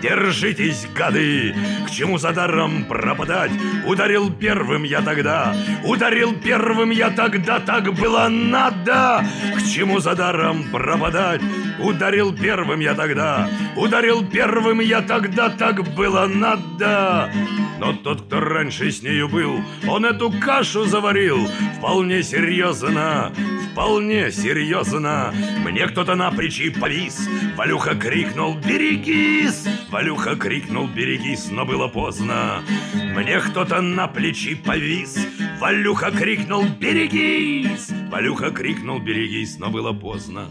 держитесь, 0.00 0.86
гады! 0.94 1.54
К 1.86 1.90
чему 1.90 2.18
за 2.18 2.32
даром 2.32 2.84
пропадать? 2.84 3.52
Ударил 3.86 4.32
первым 4.32 4.84
я 4.84 5.00
тогда 5.00 5.54
Ударил 5.84 6.34
первым 6.34 6.90
я 6.90 7.10
тогда 7.10 7.60
Так 7.60 7.92
было 7.94 8.28
надо! 8.28 9.24
К 9.56 9.62
чему 9.62 10.00
за 10.00 10.14
даром 10.14 10.64
пропадать? 10.70 11.40
Ударил 11.80 12.34
первым 12.34 12.80
я 12.80 12.94
тогда 12.94 13.48
Ударил 13.76 14.24
первым 14.26 14.80
я 14.80 15.02
тогда 15.02 15.50
Так 15.50 15.82
было 15.94 16.26
надо 16.26 17.30
но 17.78 17.92
тот, 17.92 18.22
кто 18.22 18.40
раньше 18.40 18.90
с 18.90 19.02
нею 19.02 19.28
был, 19.28 19.60
он 19.88 20.04
эту 20.04 20.30
кашу 20.30 20.84
заварил 20.84 21.48
вполне 21.78 22.22
серьезно, 22.22 23.32
вполне 23.72 24.30
серьезно. 24.32 25.32
Мне 25.64 25.86
кто-то 25.86 26.14
на 26.14 26.30
плечи 26.30 26.70
повис, 26.70 27.28
Валюха 27.56 27.94
крикнул 27.94 28.56
«Берегись!» 28.56 29.64
Валюха 29.90 30.36
крикнул 30.36 30.86
«Берегись!», 30.88 31.50
но 31.50 31.64
было 31.64 31.88
поздно. 31.88 32.62
Мне 32.94 33.40
кто-то 33.40 33.80
на 33.80 34.08
плечи 34.08 34.54
повис, 34.54 35.18
Валюха 35.60 36.10
крикнул 36.10 36.64
«Берегись!» 36.80 37.90
Валюха 38.10 38.50
крикнул 38.50 38.98
«Берегись!», 38.98 39.58
но 39.58 39.70
было 39.70 39.92
поздно. 39.92 40.48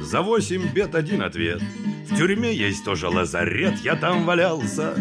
За 0.00 0.22
восемь 0.22 0.66
бед 0.72 0.94
один 0.94 1.22
ответ. 1.22 1.62
В 2.08 2.16
тюрьме 2.16 2.52
есть 2.52 2.84
тоже 2.84 3.08
лазарет, 3.08 3.78
я 3.84 3.94
там 3.94 4.24
валялся. 4.24 4.94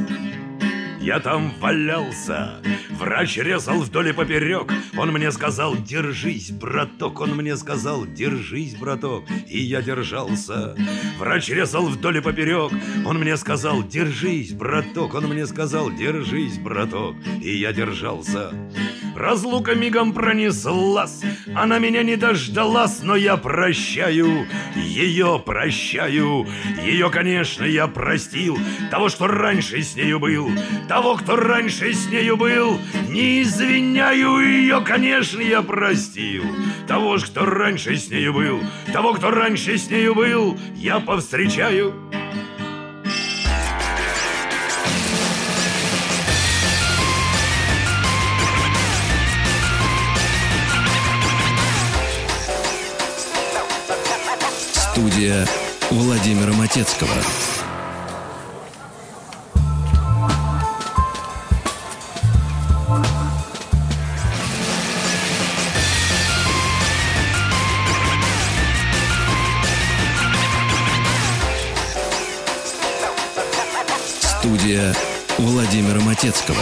Я 1.00 1.22
там 1.22 1.54
валялся, 1.60 2.62
врач 2.92 3.38
резал 3.38 3.80
вдоль 3.80 4.10
и 4.10 4.12
поперек. 4.12 4.72
Он 4.98 5.12
мне 5.12 5.32
сказал, 5.32 5.76
держись, 5.78 6.52
браток. 6.52 7.22
Он 7.22 7.36
мне 7.36 7.56
сказал, 7.56 8.06
держись, 8.06 8.76
браток. 8.76 9.24
И 9.48 9.60
я 9.60 9.82
держался. 9.82 10.76
Врач 11.18 11.50
резал 11.50 11.86
вдоль 11.86 12.18
и 12.18 12.22
поперек. 12.22 12.72
Он 13.06 13.18
мне 13.18 13.38
сказал, 13.38 13.82
держись, 13.82 14.52
браток. 14.52 15.14
Он 15.14 15.28
мне 15.28 15.48
сказал, 15.48 15.90
держись, 15.90 16.58
браток. 16.58 17.16
И 17.42 17.56
я 17.56 17.72
держался. 17.72 18.52
Разлука 19.20 19.76
мигом 19.76 20.14
пронеслась, 20.14 21.22
она 21.54 21.78
меня 21.78 22.04
не 22.04 22.16
дождалась, 22.16 23.02
но 23.04 23.18
я 23.18 23.36
прощаю, 23.36 24.48
ее 24.76 25.44
прощаю. 25.46 26.48
Ее, 26.82 27.10
конечно, 27.10 27.66
я 27.66 27.88
простил, 27.88 28.58
того, 28.90 29.10
что 29.10 29.28
раньше 29.28 29.82
с 29.82 29.96
нею 29.98 30.22
был, 30.22 30.50
того, 30.90 31.16
кто 31.16 31.36
раньше 31.36 31.94
с 31.94 32.08
нею 32.08 32.36
был. 32.36 32.80
Не 33.08 33.44
извиняю 33.44 34.40
ее, 34.40 34.82
конечно, 34.82 35.40
я 35.40 35.62
простил, 35.62 36.44
того, 36.88 37.18
кто 37.20 37.46
раньше 37.46 37.96
с 37.96 38.10
нею 38.10 38.34
был, 38.34 38.60
того, 38.92 39.14
кто 39.14 39.30
раньше 39.30 39.78
с 39.78 39.88
нею 39.90 40.16
был, 40.16 40.58
я 40.76 41.00
повстречаю. 41.00 41.94
Студия 54.74 55.48
Владимира 55.92 56.52
Матецкого. 56.54 57.14
Владимира 75.40 76.02
Матецкого. 76.02 76.58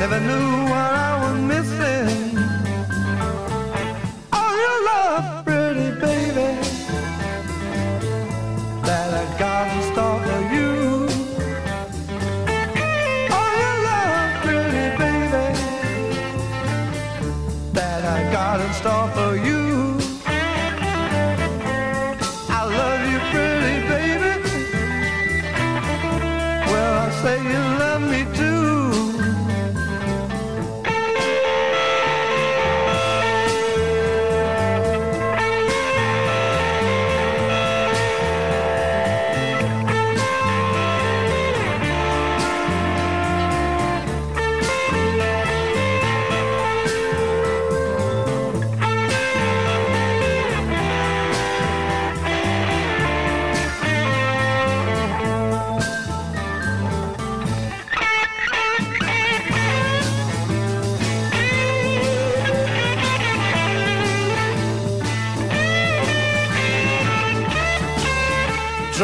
Never 0.00 0.20
knew 0.20 0.64
what 0.70 0.90
I 1.08 1.12
was 1.22 1.40
missing. 1.40 2.43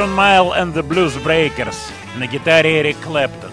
Джон 0.00 0.14
Майл 0.14 0.54
and 0.54 0.72
the 0.72 0.82
Blues 0.82 1.22
Breakers. 1.22 1.76
На 2.16 2.26
гитаре 2.26 2.80
Эрик 2.80 2.96
Клэптон. 3.00 3.50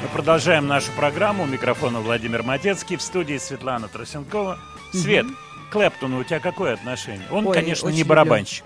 Мы 0.00 0.08
продолжаем 0.10 0.68
нашу 0.68 0.92
программу. 0.92 1.42
У 1.42 1.46
микрофона 1.46 1.98
Владимир 1.98 2.44
Матецкий. 2.44 2.94
В 2.94 3.02
студии 3.02 3.36
Светлана 3.38 3.88
Тросенкова. 3.88 4.60
Свет, 4.92 5.26
к 5.68 5.72
Клэптону 5.72 6.20
у 6.20 6.22
тебя 6.22 6.38
какое 6.38 6.74
отношение? 6.74 7.26
Он, 7.32 7.44
Ой, 7.44 7.54
конечно, 7.54 7.88
не 7.88 8.04
барабанщик. 8.04 8.64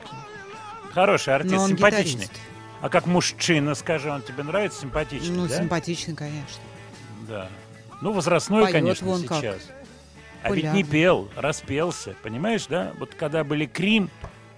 Хороший 0.92 1.34
артист, 1.34 1.66
симпатичный. 1.66 2.24
гитарист. 2.24 2.40
А 2.82 2.90
как 2.90 3.06
мужчина, 3.06 3.74
скажи, 3.74 4.10
он 4.10 4.20
тебе 4.20 4.42
нравится 4.42 4.82
симпатичный, 4.82 5.34
Ну, 5.34 5.48
да? 5.48 5.56
симпатичный, 5.56 6.14
конечно. 6.14 6.60
Да. 7.26 7.48
Ну, 8.02 8.12
возрастной, 8.12 8.64
Поет 8.64 8.74
конечно, 8.74 9.06
вон 9.06 9.22
как. 9.24 9.38
сейчас. 9.38 9.62
А 10.42 10.50
ведь 10.50 10.70
не 10.74 10.84
пел, 10.84 11.30
распелся, 11.36 12.14
понимаешь, 12.22 12.66
да? 12.66 12.92
Вот 12.98 13.14
когда 13.14 13.44
были 13.44 13.64
Крим, 13.64 14.10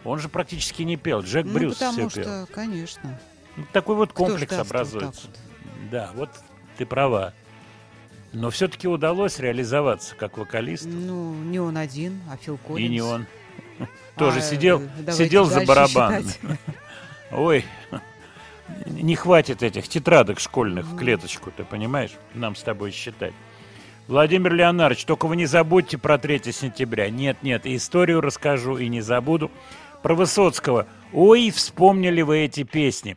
он 0.07 0.19
же 0.19 0.29
практически 0.29 0.83
не 0.83 0.97
пел. 0.97 1.21
Джек 1.23 1.47
Ну, 1.47 1.53
Брюс 1.55 1.77
все 1.77 1.87
потому 1.91 2.11
пел. 2.11 2.23
что, 2.23 2.47
конечно. 2.53 3.21
Ну, 3.57 3.65
Такой 3.73 3.97
вот 3.97 4.13
Кто 4.13 4.25
комплекс 4.27 4.51
даст 4.51 4.59
вот 4.63 4.71
образуется. 4.71 5.27
Да, 5.91 6.11
вот 6.15 6.31
ты 6.77 6.87
права. 6.87 7.33
Но 8.33 8.51
все-таки 8.51 8.87
удалось 8.89 9.39
реализоваться 9.39 10.15
как 10.15 10.37
вокалист. 10.37 10.85
Ну, 10.87 11.33
не 11.35 11.59
он 11.59 11.77
один, 11.77 12.21
а 12.31 12.37
Фил 12.37 12.59
Коллинз. 12.59 12.81
И 12.87 12.89
не 12.93 13.01
он. 13.01 13.27
Тоже 14.17 14.39
А, 14.39 14.43
сидел, 14.43 14.83
давайте 14.99 15.25
сидел 15.25 15.45
за 15.47 15.65
барабанами. 15.65 16.29
считать. 16.29 16.59
Ой, 17.33 17.65
не 18.87 19.15
хватит 19.17 19.63
этих 19.63 19.89
тетрадок 19.89 20.39
школьных 20.41 20.87
в 20.87 20.97
клеточку, 20.97 21.51
ты 21.51 21.65
понимаешь? 21.65 22.13
Нам 22.35 22.57
с 22.57 22.63
тобой 22.63 22.91
считать. 22.91 23.33
Владимир 24.09 24.53
Леонардович, 24.53 25.05
только 25.05 25.27
вы 25.27 25.37
не 25.37 25.47
забудьте 25.47 25.99
про 25.99 26.17
3 26.19 26.53
сентября. 26.53 27.11
Нет, 27.11 27.43
нет, 27.43 27.67
историю 27.67 28.21
расскажу 28.21 28.77
и 28.77 28.89
не 28.89 29.01
забуду. 29.01 29.51
Про 30.07 30.15
Высоцкого. 30.15 30.87
Ой, 31.13 31.51
вспомнили 31.51 32.23
вы 32.23 32.45
эти 32.45 32.63
песни. 32.63 33.17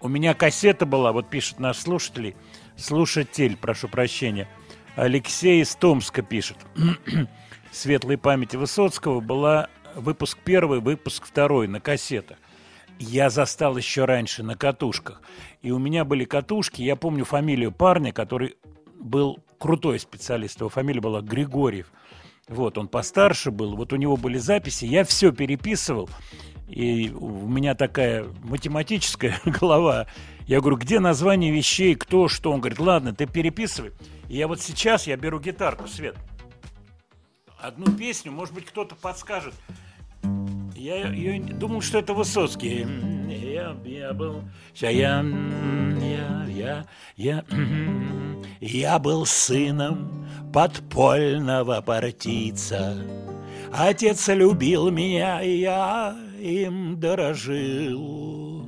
У 0.00 0.06
меня 0.06 0.32
кассета 0.32 0.86
была, 0.86 1.10
вот 1.10 1.28
пишет 1.28 1.58
наш 1.58 1.78
слушатель, 1.78 2.36
слушатель, 2.76 3.56
прошу 3.56 3.88
прощения, 3.88 4.48
Алексей 4.94 5.60
из 5.60 5.74
Томска 5.74 6.22
пишет. 6.22 6.56
Светлой 7.72 8.16
памяти 8.16 8.54
Высоцкого 8.54 9.18
была 9.18 9.70
выпуск 9.96 10.38
первый, 10.44 10.78
выпуск 10.78 11.26
второй 11.26 11.66
на 11.66 11.80
кассетах. 11.80 12.38
Я 13.00 13.28
застал 13.28 13.76
еще 13.76 14.04
раньше 14.04 14.44
на 14.44 14.54
катушках. 14.54 15.20
И 15.62 15.72
у 15.72 15.80
меня 15.80 16.04
были 16.04 16.24
катушки, 16.24 16.80
я 16.80 16.94
помню 16.94 17.24
фамилию 17.24 17.72
парня, 17.72 18.12
который 18.12 18.56
был 19.00 19.40
крутой 19.58 19.98
специалист, 19.98 20.60
его 20.60 20.68
фамилия 20.68 21.00
была 21.00 21.22
Григорьев. 21.22 21.90
Вот, 22.48 22.78
он 22.78 22.88
постарше 22.88 23.50
был, 23.50 23.76
вот 23.76 23.92
у 23.92 23.96
него 23.96 24.16
были 24.16 24.38
записи, 24.38 24.86
я 24.86 25.04
все 25.04 25.32
переписывал, 25.32 26.08
и 26.66 27.10
у 27.10 27.46
меня 27.46 27.74
такая 27.74 28.26
математическая 28.42 29.40
голова. 29.44 30.06
Я 30.46 30.60
говорю, 30.60 30.78
где 30.78 30.98
название 30.98 31.52
вещей, 31.52 31.94
кто, 31.94 32.28
что? 32.28 32.52
Он 32.52 32.60
говорит, 32.60 32.78
ладно, 32.78 33.14
ты 33.14 33.26
переписывай. 33.26 33.92
И 34.28 34.36
я 34.36 34.48
вот 34.48 34.62
сейчас, 34.62 35.06
я 35.06 35.16
беру 35.16 35.38
гитарку, 35.40 35.86
Свет, 35.86 36.16
одну 37.58 37.86
песню, 37.92 38.32
может 38.32 38.54
быть, 38.54 38.64
кто-то 38.64 38.94
подскажет. 38.94 39.54
Я, 40.78 41.12
я 41.12 41.42
думал, 41.42 41.80
что 41.80 41.98
это 41.98 42.14
Высоцкий. 42.14 42.86
Я, 43.28 43.76
я 43.84 44.12
был... 44.12 44.44
ща 44.74 44.88
Я, 44.90 45.24
я, 46.00 46.46
я, 46.46 46.84
я, 47.16 47.44
я 48.60 48.98
был 49.00 49.26
сыном 49.26 50.24
подпольного 50.52 51.80
партийца. 51.80 52.96
Отец 53.72 54.28
любил 54.28 54.90
меня, 54.90 55.42
и 55.42 55.58
я 55.58 56.16
им 56.40 57.00
дорожил. 57.00 58.64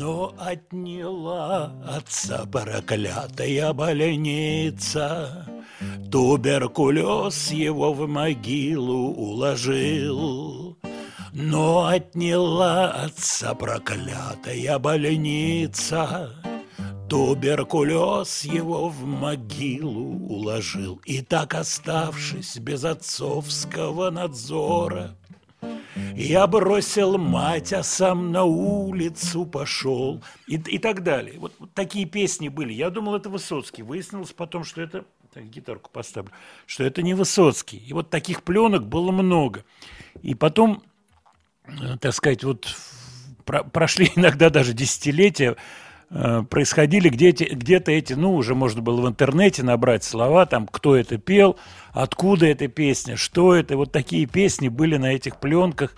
Но 0.00 0.34
отняла 0.36 1.72
отца 1.86 2.44
проклятая 2.50 3.72
больница, 3.72 5.46
Туберкулез 6.14 7.50
его 7.50 7.92
в 7.92 8.06
могилу 8.06 9.12
уложил. 9.14 10.78
Но 11.32 11.86
отняла 11.86 12.92
отца 12.92 13.52
проклятая 13.56 14.78
больница, 14.78 16.30
Туберкулез 17.10 18.44
его 18.44 18.90
в 18.90 19.04
могилу 19.04 20.28
уложил. 20.28 21.00
И 21.04 21.20
так 21.20 21.54
оставшись 21.54 22.58
без 22.58 22.84
отцовского 22.84 24.10
надзора, 24.10 25.16
я 26.14 26.46
бросил 26.46 27.18
мать, 27.18 27.72
а 27.72 27.82
сам 27.82 28.30
на 28.30 28.44
улицу 28.44 29.46
пошел. 29.46 30.22
И, 30.46 30.54
и 30.54 30.78
так 30.78 31.02
далее. 31.02 31.40
Вот, 31.40 31.54
вот 31.58 31.74
такие 31.74 32.06
песни 32.06 32.48
были. 32.48 32.72
Я 32.72 32.90
думал, 32.90 33.16
это 33.16 33.30
Высоцкий. 33.30 33.82
Выяснилось 33.82 34.32
потом, 34.32 34.62
что 34.62 34.80
это... 34.80 35.04
Так, 35.34 35.50
гитарку 35.50 35.90
поставлю. 35.92 36.30
Что 36.64 36.84
это 36.84 37.02
не 37.02 37.14
Высоцкий. 37.14 37.82
И 37.88 37.92
вот 37.92 38.08
таких 38.08 38.44
пленок 38.44 38.86
было 38.86 39.10
много. 39.10 39.64
И 40.22 40.36
потом, 40.36 40.84
э, 41.66 41.96
так 42.00 42.14
сказать, 42.14 42.44
вот 42.44 42.68
про- 43.44 43.64
прошли 43.64 44.12
иногда 44.14 44.48
даже 44.48 44.74
десятилетия, 44.74 45.56
э, 46.10 46.42
происходили 46.48 47.08
где-то, 47.08 47.46
где-то 47.46 47.90
эти, 47.90 48.12
ну, 48.12 48.36
уже 48.36 48.54
можно 48.54 48.80
было 48.80 49.00
в 49.00 49.08
интернете 49.08 49.64
набрать 49.64 50.04
слова, 50.04 50.46
там, 50.46 50.68
кто 50.68 50.94
это 50.94 51.18
пел, 51.18 51.58
откуда 51.90 52.46
эта 52.46 52.68
песня, 52.68 53.16
что 53.16 53.56
это. 53.56 53.76
Вот 53.76 53.90
такие 53.90 54.26
песни 54.26 54.68
были 54.68 54.98
на 54.98 55.14
этих 55.14 55.40
пленках. 55.40 55.96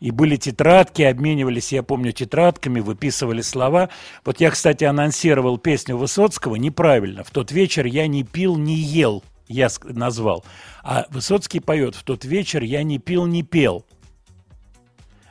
И 0.00 0.10
были 0.10 0.36
тетрадки, 0.36 1.02
обменивались, 1.02 1.72
я 1.72 1.82
помню, 1.82 2.12
тетрадками, 2.12 2.80
выписывали 2.80 3.40
слова. 3.40 3.88
Вот 4.24 4.40
я, 4.40 4.50
кстати, 4.50 4.84
анонсировал 4.84 5.58
песню 5.58 5.96
Высоцкого 5.96 6.56
неправильно. 6.56 7.24
В 7.24 7.30
тот 7.30 7.50
вечер 7.50 7.86
я 7.86 8.06
не 8.06 8.22
пил, 8.22 8.56
не 8.56 8.74
ел, 8.74 9.24
я 9.48 9.68
назвал. 9.84 10.44
А 10.82 11.06
Высоцкий 11.10 11.60
поет 11.60 11.94
«В 11.94 12.02
тот 12.02 12.24
вечер 12.24 12.62
я 12.62 12.82
не 12.82 12.98
пил, 12.98 13.26
не 13.26 13.42
пел». 13.42 13.86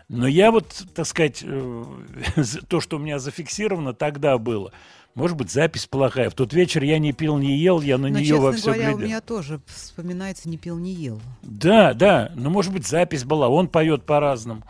Но 0.07 0.27
я 0.27 0.51
вот, 0.51 0.85
так 0.93 1.05
сказать, 1.07 1.43
э, 1.43 1.83
то, 2.67 2.79
что 2.79 2.97
у 2.97 2.99
меня 2.99 3.17
зафиксировано, 3.19 3.93
тогда 3.93 4.37
было. 4.37 4.71
Может 5.15 5.37
быть, 5.37 5.49
запись 5.49 5.87
плохая. 5.87 6.29
В 6.29 6.33
тот 6.33 6.53
вечер 6.53 6.83
я 6.83 6.99
не 6.99 7.13
пил, 7.13 7.37
не 7.37 7.57
ел, 7.57 7.79
я 7.79 7.97
на 7.97 8.09
Но, 8.09 8.19
нее 8.19 8.37
во 8.37 8.51
все 8.51 8.73
говоря, 8.73 8.89
у 8.89 8.97
глядел. 8.97 9.07
меня 9.07 9.21
тоже 9.21 9.61
вспоминается 9.65 10.49
«Не 10.49 10.57
пил, 10.57 10.77
не 10.77 10.91
ел». 10.91 11.21
Да, 11.41 11.93
да, 11.93 12.31
но 12.35 12.49
может 12.49 12.73
быть 12.73 12.85
запись 12.85 13.23
была, 13.23 13.47
он 13.47 13.69
поет 13.69 14.03
по-разному. 14.03 14.63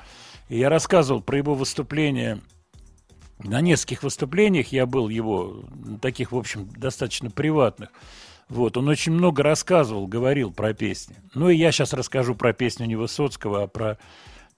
И 0.48 0.60
я 0.60 0.70
рассказывал 0.70 1.22
про 1.22 1.38
его 1.38 1.56
выступление. 1.56 2.42
На 3.40 3.60
нескольких 3.60 4.04
выступлениях 4.04 4.68
я 4.68 4.86
был 4.86 5.10
его, 5.10 5.64
таких, 6.00 6.32
в 6.32 6.38
общем, 6.38 6.70
достаточно 6.78 7.32
приватных. 7.32 7.90
Вот, 8.48 8.78
он 8.78 8.88
очень 8.88 9.14
много 9.14 9.42
рассказывал, 9.42 10.06
говорил 10.06 10.52
про 10.52 10.76
песни. 10.76 11.16
Ну 11.34 11.50
и 11.50 11.58
я 11.58 11.72
сейчас 11.72 11.94
расскажу 11.94 12.36
про 12.36 12.54
песню 12.54 12.86
не 12.86 12.96
Высоцкого, 12.96 13.64
а 13.64 13.68
про 13.68 13.98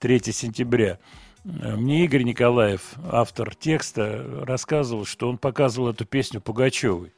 3 0.00 0.20
сентября. 0.32 0.98
Э, 1.44 1.76
Мне 1.76 2.04
Игорь 2.04 2.22
Николаев, 2.22 2.94
автор 3.10 3.54
текста, 3.54 4.44
рассказывал, 4.46 5.04
что 5.04 5.28
он 5.28 5.38
показывал 5.38 5.90
эту 5.90 6.04
песню 6.04 6.40
Пугачевой. 6.40 7.12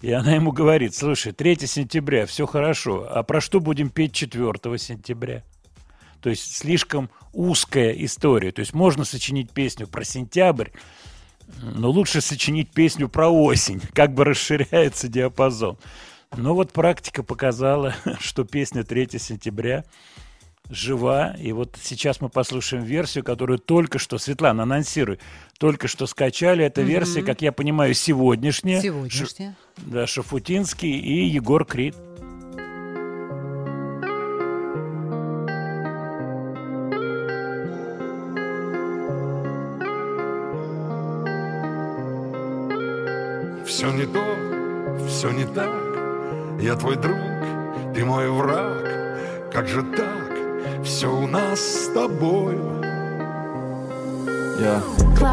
И 0.00 0.12
она 0.12 0.34
ему 0.34 0.52
говорит, 0.52 0.94
слушай, 0.94 1.32
3 1.32 1.66
сентября, 1.66 2.26
все 2.26 2.46
хорошо, 2.46 3.06
а 3.08 3.22
про 3.22 3.40
что 3.40 3.60
будем 3.60 3.88
петь 3.88 4.12
4 4.12 4.78
сентября? 4.78 5.42
То 6.20 6.30
есть 6.30 6.56
слишком 6.56 7.10
узкая 7.32 7.92
история. 7.92 8.50
То 8.52 8.60
есть 8.60 8.74
можно 8.74 9.04
сочинить 9.04 9.50
песню 9.50 9.86
про 9.86 10.04
сентябрь, 10.04 10.68
но 11.62 11.90
лучше 11.90 12.20
сочинить 12.20 12.70
песню 12.70 13.08
про 13.08 13.28
осень, 13.28 13.80
как 13.94 14.14
бы 14.14 14.24
расширяется 14.24 15.08
диапазон. 15.08 15.78
Но 16.36 16.54
вот 16.54 16.72
практика 16.72 17.22
показала, 17.22 17.94
что 18.20 18.44
песня 18.44 18.84
3 18.84 19.18
сентября 19.18 19.84
жива. 20.70 21.34
И 21.38 21.52
вот 21.52 21.76
сейчас 21.80 22.20
мы 22.20 22.28
послушаем 22.28 22.84
версию, 22.84 23.24
которую 23.24 23.58
только 23.58 23.98
что, 23.98 24.18
Светлана, 24.18 24.64
анонсируй, 24.64 25.18
только 25.58 25.88
что 25.88 26.06
скачали. 26.06 26.64
Это 26.64 26.82
версия, 26.82 27.22
как 27.22 27.42
я 27.42 27.52
понимаю, 27.52 27.94
сегодняшняя. 27.94 28.80
Сегодняшняя. 28.80 29.56
Да, 29.76 30.06
Шафутинский 30.06 30.98
и 30.98 31.26
Егор 31.26 31.64
Крид. 31.64 31.96
Все 43.66 43.90
не 43.90 44.06
то, 44.06 44.22
все 45.08 45.30
не 45.30 45.44
так 45.46 45.68
Я 46.60 46.76
твой 46.76 46.96
друг, 46.96 47.18
ты 47.94 48.04
мой 48.04 48.30
враг 48.30 49.50
Как 49.52 49.66
же 49.66 49.82
так, 49.82 50.23
все 50.84 51.06
у 51.06 51.26
нас 51.26 51.60
с 51.60 51.88
тобою 51.94 52.93
Я 54.58 54.80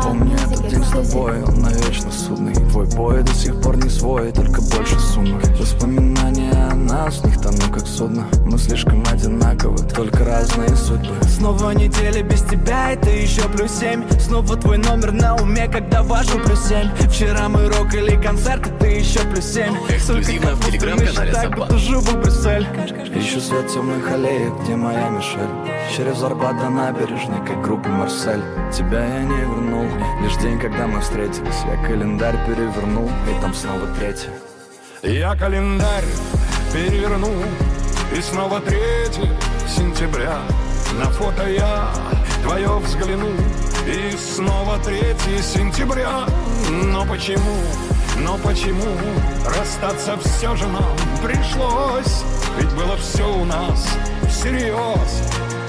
помню 0.03 0.35
этот 0.35 0.67
день 0.67 0.83
с 0.83 0.89
тобой, 0.89 1.43
он 1.43 1.61
навечно 1.61 2.11
судный 2.11 2.53
Твой 2.53 2.87
бой 2.87 3.21
до 3.21 3.33
сих 3.33 3.61
пор 3.61 3.77
не 3.77 3.89
свой, 3.89 4.31
только 4.31 4.61
больше 4.61 4.99
сумных 4.99 5.43
Воспоминания 5.59 6.51
о 6.71 6.75
нас, 6.75 7.19
в 7.19 7.25
них 7.25 7.39
тону 7.39 7.71
как 7.71 7.85
судно. 7.85 8.27
Мы 8.45 8.57
слишком 8.57 9.03
одинаковы, 9.05 9.77
только 9.89 10.25
разные 10.25 10.75
судьбы. 10.75 11.13
Снова 11.27 11.71
неделя 11.71 12.23
без 12.23 12.41
тебя, 12.41 12.93
это 12.93 13.09
еще 13.09 13.47
плюс 13.49 13.71
семь. 13.71 14.03
Снова 14.19 14.57
твой 14.57 14.77
номер 14.77 15.11
на 15.11 15.35
уме, 15.35 15.67
когда 15.67 16.01
вожу 16.01 16.39
плюс 16.39 16.67
семь. 16.67 16.89
Вчера 17.09 17.47
мы 17.47 17.67
рок 17.67 17.93
или 17.93 18.15
концерт, 18.21 18.67
это 18.67 18.87
еще 18.87 19.19
плюс 19.19 19.45
семь. 19.45 19.75
Эксклюзивно 19.89 20.55
в 20.55 20.65
телеграм-канале 20.65 21.31
так, 21.31 21.43
«Собак». 21.43 21.59
будто 21.59 21.77
живу 21.77 22.17
Брюссель. 22.17 22.67
Ищу 23.15 23.39
свет 23.39 23.67
темных 23.67 24.11
аллеек, 24.11 24.53
где 24.63 24.75
моя 24.75 25.09
Мишель 25.09 25.80
Через 25.95 26.23
Арбат 26.23 26.57
до 26.57 26.69
набережной, 26.69 27.45
как 27.45 27.61
группа 27.61 27.89
Марсель 27.89 28.41
Тебя 28.71 29.05
я 29.05 29.23
не 29.23 29.35
вернул, 29.35 29.85
лишь 30.21 30.37
день, 30.37 30.57
когда 30.57 30.87
мы 30.87 31.01
встретились 31.01 31.65
Я 31.65 31.85
календарь 31.85 32.37
перевернул, 32.47 33.09
и 33.29 33.41
там 33.41 33.53
снова 33.53 33.87
третье. 33.99 34.29
Я 35.03 35.35
календарь 35.35 36.05
переверну 36.71 37.33
И 38.17 38.21
снова 38.21 38.61
3 38.61 38.77
сентября. 39.67 40.37
На 40.97 41.07
фото 41.07 41.49
я 41.49 41.89
твое 42.41 42.69
взгляну. 42.79 43.31
И 43.85 44.15
снова 44.15 44.77
3 44.79 44.97
сентября. 45.41 46.25
Но 46.69 47.05
почему, 47.05 47.57
но 48.19 48.37
почему 48.37 48.95
Расстаться 49.45 50.17
все 50.23 50.55
же 50.55 50.67
нам 50.67 50.95
пришлось? 51.21 52.23
Ведь 52.57 52.71
было 52.75 52.95
все 52.95 53.27
у 53.27 53.43
нас 53.43 53.89
всерьез 54.29 55.60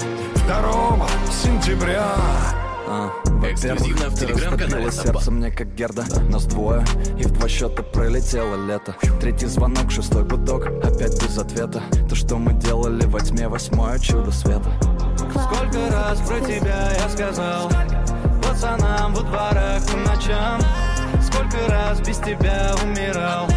2 0.47 1.07
сентября. 1.31 2.05
А, 2.87 3.09
Эксклюзивно 3.43 4.09
в 4.09 4.15
телеграм-канале. 4.19 4.91
сердце 4.91 5.31
мне 5.31 5.51
как 5.51 5.73
Герда. 5.73 6.03
Нас 6.29 6.45
двое, 6.45 6.83
и 7.17 7.23
в 7.23 7.31
два 7.31 7.47
счета 7.47 7.81
пролетело 7.81 8.55
лето. 8.67 8.95
Третий 9.21 9.47
звонок, 9.47 9.89
шестой 9.89 10.23
гудок, 10.23 10.67
опять 10.83 11.21
без 11.21 11.37
ответа. 11.37 11.81
То, 12.09 12.15
что 12.15 12.35
мы 12.37 12.53
делали 12.53 13.05
во 13.05 13.19
тьме, 13.21 13.47
восьмое 13.47 13.97
чудо 13.99 14.31
света. 14.31 14.69
Сколько 15.29 15.89
раз 15.91 16.19
про 16.27 16.39
тебя 16.41 16.91
я 16.91 17.09
сказал 17.09 17.71
Пацанам 18.41 19.13
во 19.13 19.21
дворах 19.21 19.85
по 19.87 19.97
ночам. 19.97 20.59
Сколько 21.21 21.57
раз 21.69 21.99
без 22.01 22.17
тебя 22.17 22.75
умирал 22.83 23.47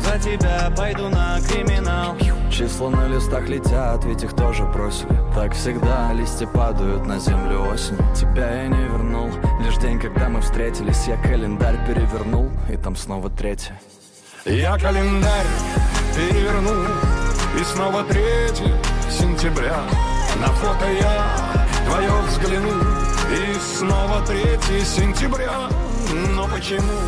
За 0.00 0.18
тебя 0.18 0.72
пойду 0.76 1.08
на 1.08 1.38
криминал 1.40 2.16
Числа 2.50 2.90
на 2.90 3.08
листах 3.08 3.48
летят, 3.48 4.04
ведь 4.04 4.22
их 4.22 4.34
тоже 4.34 4.64
бросили. 4.64 5.18
Так 5.34 5.52
всегда 5.54 6.12
листья 6.12 6.46
падают 6.46 7.06
на 7.06 7.18
землю 7.18 7.68
осень. 7.68 7.98
Тебя 8.14 8.62
я 8.62 8.68
не 8.68 8.84
вернул, 8.84 9.30
лишь 9.60 9.76
день, 9.76 9.98
когда 9.98 10.28
мы 10.28 10.40
встретились 10.40 11.06
Я 11.06 11.16
календарь 11.16 11.78
перевернул, 11.86 12.50
и 12.70 12.76
там 12.76 12.96
снова 12.96 13.28
третье. 13.30 13.78
Я 14.46 14.78
календарь 14.78 15.46
переверну 16.14 16.86
И 17.60 17.64
снова 17.64 18.04
3 18.04 18.20
сентября. 19.10 19.76
На 20.40 20.46
фото 20.46 20.86
я 20.88 21.26
твое 21.84 22.10
взгляну 22.28 22.70
И 23.28 23.54
снова 23.58 24.24
3 24.24 24.84
сентября. 24.84 25.68
Но 26.34 26.46
почему, 26.46 27.00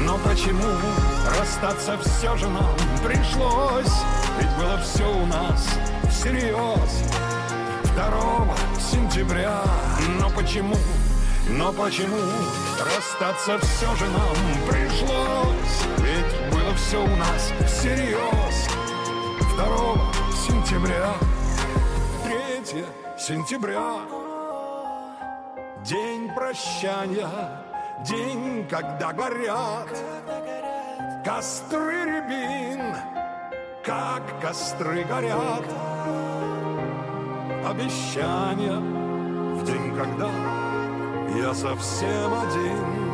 но 0.00 0.18
почему 0.18 0.76
Расстаться 1.38 1.96
все 2.04 2.36
же 2.36 2.48
нам 2.48 2.76
пришлось 3.02 4.02
Ведь 4.38 4.50
было 4.56 4.78
все 4.78 5.04
у 5.04 5.26
нас 5.26 5.66
всерьез 6.10 7.04
2 7.94 8.56
сентября. 8.78 9.62
Но 10.20 10.30
почему, 10.30 10.76
но 11.48 11.72
почему 11.72 12.18
Расстаться 12.78 13.58
все 13.58 13.94
же 13.96 14.06
нам 14.06 14.68
пришлось? 14.68 15.84
Ведь 15.98 16.52
было 16.52 16.74
все 16.74 17.02
у 17.02 17.16
нас 17.16 17.52
всерьез 17.66 18.68
2 19.56 20.14
сентября. 20.46 21.14
3 22.24 22.84
сентября. 23.18 24.00
День 25.84 26.30
прощания. 26.34 27.28
День, 28.04 28.66
когда 28.68 29.12
горят 29.12 29.88
костры 31.24 32.04
рябин, 32.04 32.82
как 33.84 34.40
костры 34.40 35.04
горят 35.04 35.64
обещания 37.66 38.78
в 39.56 39.64
день, 39.64 39.94
когда 39.96 40.30
я 41.36 41.54
совсем 41.54 42.32
один. 42.34 43.04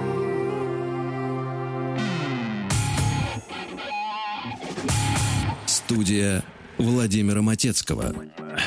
Студия 5.66 6.42
Владимира 6.78 7.42
Матецкого. 7.42 8.14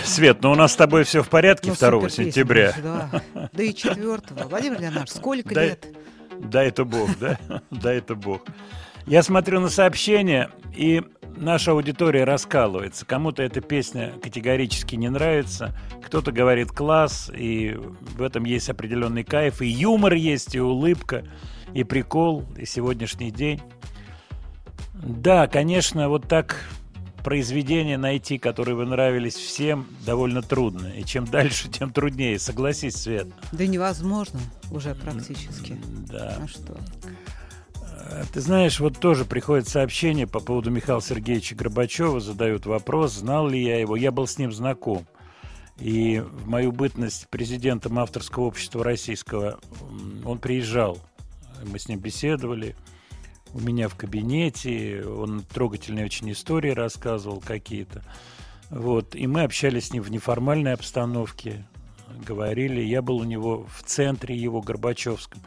Свет, 0.03 0.39
ну 0.41 0.51
у 0.51 0.55
нас 0.55 0.73
с 0.73 0.75
тобой 0.75 1.03
все 1.03 1.23
в 1.23 1.29
порядке 1.29 1.69
Ну, 1.69 1.75
2 1.75 1.89
супер 1.91 2.07
песня, 2.07 2.25
сентября. 2.25 2.73
Да. 2.81 3.21
да 3.51 3.63
и 3.63 3.73
четвертого. 3.73 4.47
Владимир 4.47 4.79
Леонардович, 4.79 5.09
сколько 5.11 5.53
Да- 5.53 5.65
лет? 5.65 5.85
Да 6.39 6.63
это 6.63 6.83
Бог, 6.83 7.09
да? 7.19 7.39
Да 7.71 7.93
это 7.93 8.15
Бог. 8.15 8.41
Я 9.05 9.21
смотрю 9.23 9.59
на 9.59 9.69
сообщения, 9.69 10.49
и 10.75 11.03
наша 11.43 11.71
аудитория 11.71 12.23
раскалывается. 12.23 13.05
Кому-то 13.05 13.43
эта 13.43 13.61
песня 13.61 14.13
категорически 14.21 14.95
не 14.95 15.09
нравится, 15.09 15.75
кто-то 16.03 16.31
говорит 16.31 16.71
класс, 16.71 17.31
и 17.35 17.77
в 17.77 18.21
этом 18.21 18.45
есть 18.45 18.69
определенный 18.69 19.23
кайф, 19.23 19.61
и 19.61 19.67
юмор 19.67 20.13
есть, 20.13 20.55
и 20.55 20.59
улыбка, 20.59 21.23
и 21.73 21.83
прикол, 21.83 22.45
и 22.57 22.65
сегодняшний 22.65 23.31
день. 23.31 23.61
Да, 24.93 25.47
конечно, 25.47 26.09
вот 26.09 26.27
так 26.27 26.65
произведения 27.23 27.97
найти, 27.97 28.37
которые 28.37 28.75
бы 28.75 28.85
нравились 28.85 29.35
всем, 29.35 29.87
довольно 30.05 30.41
трудно. 30.41 30.87
И 30.87 31.03
чем 31.03 31.25
дальше, 31.25 31.69
тем 31.69 31.91
труднее. 31.91 32.37
Согласись, 32.37 32.95
Свет. 32.95 33.27
Да 33.51 33.65
невозможно 33.65 34.39
уже 34.71 34.93
практически. 34.93 35.79
Да. 36.09 36.37
А 36.41 36.47
что? 36.47 36.77
Ты 38.33 38.41
знаешь, 38.41 38.79
вот 38.79 38.99
тоже 38.99 39.25
приходит 39.25 39.67
сообщение 39.67 40.27
по 40.27 40.39
поводу 40.39 40.69
Михаила 40.69 41.01
Сергеевича 41.01 41.55
Горбачева, 41.55 42.19
задают 42.19 42.65
вопрос, 42.65 43.13
знал 43.13 43.47
ли 43.47 43.63
я 43.63 43.79
его. 43.79 43.95
Я 43.95 44.11
был 44.11 44.27
с 44.27 44.37
ним 44.37 44.51
знаком. 44.51 45.05
И 45.79 46.19
в 46.19 46.47
мою 46.47 46.71
бытность 46.71 47.27
президентом 47.29 47.97
авторского 47.99 48.43
общества 48.43 48.83
российского 48.83 49.59
он 50.23 50.37
приезжал. 50.37 50.99
Мы 51.65 51.79
с 51.79 51.87
ним 51.87 51.99
беседовали. 51.99 52.75
У 53.53 53.59
меня 53.59 53.87
в 53.87 53.95
кабинете. 53.95 55.03
Он 55.05 55.41
трогательные 55.41 56.05
очень 56.05 56.31
истории 56.31 56.71
рассказывал 56.71 57.39
какие-то. 57.39 58.03
Вот. 58.69 59.15
И 59.15 59.27
мы 59.27 59.43
общались 59.43 59.87
с 59.87 59.93
ним 59.93 60.03
в 60.03 60.11
неформальной 60.11 60.73
обстановке. 60.73 61.65
Говорили. 62.25 62.81
Я 62.81 63.01
был 63.01 63.17
у 63.17 63.23
него 63.23 63.65
в 63.65 63.83
центре 63.83 64.35
его 64.35 64.61
Горбачевском. 64.61 65.41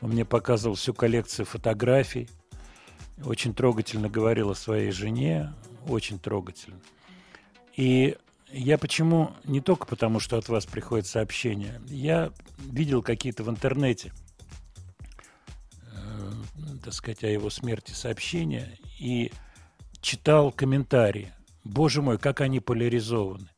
Он 0.00 0.10
мне 0.10 0.24
показывал 0.24 0.76
всю 0.76 0.94
коллекцию 0.94 1.46
фотографий. 1.46 2.28
Очень 3.24 3.54
трогательно 3.54 4.08
говорил 4.08 4.50
о 4.50 4.54
своей 4.54 4.90
жене. 4.90 5.54
Очень 5.86 6.18
трогательно. 6.18 6.80
И 7.76 8.16
я 8.50 8.78
почему, 8.78 9.32
не 9.44 9.60
только 9.60 9.86
потому, 9.86 10.20
что 10.20 10.38
от 10.38 10.48
вас 10.48 10.66
приходят 10.66 11.06
сообщения, 11.06 11.80
я 11.88 12.32
видел 12.58 13.02
какие-то 13.02 13.44
в 13.44 13.50
интернете, 13.50 14.12
э, 15.92 16.32
так 16.82 16.94
сказать, 16.94 17.24
о 17.24 17.28
его 17.28 17.50
смерти 17.50 17.92
сообщения 17.92 18.78
и 18.98 19.32
читал 20.00 20.50
комментарии. 20.50 21.32
Боже 21.64 22.00
мой, 22.00 22.18
как 22.18 22.40
они 22.40 22.60
поляризованы. 22.60 23.48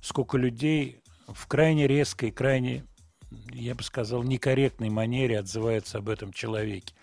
Сколько 0.00 0.38
людей 0.38 1.02
в 1.26 1.46
крайне 1.46 1.86
резкой, 1.86 2.30
крайне, 2.30 2.84
я 3.52 3.74
бы 3.74 3.82
сказал, 3.82 4.22
некорректной 4.22 4.90
манере 4.90 5.38
отзываются 5.38 5.98
об 5.98 6.08
этом 6.08 6.32
человеке, 6.32 6.94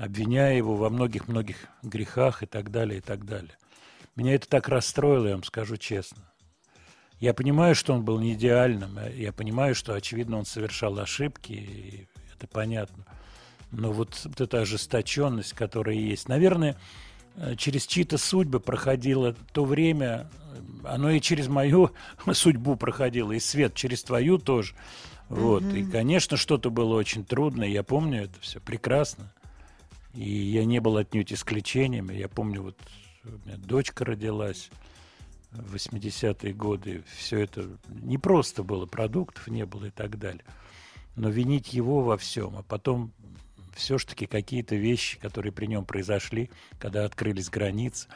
обвиняя 0.00 0.56
его 0.56 0.76
во 0.76 0.90
многих-многих 0.90 1.56
грехах 1.82 2.42
и 2.42 2.46
так 2.46 2.70
далее, 2.70 2.98
и 2.98 3.00
так 3.00 3.24
далее. 3.24 3.56
Меня 4.16 4.34
это 4.34 4.48
так 4.48 4.68
расстроило, 4.68 5.26
я 5.26 5.34
вам 5.34 5.44
скажу 5.44 5.76
честно. 5.76 6.24
Я 7.20 7.34
понимаю, 7.34 7.74
что 7.74 7.94
он 7.94 8.04
был 8.04 8.20
не 8.20 8.34
идеальным, 8.34 8.98
я 9.14 9.32
понимаю, 9.32 9.74
что, 9.74 9.94
очевидно, 9.94 10.38
он 10.38 10.44
совершал 10.44 10.98
ошибки, 10.98 11.52
и 11.52 12.08
это 12.34 12.46
понятно. 12.46 13.04
Но 13.70 13.92
вот, 13.92 14.20
вот 14.24 14.40
эта 14.40 14.60
ожесточенность, 14.60 15.52
которая 15.52 15.96
есть, 15.96 16.28
наверное, 16.28 16.76
э, 17.36 17.56
через 17.56 17.86
чьи-то 17.86 18.18
судьбы 18.18 18.60
проходило 18.60 19.34
то 19.52 19.64
время, 19.64 20.30
оно 20.94 21.10
и 21.10 21.20
через 21.20 21.48
мою 21.48 21.92
судьбу 22.32 22.76
проходило, 22.76 23.32
и 23.32 23.40
свет 23.40 23.74
через 23.74 24.02
твою 24.02 24.38
тоже. 24.38 24.74
Вот. 25.28 25.62
И, 25.74 25.84
конечно, 25.84 26.36
что-то 26.36 26.70
было 26.70 26.96
очень 26.96 27.24
трудно, 27.24 27.64
я 27.64 27.82
помню 27.82 28.24
это 28.24 28.40
все 28.40 28.60
прекрасно. 28.60 29.32
И 30.14 30.28
я 30.28 30.64
не 30.64 30.80
был 30.80 30.96
отнюдь 30.96 31.32
исключением. 31.32 32.10
Я 32.10 32.28
помню, 32.28 32.62
вот 32.62 32.78
у 33.24 33.46
меня 33.46 33.56
дочка 33.56 34.04
родилась 34.04 34.70
в 35.52 35.74
80-е 35.74 36.52
годы. 36.54 37.04
Все 37.16 37.40
это 37.40 37.68
не 37.88 38.18
просто 38.18 38.62
было, 38.62 38.86
продуктов 38.86 39.46
не 39.48 39.66
было 39.66 39.86
и 39.86 39.90
так 39.90 40.18
далее. 40.18 40.44
Но 41.14 41.28
винить 41.28 41.72
его 41.72 42.00
во 42.00 42.16
всем, 42.16 42.56
а 42.56 42.62
потом 42.62 43.12
все-таки 43.74 44.26
какие-то 44.26 44.76
вещи, 44.76 45.18
которые 45.18 45.52
при 45.52 45.66
нем 45.66 45.84
произошли, 45.84 46.50
когда 46.78 47.04
открылись 47.04 47.48
границы. 47.48 48.08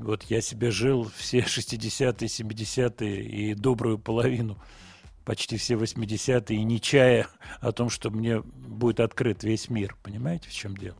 Вот 0.00 0.24
я 0.24 0.40
себе 0.40 0.70
жил 0.70 1.10
все 1.14 1.38
60-е, 1.46 2.12
70-е 2.12 3.22
и 3.22 3.54
добрую 3.54 3.98
половину, 3.98 4.58
почти 5.24 5.56
все 5.58 5.74
80-е, 5.74 6.58
и 6.58 6.64
не 6.64 6.80
чая 6.80 7.28
о 7.60 7.72
том, 7.72 7.90
что 7.90 8.10
мне 8.10 8.40
будет 8.40 9.00
открыт 9.00 9.44
весь 9.44 9.68
мир. 9.68 9.96
Понимаете, 10.02 10.48
в 10.48 10.52
чем 10.52 10.76
дело? 10.76 10.96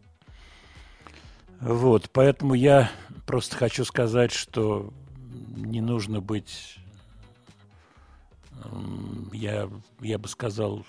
Вот, 1.61 2.11
поэтому 2.11 2.55
я 2.55 2.91
просто 3.27 3.57
хочу 3.57 3.85
сказать, 3.85 4.33
что 4.33 4.93
не 5.57 5.81
нужно 5.81 6.21
быть, 6.21 6.79
я, 9.33 9.69
я 10.01 10.19
бы 10.19 10.29
сказал, 10.29 10.85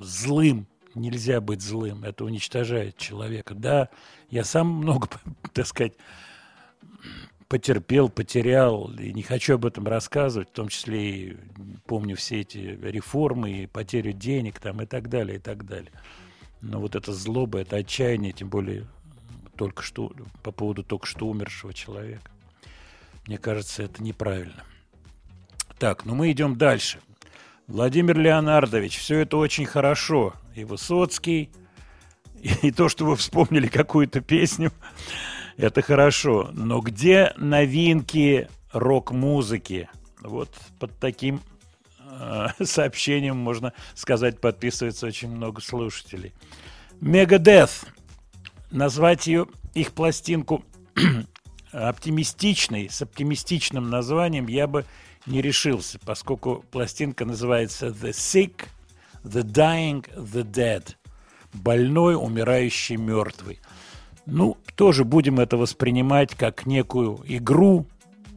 злым. 0.00 0.66
Нельзя 0.94 1.42
быть 1.42 1.60
злым, 1.60 2.04
это 2.04 2.24
уничтожает 2.24 2.96
человека. 2.96 3.54
Да, 3.54 3.90
я 4.30 4.44
сам 4.44 4.68
много, 4.68 5.08
так 5.52 5.66
сказать, 5.66 5.92
потерпел, 7.48 8.08
потерял, 8.08 8.90
и 8.98 9.12
не 9.12 9.22
хочу 9.22 9.54
об 9.54 9.66
этом 9.66 9.86
рассказывать, 9.86 10.50
в 10.50 10.52
том 10.52 10.68
числе 10.68 11.10
и 11.10 11.36
помню 11.86 12.16
все 12.16 12.40
эти 12.40 12.78
реформы, 12.82 13.62
и 13.62 13.66
потерю 13.66 14.12
денег 14.12 14.58
там, 14.58 14.82
и 14.82 14.86
так 14.86 15.08
далее, 15.08 15.36
и 15.36 15.40
так 15.40 15.64
далее. 15.64 15.92
Но 16.60 16.80
вот 16.80 16.96
это 16.96 17.12
злоба, 17.12 17.60
это 17.60 17.76
отчаяние, 17.76 18.32
тем 18.32 18.48
более 18.48 18.86
только 19.56 19.82
что, 19.82 20.12
по 20.42 20.50
поводу 20.50 20.82
только 20.82 21.06
что 21.06 21.26
умершего 21.26 21.72
человека. 21.72 22.30
Мне 23.26 23.38
кажется, 23.38 23.82
это 23.82 24.02
неправильно. 24.02 24.64
Так, 25.78 26.04
ну 26.04 26.14
мы 26.14 26.30
идем 26.32 26.56
дальше. 26.56 27.00
Владимир 27.66 28.18
Леонардович, 28.18 28.98
все 28.98 29.20
это 29.20 29.36
очень 29.36 29.66
хорошо. 29.66 30.34
И 30.54 30.64
Высоцкий, 30.64 31.50
и, 32.62 32.70
то, 32.70 32.88
что 32.88 33.04
вы 33.04 33.16
вспомнили 33.16 33.66
какую-то 33.66 34.20
песню, 34.20 34.72
это 35.56 35.82
хорошо. 35.82 36.50
Но 36.52 36.80
где 36.80 37.32
новинки 37.36 38.48
рок-музыки? 38.72 39.88
Вот 40.20 40.54
под 40.78 40.98
таким 40.98 41.40
э, 41.98 42.48
сообщением, 42.64 43.36
можно 43.36 43.72
сказать, 43.94 44.40
подписывается 44.40 45.06
очень 45.06 45.30
много 45.30 45.60
слушателей. 45.60 46.32
Мегадeth. 47.00 47.86
Назвать 48.70 49.26
ее, 49.26 49.46
их 49.74 49.92
пластинку 49.92 50.64
оптимистичной, 51.72 52.90
с 52.90 53.00
оптимистичным 53.00 53.88
названием 53.90 54.48
я 54.48 54.66
бы 54.66 54.84
не 55.26 55.40
решился, 55.40 55.98
поскольку 56.04 56.64
пластинка 56.70 57.24
называется 57.24 57.88
The 57.88 58.10
Sick, 58.10 58.66
The 59.22 59.42
Dying, 59.42 60.06
The 60.16 60.42
Dead. 60.42 60.94
Больной, 61.52 62.16
умирающий, 62.16 62.96
мертвый. 62.96 63.60
Ну, 64.26 64.58
тоже 64.76 65.04
будем 65.04 65.40
это 65.40 65.56
воспринимать 65.56 66.34
как 66.34 66.66
некую 66.66 67.20
игру 67.24 67.86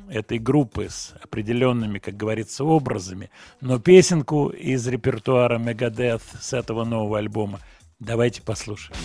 этой 0.09 0.39
группы 0.39 0.87
с 0.89 1.13
определенными, 1.21 1.99
как 1.99 2.17
говорится, 2.17 2.63
образами. 2.63 3.29
Но 3.61 3.79
песенку 3.79 4.49
из 4.49 4.87
репертуара 4.87 5.59
Megadeth 5.59 6.23
с 6.39 6.53
этого 6.53 6.83
нового 6.83 7.19
альбома 7.19 7.59
давайте 7.99 8.41
послушаем. 8.41 8.97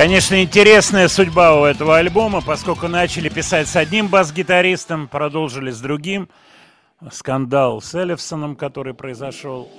Конечно, 0.00 0.42
интересная 0.42 1.08
судьба 1.08 1.60
у 1.60 1.64
этого 1.66 1.98
альбома, 1.98 2.40
поскольку 2.40 2.88
начали 2.88 3.28
писать 3.28 3.68
с 3.68 3.76
одним 3.76 4.08
бас-гитаристом, 4.08 5.08
продолжили 5.08 5.70
с 5.70 5.78
другим. 5.78 6.30
Скандал 7.12 7.82
с 7.82 7.94
Эллифсоном, 7.94 8.56
который 8.56 8.94
произошел, 8.94 9.70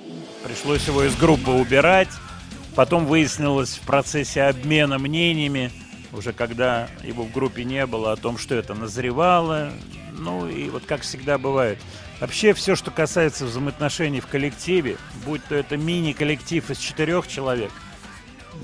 пришлось 0.44 0.86
его 0.86 1.02
из 1.02 1.16
группы 1.16 1.50
убирать. 1.50 2.06
Потом 2.76 3.06
выяснилось 3.06 3.74
в 3.74 3.80
процессе 3.80 4.44
обмена 4.44 4.96
мнениями, 5.00 5.72
уже 6.12 6.32
когда 6.32 6.86
его 7.02 7.24
в 7.24 7.32
группе 7.32 7.64
не 7.64 7.84
было, 7.84 8.12
о 8.12 8.16
том, 8.16 8.38
что 8.38 8.54
это 8.54 8.74
назревало. 8.74 9.72
Ну 10.12 10.46
и 10.46 10.70
вот 10.70 10.84
как 10.86 11.00
всегда 11.00 11.36
бывает. 11.36 11.80
Вообще 12.20 12.54
все, 12.54 12.76
что 12.76 12.92
касается 12.92 13.44
взаимоотношений 13.44 14.20
в 14.20 14.28
коллективе, 14.28 14.98
будь 15.26 15.44
то 15.46 15.56
это 15.56 15.76
мини-коллектив 15.76 16.70
из 16.70 16.78
четырех 16.78 17.26
человек– 17.26 17.72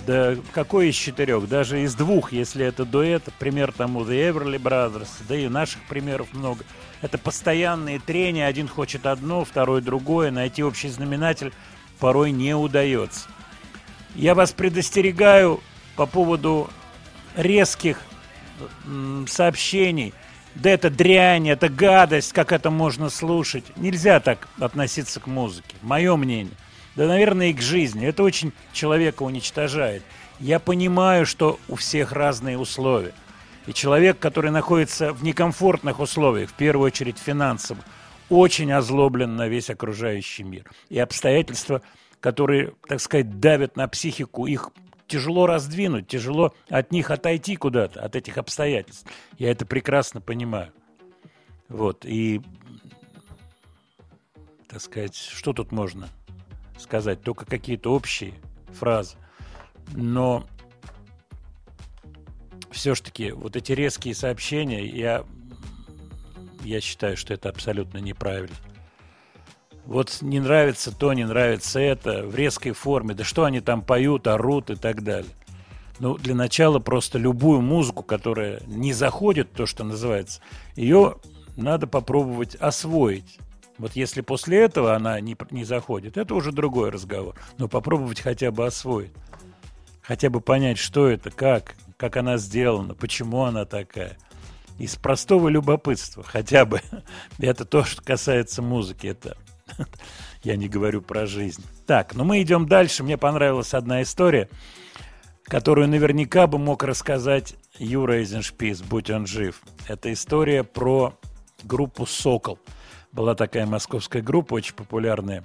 да 0.07 0.36
какой 0.53 0.91
из 0.91 0.95
четырех? 0.95 1.49
Даже 1.49 1.82
из 1.82 1.95
двух, 1.95 2.32
если 2.32 2.64
это 2.64 2.84
дуэт, 2.84 3.24
пример 3.39 3.72
тому 3.72 4.03
The 4.03 4.32
Everly 4.32 4.61
Brothers, 4.61 5.09
да 5.28 5.36
и 5.36 5.49
наших 5.49 5.82
примеров 5.89 6.32
много. 6.32 6.64
Это 7.01 7.18
постоянные 7.18 7.99
трения, 7.99 8.47
один 8.47 8.68
хочет 8.68 9.07
одно, 9.07 9.45
второй 9.45 9.80
другое, 9.80 10.30
найти 10.30 10.62
общий 10.62 10.89
знаменатель 10.89 11.53
порой 11.99 12.32
не 12.32 12.55
удается. 12.55 13.28
Я 14.14 14.34
вас 14.34 14.53
предостерегаю 14.53 15.61
по 15.97 16.07
поводу 16.07 16.70
резких 17.36 18.01
сообщений. 19.26 20.12
Да 20.55 20.70
это 20.70 20.91
дрянь, 20.91 21.49
это 21.49 21.68
гадость, 21.68 22.32
как 22.32 22.53
это 22.53 22.70
можно 22.70 23.11
слушать. 23.11 23.64
Нельзя 23.76 24.18
так 24.18 24.49
относиться 24.59 25.20
к 25.20 25.26
музыке, 25.26 25.76
мое 25.82 26.16
мнение 26.16 26.55
да, 26.99 27.07
наверное, 27.07 27.51
и 27.51 27.53
к 27.53 27.63
жизни. 27.63 28.09
Это 28.09 28.25
очень 28.25 28.53
человека 28.73 29.23
уничтожает. 29.23 30.03
Я 30.41 30.59
понимаю, 30.59 31.27
что 31.27 31.61
у 31.69 31.77
всех 31.77 32.11
разные 32.11 32.59
условия. 32.59 33.15
И 33.69 33.73
человек, 33.73 34.19
который 34.19 34.51
находится 34.51 35.13
в 35.13 35.23
некомфортных 35.23 36.01
условиях, 36.01 36.51
в 36.51 36.55
первую 36.55 36.87
очередь 36.87 37.17
финансово, 37.17 37.79
очень 38.29 38.73
озлоблен 38.73 39.37
на 39.37 39.47
весь 39.47 39.71
окружающий 39.71 40.43
мир. 40.43 40.69
И 40.89 40.99
обстоятельства, 40.99 41.83
которые, 42.19 42.73
так 42.89 43.01
сказать, 43.01 43.39
давят 43.39 43.77
на 43.77 43.87
психику, 43.87 44.49
их 44.49 44.71
тяжело 45.07 45.47
раздвинуть, 45.47 46.09
тяжело 46.09 46.53
от 46.69 46.91
них 46.91 47.13
отойти 47.13 47.55
куда-то, 47.55 48.03
от 48.03 48.17
этих 48.17 48.39
обстоятельств. 48.39 49.07
Я 49.39 49.53
это 49.53 49.65
прекрасно 49.67 50.21
понимаю. 50.21 50.73
Вот, 51.69 52.05
и, 52.05 52.41
так 54.69 54.81
сказать, 54.81 55.15
что 55.15 55.53
тут 55.53 55.71
можно 55.71 56.09
сказать, 56.79 57.22
только 57.22 57.45
какие-то 57.45 57.93
общие 57.93 58.35
фразы. 58.72 59.16
Но 59.93 60.45
все-таки 62.70 63.33
вот 63.33 63.57
эти 63.57 63.72
резкие 63.72 64.14
сообщения, 64.14 64.87
я, 64.87 65.24
я 66.62 66.81
считаю, 66.81 67.16
что 67.16 67.35
это 67.35 67.49
абсолютно 67.49 67.99
неправильно. 67.99 68.57
Вот 69.85 70.18
не 70.20 70.39
нравится 70.39 70.95
то, 70.97 71.14
не 71.14 71.24
нравится 71.24 71.81
это, 71.81 72.26
в 72.26 72.35
резкой 72.35 72.72
форме. 72.72 73.14
Да 73.14 73.24
что 73.24 73.45
они 73.45 73.61
там 73.61 73.83
поют, 73.83 74.26
орут 74.26 74.70
и 74.70 74.76
так 74.76 75.03
далее. 75.03 75.31
Ну, 75.99 76.16
для 76.16 76.35
начала 76.35 76.79
просто 76.79 77.18
любую 77.18 77.61
музыку, 77.61 78.03
которая 78.03 78.61
не 78.66 78.93
заходит, 78.93 79.53
то, 79.53 79.66
что 79.66 79.85
называется, 79.85 80.41
ее 80.76 81.16
надо 81.57 81.87
попробовать 81.87 82.55
освоить. 82.55 83.39
Вот 83.79 83.93
если 83.95 84.20
после 84.20 84.59
этого 84.59 84.95
она 84.95 85.20
не, 85.20 85.37
не 85.51 85.64
заходит, 85.64 86.16
это 86.16 86.35
уже 86.35 86.53
другой 86.53 86.91
разговор. 86.91 87.35
Но 87.59 87.68
попробовать 87.68 88.20
хотя 88.20 88.51
бы 88.51 88.66
освоить. 88.66 89.12
Хотя 90.03 90.31
бы 90.31 90.41
понять, 90.41 90.79
что 90.79 91.07
это, 91.07 91.31
как, 91.31 91.74
как 91.97 92.16
она 92.16 92.39
сделана, 92.39 92.95
почему 92.95 93.45
она 93.45 93.64
такая. 93.64 94.16
Из 94.79 94.97
простого 94.97 95.49
любопытства 95.49 96.22
хотя 96.22 96.64
бы. 96.64 96.81
Это 97.39 97.64
то, 97.64 97.83
что 97.83 98.01
касается 98.01 98.62
музыки. 98.62 99.09
Это 99.09 99.37
я 100.45 100.57
не 100.57 100.68
говорю 100.68 101.03
про 101.03 101.26
жизнь. 101.26 101.64
Так, 101.87 102.14
ну 102.14 102.24
мы 102.24 102.41
идем 102.43 102.68
дальше. 102.68 103.03
Мне 103.03 103.18
понравилась 103.18 103.74
одна 103.74 104.03
история, 104.03 104.49
которую 105.45 105.89
наверняка 105.89 106.47
бы 106.47 106.59
мог 106.59 106.85
рассказать 106.85 107.57
Юра 107.79 108.18
Эйзеншпис, 108.18 108.83
будь 108.83 109.11
он 109.11 109.26
жив. 109.26 109.62
Это 109.89 110.12
история 110.12 110.62
про 110.62 111.18
группу 111.64 112.07
«Сокол». 112.07 112.59
Была 113.13 113.35
такая 113.35 113.67
московская 113.67 114.23
группа, 114.23 114.55
очень 114.55 114.75
популярная 114.75 115.45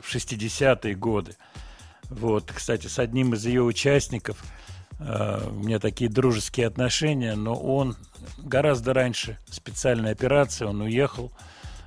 в 0.00 0.14
60-е 0.14 0.94
годы. 0.94 1.36
Вот, 2.08 2.50
кстати, 2.52 2.86
с 2.86 2.98
одним 2.98 3.34
из 3.34 3.46
ее 3.46 3.62
участников 3.62 4.42
э, 4.98 5.48
у 5.48 5.54
меня 5.54 5.78
такие 5.78 6.10
дружеские 6.10 6.66
отношения, 6.66 7.34
но 7.34 7.54
он 7.54 7.96
гораздо 8.38 8.92
раньше 8.92 9.38
специальной 9.48 10.10
операции, 10.10 10.64
он 10.64 10.80
уехал, 10.80 11.32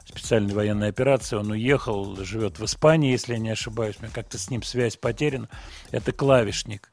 специальной 0.06 0.54
военной 0.54 0.90
операции, 0.90 1.36
он 1.36 1.52
уехал, 1.52 2.16
живет 2.24 2.60
в 2.60 2.66
Испании, 2.66 3.12
если 3.12 3.34
я 3.34 3.40
не 3.40 3.50
ошибаюсь, 3.50 3.98
у 4.00 4.04
меня 4.04 4.12
как-то 4.14 4.38
с 4.38 4.50
ним 4.50 4.64
связь 4.64 4.96
потеряна. 4.96 5.50
Это 5.92 6.12
клавишник 6.12 6.92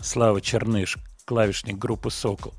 Слава 0.00 0.40
Черныш, 0.40 0.98
клавишник 1.24 1.76
группы 1.76 2.10
«Сокол». 2.10 2.54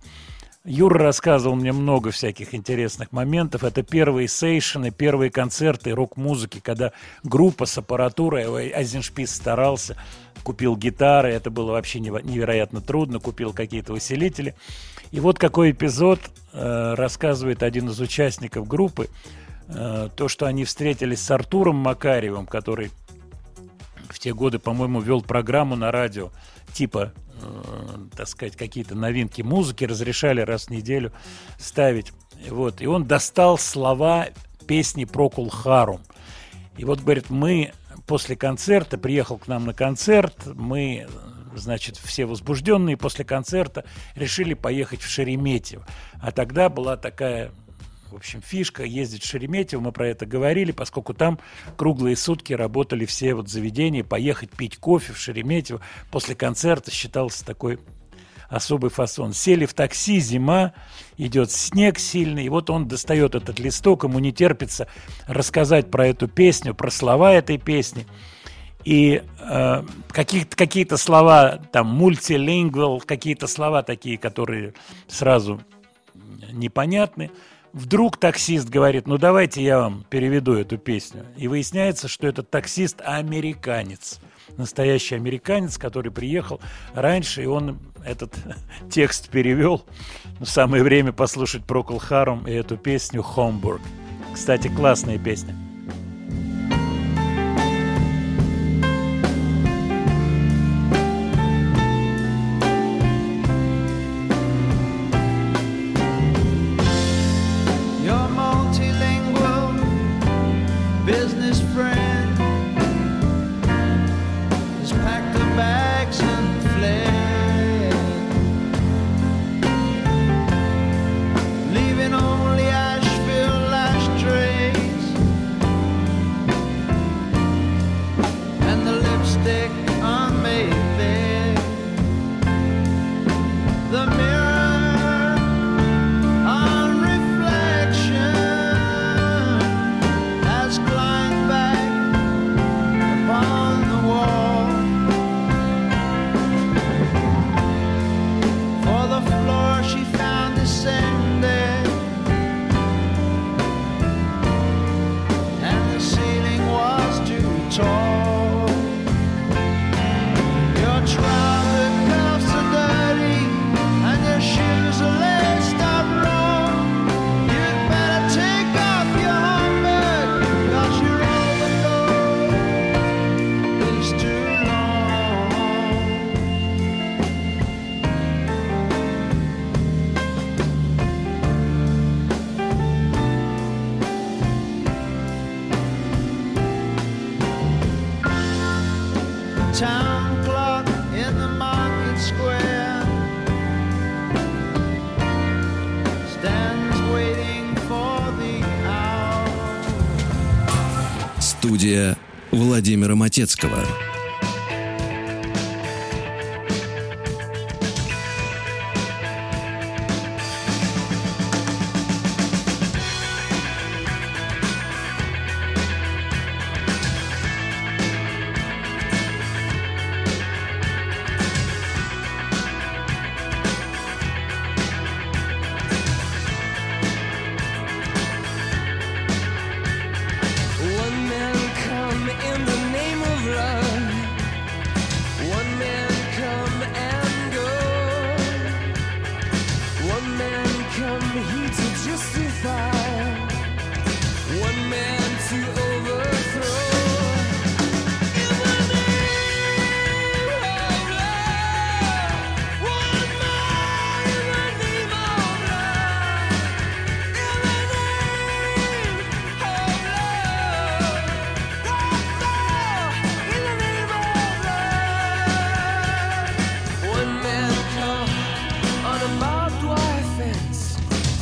Юра 0.65 0.99
рассказывал 0.99 1.55
мне 1.55 1.71
много 1.71 2.11
всяких 2.11 2.53
интересных 2.53 3.13
моментов. 3.13 3.63
Это 3.63 3.81
первые 3.81 4.27
сейшены, 4.27 4.91
первые 4.91 5.31
концерты 5.31 5.91
рок-музыки, 5.91 6.59
когда 6.61 6.91
группа 7.23 7.65
с 7.65 7.77
аппаратурой, 7.77 8.71
Айзеншпис 8.71 9.33
старался, 9.33 9.95
купил 10.43 10.75
гитары, 10.75 11.29
это 11.29 11.49
было 11.49 11.71
вообще 11.71 11.99
невероятно 12.01 12.81
трудно, 12.81 13.19
купил 13.19 13.53
какие-то 13.53 13.93
усилители. 13.93 14.53
И 15.11 15.21
вот 15.21 15.39
какой 15.39 15.71
эпизод 15.71 16.19
э, 16.51 16.93
рассказывает 16.95 17.63
один 17.63 17.87
из 17.89 17.99
участников 18.01 18.67
группы, 18.67 19.09
э, 19.69 20.09
то, 20.13 20.27
что 20.27 20.45
они 20.45 20.65
встретились 20.65 21.21
с 21.21 21.31
Артуром 21.31 21.77
Макаревым, 21.77 22.45
который 22.45 22.91
в 24.13 24.19
те 24.19 24.33
годы, 24.33 24.59
по-моему, 24.59 25.01
вел 25.01 25.21
программу 25.21 25.75
на 25.75 25.91
радио 25.91 26.31
типа 26.73 27.13
Э, 27.41 27.97
так 28.15 28.27
сказать, 28.27 28.55
какие-то 28.55 28.95
новинки 28.95 29.41
музыки 29.41 29.85
разрешали 29.85 30.41
раз 30.41 30.65
в 30.65 30.69
неделю 30.71 31.11
ставить. 31.57 32.11
Вот. 32.49 32.81
И 32.81 32.87
он 32.87 33.05
достал 33.05 33.57
слова 33.57 34.27
песни 34.67 35.05
про 35.05 35.29
Кулхарум. 35.29 36.01
И 36.77 36.85
вот, 36.85 37.01
говорит, 37.01 37.29
мы 37.29 37.73
после 38.07 38.35
концерта, 38.35 38.97
приехал 38.97 39.37
к 39.37 39.47
нам 39.47 39.65
на 39.65 39.73
концерт, 39.73 40.45
мы, 40.45 41.07
значит, 41.55 41.97
все 41.97 42.25
возбужденные 42.25 42.97
после 42.97 43.25
концерта 43.25 43.85
решили 44.15 44.53
поехать 44.53 45.01
в 45.01 45.09
Шереметьево. 45.09 45.85
А 46.21 46.31
тогда 46.31 46.69
была 46.69 46.97
такая 46.97 47.51
в 48.11 48.15
общем, 48.15 48.41
фишка 48.41 48.83
ездить 48.83 49.23
в 49.23 49.27
Шереметьево, 49.27 49.81
мы 49.81 49.91
про 49.91 50.07
это 50.07 50.25
говорили, 50.25 50.71
поскольку 50.71 51.13
там 51.13 51.39
круглые 51.77 52.15
сутки 52.15 52.53
работали 52.53 53.05
все 53.05 53.33
вот 53.33 53.49
заведения, 53.49 54.03
поехать 54.03 54.51
пить 54.51 54.77
кофе 54.77 55.13
в 55.13 55.17
Шереметьево 55.17 55.81
после 56.11 56.35
концерта 56.35 56.91
считался 56.91 57.45
такой 57.45 57.79
особый 58.49 58.89
фасон. 58.89 59.33
Сели 59.33 59.65
в 59.65 59.73
такси, 59.73 60.19
зима, 60.19 60.73
идет 61.17 61.51
снег 61.51 61.99
сильный, 61.99 62.45
и 62.45 62.49
вот 62.49 62.69
он 62.69 62.87
достает 62.87 63.35
этот 63.35 63.59
листок, 63.59 64.03
ему 64.03 64.19
не 64.19 64.33
терпится 64.33 64.87
рассказать 65.27 65.91
про 65.91 66.07
эту 66.07 66.27
песню, 66.27 66.73
про 66.73 66.89
слова 66.89 67.31
этой 67.31 67.57
песни. 67.57 68.05
И 68.85 69.21
э, 69.39 69.83
какие-то, 70.07 70.55
какие-то 70.55 70.97
слова, 70.97 71.59
там, 71.71 71.87
мультилингвал, 71.87 73.01
какие-то 73.01 73.45
слова 73.45 73.83
такие, 73.83 74.17
которые 74.17 74.73
сразу 75.07 75.61
непонятны. 76.51 77.29
Вдруг 77.73 78.17
таксист 78.17 78.69
говорит, 78.69 79.07
ну 79.07 79.17
давайте 79.17 79.63
я 79.63 79.79
вам 79.79 80.05
переведу 80.09 80.53
эту 80.53 80.77
песню. 80.77 81.25
И 81.37 81.47
выясняется, 81.47 82.07
что 82.07 82.27
этот 82.27 82.49
таксист 82.49 83.01
американец. 83.03 84.19
Настоящий 84.57 85.15
американец, 85.15 85.77
который 85.77 86.11
приехал 86.11 86.59
раньше, 86.93 87.43
и 87.43 87.45
он 87.45 87.79
этот 88.03 88.33
текст 88.91 89.29
перевел. 89.29 89.85
Но 90.39 90.45
самое 90.45 90.83
время 90.83 91.13
послушать 91.13 91.65
Прокол 91.65 91.99
Харум 91.99 92.47
и 92.47 92.51
эту 92.51 92.77
песню 92.77 93.21
«Хомбург». 93.21 93.81
Кстати, 94.33 94.67
классная 94.67 95.19
песня. 95.19 95.55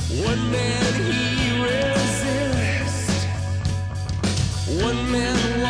One 0.10 0.51
man 0.51 0.93
he 0.93 1.62
resist. 1.62 3.28
One 4.82 5.12
man 5.12 5.66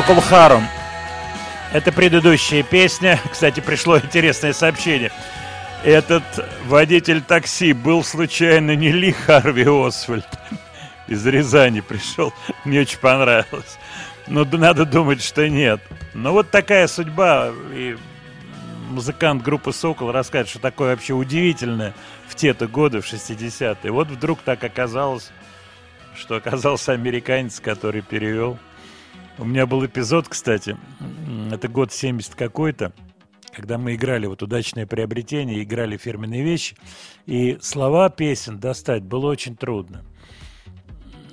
Procol 0.00 0.22
Harum. 0.30 0.64
Это 1.74 1.92
предыдущая 1.92 2.62
песня. 2.62 3.20
Кстати, 3.30 3.60
пришло 3.60 3.98
интересное 3.98 4.54
сообщение. 4.54 5.12
Этот 5.84 6.22
водитель 6.64 7.20
такси 7.20 7.74
был 7.74 8.02
случайно 8.02 8.74
не 8.76 8.92
Ли 8.92 9.12
Харви 9.12 9.66
Освальд 9.68 10.26
из 11.06 11.26
Рязани 11.26 11.80
пришел. 11.80 12.32
Мне 12.64 12.80
очень 12.80 12.98
понравилось. 12.98 13.78
Но 14.26 14.46
д- 14.46 14.56
надо 14.56 14.86
думать, 14.86 15.22
что 15.22 15.46
нет. 15.50 15.82
Но 16.14 16.32
вот 16.32 16.50
такая 16.50 16.86
судьба. 16.86 17.50
И 17.74 17.98
музыкант 18.88 19.42
группы 19.42 19.70
«Сокол» 19.74 20.12
расскажет, 20.12 20.48
что 20.48 20.60
такое 20.60 20.92
вообще 20.92 21.12
удивительное 21.12 21.92
в 22.26 22.36
те-то 22.36 22.68
годы, 22.68 23.02
в 23.02 23.12
60-е. 23.12 23.92
Вот 23.92 24.08
вдруг 24.08 24.40
так 24.40 24.64
оказалось, 24.64 25.30
что 26.16 26.36
оказался 26.36 26.92
американец, 26.92 27.60
который 27.60 28.00
перевел. 28.00 28.58
У 29.40 29.44
меня 29.44 29.64
был 29.64 29.86
эпизод, 29.86 30.28
кстати, 30.28 30.76
это 31.50 31.66
год 31.68 31.94
70 31.94 32.34
какой-то, 32.34 32.92
когда 33.54 33.78
мы 33.78 33.94
играли 33.94 34.26
вот 34.26 34.42
удачное 34.42 34.86
приобретение, 34.86 35.62
играли 35.62 35.96
фирменные 35.96 36.44
вещи, 36.44 36.76
и 37.24 37.56
слова 37.62 38.10
песен 38.10 38.58
достать 38.58 39.02
было 39.02 39.28
очень 39.28 39.56
трудно. 39.56 40.04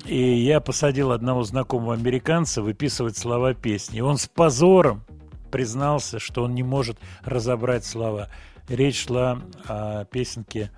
И 0.06 0.18
я 0.18 0.62
посадил 0.62 1.12
одного 1.12 1.44
знакомого 1.44 1.96
американца 1.96 2.62
выписывать 2.62 3.18
слова 3.18 3.54
песни. 3.54 3.98
И 3.98 4.02
он 4.02 4.18
с 4.18 4.28
позором 4.28 5.04
признался, 5.52 6.18
что 6.18 6.44
он 6.44 6.56
не 6.56 6.64
может 6.64 6.98
разобрать 7.26 7.84
слова. 7.84 8.30
Речь 8.70 9.06
шла 9.06 9.42
о 9.66 10.06
песенке 10.06 10.72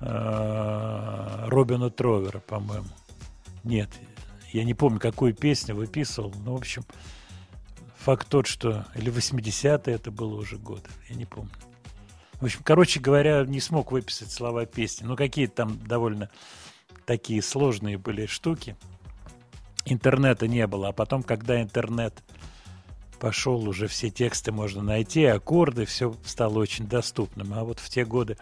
э, 0.00 1.44
Робина 1.46 1.88
Тровера, 1.88 2.40
по-моему. 2.40 2.88
Нет, 3.62 3.88
я 4.54 4.62
не 4.62 4.72
помню, 4.72 5.00
какую 5.00 5.34
песню 5.34 5.74
выписывал. 5.74 6.32
Ну, 6.44 6.52
в 6.52 6.58
общем, 6.58 6.84
факт 7.98 8.28
тот, 8.28 8.46
что... 8.46 8.86
Или 8.94 9.12
80-е 9.12 9.92
это 9.92 10.12
было 10.12 10.36
уже 10.36 10.58
год, 10.58 10.88
я 11.08 11.16
не 11.16 11.24
помню. 11.24 11.50
В 12.40 12.44
общем, 12.44 12.60
короче 12.62 13.00
говоря, 13.00 13.44
не 13.44 13.58
смог 13.58 13.90
выписать 13.90 14.30
слова 14.30 14.64
песни. 14.64 15.06
Ну, 15.06 15.16
какие-то 15.16 15.54
там 15.54 15.80
довольно 15.84 16.30
такие 17.04 17.42
сложные 17.42 17.98
были 17.98 18.26
штуки. 18.26 18.76
Интернета 19.86 20.46
не 20.46 20.68
было. 20.68 20.88
А 20.88 20.92
потом, 20.92 21.24
когда 21.24 21.60
интернет 21.60 22.22
пошел, 23.18 23.68
уже 23.68 23.88
все 23.88 24.08
тексты 24.08 24.52
можно 24.52 24.82
найти, 24.82 25.24
аккорды, 25.24 25.84
все 25.84 26.14
стало 26.24 26.60
очень 26.60 26.86
доступным. 26.86 27.54
А 27.54 27.64
вот 27.64 27.80
в 27.80 27.88
те 27.88 28.04
годы 28.04 28.36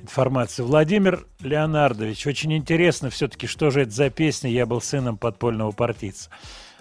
информация. 0.00 0.64
Владимир 0.64 1.26
Леонардович, 1.40 2.26
очень 2.26 2.52
интересно 2.54 3.10
все-таки, 3.10 3.46
что 3.46 3.70
же 3.70 3.82
это 3.82 3.90
за 3.90 4.10
песня 4.10 4.50
«Я 4.50 4.66
был 4.66 4.80
сыном 4.80 5.16
подпольного 5.16 5.72
партийца». 5.72 6.30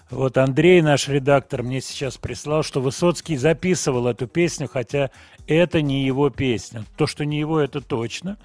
Вот 0.10 0.38
Андрей, 0.40 0.82
наш 0.82 1.08
редактор, 1.08 1.62
мне 1.62 1.82
сейчас 1.82 2.18
прислал, 2.18 2.64
что 2.64 2.82
Высоцкий 2.82 3.38
записывал 3.38 4.08
эту 4.08 4.28
песню, 4.28 4.68
хотя 4.68 5.12
это 5.46 5.84
не 5.84 6.04
его 6.04 6.32
песня. 6.32 6.84
То, 6.98 7.06
что 7.06 7.26
не 7.26 7.40
его, 7.40 7.60
это 7.60 7.80
точно. 7.80 8.40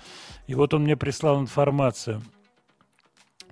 И 0.46 0.54
вот 0.54 0.74
он 0.74 0.82
мне 0.82 0.96
прислал 0.96 1.40
информацию. 1.40 2.22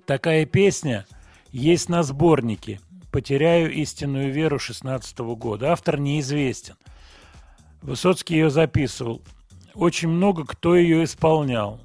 Такая 0.05 0.45
песня 0.45 1.07
есть 1.51 1.89
на 1.89 2.03
сборнике 2.03 2.79
«Потеряю 3.11 3.71
истинную 3.73 4.31
веру» 4.31 4.59
16 4.59 5.17
года. 5.19 5.71
Автор 5.71 5.99
неизвестен. 5.99 6.75
Высоцкий 7.81 8.35
ее 8.35 8.49
записывал. 8.51 9.23
Очень 9.75 10.09
много 10.09 10.45
кто 10.45 10.75
ее 10.75 11.03
исполнял. 11.03 11.79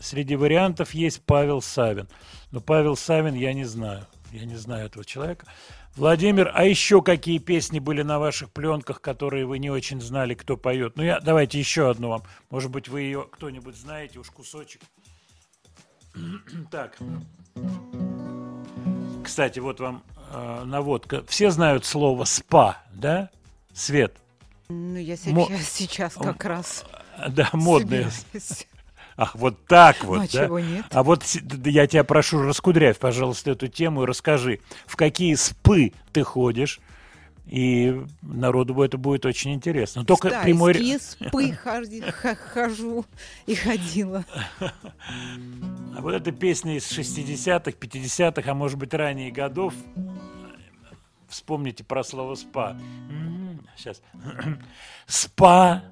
среди 0.00 0.36
вариантов 0.36 0.92
есть 0.92 1.22
Павел 1.24 1.62
Савин. 1.62 2.08
Но 2.50 2.60
Павел 2.60 2.96
Савин 2.96 3.34
я 3.34 3.52
не 3.52 3.64
знаю. 3.64 4.06
Я 4.32 4.44
не 4.44 4.56
знаю 4.56 4.86
этого 4.86 5.04
человека. 5.04 5.46
Владимир, 5.96 6.50
а 6.54 6.64
еще 6.64 7.02
какие 7.02 7.38
песни 7.38 7.78
были 7.78 8.02
на 8.02 8.18
ваших 8.18 8.50
пленках, 8.50 9.00
которые 9.00 9.46
вы 9.46 9.60
не 9.60 9.70
очень 9.70 10.00
знали, 10.00 10.34
кто 10.34 10.56
поет? 10.56 10.96
Ну, 10.96 11.04
я 11.04 11.20
давайте 11.20 11.58
еще 11.58 11.88
одну 11.88 12.08
вам. 12.08 12.22
Может 12.50 12.72
быть, 12.72 12.88
вы 12.88 13.02
ее 13.02 13.28
кто-нибудь 13.30 13.76
знаете, 13.76 14.18
уж 14.18 14.30
кусочек. 14.30 14.82
Так. 16.70 16.96
Кстати, 19.22 19.58
вот 19.60 19.80
вам 19.80 20.02
э, 20.32 20.64
наводка. 20.64 21.24
Все 21.26 21.50
знают 21.50 21.84
слово 21.84 22.24
спа, 22.24 22.82
да? 22.92 23.30
Свет. 23.72 24.16
Ну, 24.68 24.96
я 24.96 25.16
Мо- 25.26 25.46
сейчас, 25.50 25.68
сейчас 25.68 26.14
как 26.14 26.44
раз 26.44 26.84
Да, 27.28 27.50
собираюсь. 27.52 28.66
Ах, 29.16 29.36
вот 29.36 29.64
так 29.66 30.02
вот, 30.04 30.16
Ну, 30.18 30.22
а 30.24 30.48
да? 30.48 30.60
нет? 30.60 30.86
А 30.90 31.02
вот 31.04 31.24
я 31.64 31.86
тебя 31.86 32.02
прошу, 32.02 32.42
раскудрявь, 32.42 32.98
пожалуйста, 32.98 33.52
эту 33.52 33.68
тему 33.68 34.02
и 34.02 34.06
расскажи, 34.06 34.58
в 34.86 34.96
какие 34.96 35.34
спы 35.34 35.92
ты 36.12 36.24
ходишь, 36.24 36.80
и 37.46 38.02
народу 38.22 38.80
это 38.82 38.98
будет 38.98 39.24
очень 39.26 39.54
интересно. 39.54 40.00
Но 40.00 40.06
Только 40.06 40.30
Да, 40.30 40.42
прямой... 40.42 40.74
спы 40.98 41.52
ходи- 41.52 42.02
хожу 42.52 43.04
и 43.46 43.54
ходила. 43.54 44.24
А 45.96 46.00
вот 46.00 46.12
эта 46.12 46.32
песня 46.32 46.76
из 46.76 46.90
60-х, 46.90 47.70
50-х, 47.70 48.50
а 48.50 48.54
может 48.54 48.78
быть 48.78 48.92
ранее 48.94 49.30
годов, 49.30 49.74
вспомните 51.28 51.84
про 51.84 52.04
слово 52.04 52.34
«спа». 52.34 52.76
Сейчас. 53.76 54.02
«Спа 55.06 55.84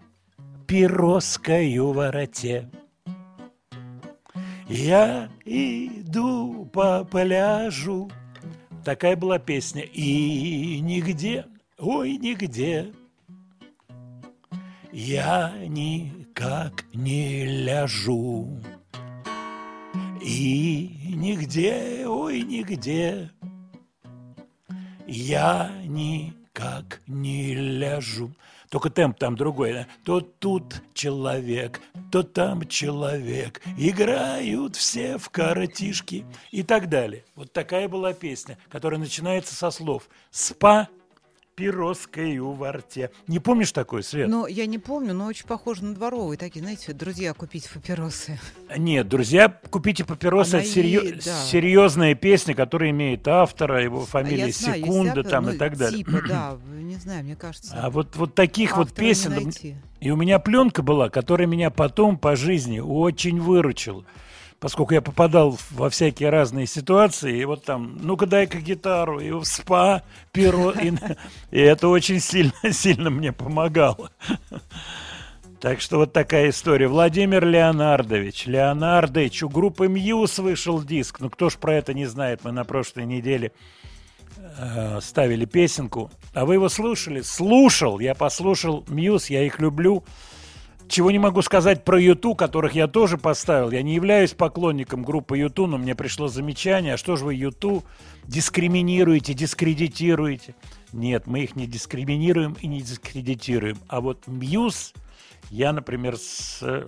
пироскою 0.66 1.93
вороте, 1.93 2.70
я 4.68 5.30
иду 5.45 6.66
по 6.66 7.05
пляжу». 7.05 8.11
Такая 8.85 9.16
была 9.16 9.39
песня. 9.39 9.83
И 9.83 10.80
нигде, 10.80 11.47
ой, 11.78 12.16
нигде 12.16 12.93
я 14.93 15.55
никак 15.66 16.85
не 16.93 17.45
ляжу. 17.45 18.61
И 20.20 21.14
нигде, 21.14 22.05
ой, 22.07 22.43
нигде 22.43 23.30
я 25.07 25.70
никак 25.84 27.00
не 27.07 27.55
ляжу. 27.55 28.32
Только 28.72 28.88
темп 28.88 29.18
там 29.18 29.36
другой. 29.36 29.74
да. 29.74 29.86
То 30.03 30.22
тут 30.22 30.82
человек, 30.94 31.82
то 32.11 32.22
там 32.22 32.66
человек. 32.66 33.61
Играют 33.76 34.76
все 34.76 35.18
в 35.18 35.28
коротишки 35.28 36.24
и 36.50 36.62
так 36.62 36.88
далее. 36.88 37.24
Вот 37.34 37.53
такая 37.53 37.86
была 37.86 38.14
песня, 38.14 38.57
которая 38.70 38.98
начинается 38.98 39.55
со 39.55 39.70
слов 39.70 40.09
«Спа 40.30 40.88
пироскою 41.55 42.53
во 42.53 42.72
рте». 42.72 43.11
Не 43.26 43.38
помнишь 43.38 43.72
такой, 43.72 44.03
Свет? 44.03 44.28
Но 44.28 44.46
я 44.46 44.66
не 44.66 44.78
помню, 44.78 45.14
но 45.14 45.26
очень 45.26 45.46
похоже 45.46 45.84
на 45.84 45.94
дворовые 45.94 46.38
такие, 46.38 46.61
знаете, 46.61 46.92
друзья 46.92 47.34
купить 47.34 47.68
папиросы. 47.72 48.38
Нет, 48.76 49.09
друзья, 49.09 49.48
купите 49.70 50.05
папиросы. 50.05 50.55
Она 50.55 50.62
Это 50.62 50.72
серьё- 50.72 51.03
и- 51.03 51.12
да. 51.14 51.44
серьезная 51.44 52.14
песня, 52.14 52.55
которая 52.55 52.90
имеет 52.90 53.26
автора, 53.28 53.82
его 53.82 54.03
А 54.03 54.07
фамилия 54.07 54.46
я 54.46 54.53
знаю, 54.53 54.76
есть 54.76 54.86
Секунда 54.86 55.12
всякое, 55.12 55.30
там 55.30 55.44
ну, 55.44 55.53
и 55.53 55.59
так 55.59 55.76
далее. 55.76 55.98
Типа, 55.98 56.22
да, 56.26 56.59
не 56.74 56.96
знаю, 56.96 57.24
мне 57.24 57.36
кажется. 57.36 57.74
А 57.76 57.90
вот, 57.90 58.16
вот 58.16 58.34
таких 58.34 58.76
вот 58.76 58.92
песен... 58.92 59.53
И 60.00 60.11
у 60.11 60.16
меня 60.16 60.40
пленка 60.40 60.82
была, 60.82 61.11
которая 61.11 61.46
меня 61.46 61.70
потом 61.70 62.18
по 62.18 62.34
жизни 62.34 62.80
очень 62.80 63.40
выручила. 63.40 64.05
Поскольку 64.62 64.94
я 64.94 65.02
попадал 65.02 65.58
во 65.72 65.90
всякие 65.90 66.30
разные 66.30 66.68
ситуации, 66.68 67.36
и 67.36 67.44
вот 67.44 67.64
там, 67.64 67.98
ну-ка 68.00 68.26
дай-ка 68.26 68.60
гитару, 68.60 69.18
и 69.18 69.32
в 69.32 69.42
спа, 69.42 70.04
перо, 70.30 70.70
и, 70.70 70.92
и 71.50 71.58
это 71.58 71.88
очень 71.88 72.20
сильно, 72.20 72.52
сильно 72.70 73.10
мне 73.10 73.32
помогало. 73.32 74.12
Так 75.59 75.80
что 75.80 75.97
вот 75.97 76.12
такая 76.12 76.51
история. 76.51 76.86
Владимир 76.86 77.44
Леонардович. 77.44 78.47
Леонардович, 78.47 79.43
у 79.43 79.48
группы 79.48 79.89
Мьюз 79.89 80.39
вышел 80.39 80.80
диск. 80.80 81.18
Ну 81.18 81.28
кто 81.28 81.51
ж 81.51 81.56
про 81.56 81.74
это 81.74 81.93
не 81.93 82.06
знает, 82.06 82.43
мы 82.44 82.52
на 82.52 82.64
прошлой 82.64 83.05
неделе 83.05 83.51
э, 84.36 85.01
ставили 85.01 85.44
песенку. 85.44 86.09
А 86.34 86.44
вы 86.44 86.55
его 86.55 86.68
слушали? 86.68 87.22
Слушал. 87.22 87.98
Я 87.98 88.14
послушал 88.14 88.84
Мьюз, 88.86 89.28
я 89.28 89.43
их 89.43 89.59
люблю. 89.59 90.05
Чего 90.93 91.10
не 91.10 91.19
могу 91.19 91.40
сказать 91.40 91.85
про 91.85 91.98
Юту, 91.98 92.35
которых 92.35 92.74
я 92.74 92.86
тоже 92.86 93.16
поставил. 93.16 93.70
Я 93.70 93.81
не 93.81 93.94
являюсь 93.94 94.35
поклонником 94.35 95.05
группы 95.05 95.39
Юту, 95.39 95.66
но 95.66 95.78
мне 95.78 95.94
пришло 95.94 96.28
замечание, 96.28 96.93
а 96.93 96.97
что 96.98 97.16
же 97.16 97.24
вы 97.24 97.35
Юту 97.35 97.82
дискриминируете, 98.24 99.32
дискредитируете? 99.32 100.55
Нет, 100.93 101.27
мы 101.27 101.44
их 101.44 101.56
не 101.56 101.66
дискриминируем 101.66 102.59
и 102.60 102.66
не 102.66 102.82
дискредитируем. 102.82 103.78
А 103.89 104.02
вот 104.02 104.27
Мьюз 104.27 104.93
я, 105.48 105.73
например, 105.73 106.19
с 106.19 106.59
э, 106.60 106.86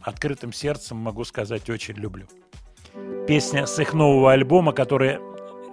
открытым 0.00 0.52
сердцем 0.52 0.96
могу 0.96 1.22
сказать, 1.22 1.70
очень 1.70 1.94
люблю. 1.94 2.26
Песня 3.28 3.66
с 3.66 3.78
их 3.78 3.94
нового 3.94 4.32
альбома, 4.32 4.72
которая 4.72 5.20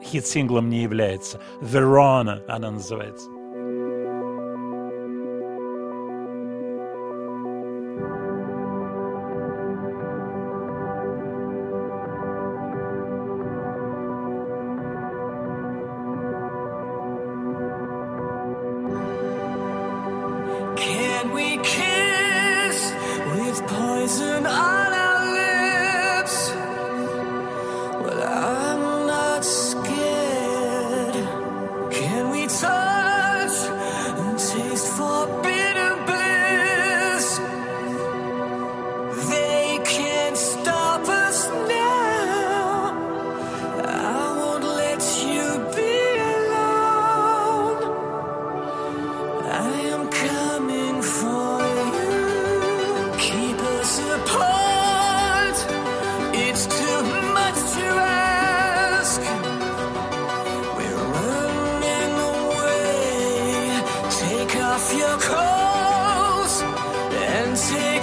хит-синглом 0.03 0.69
не 0.69 0.84
является. 0.84 1.41
Verona 1.61 2.45
она 2.47 2.69
называется. 2.69 3.38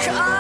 Look 0.07 0.36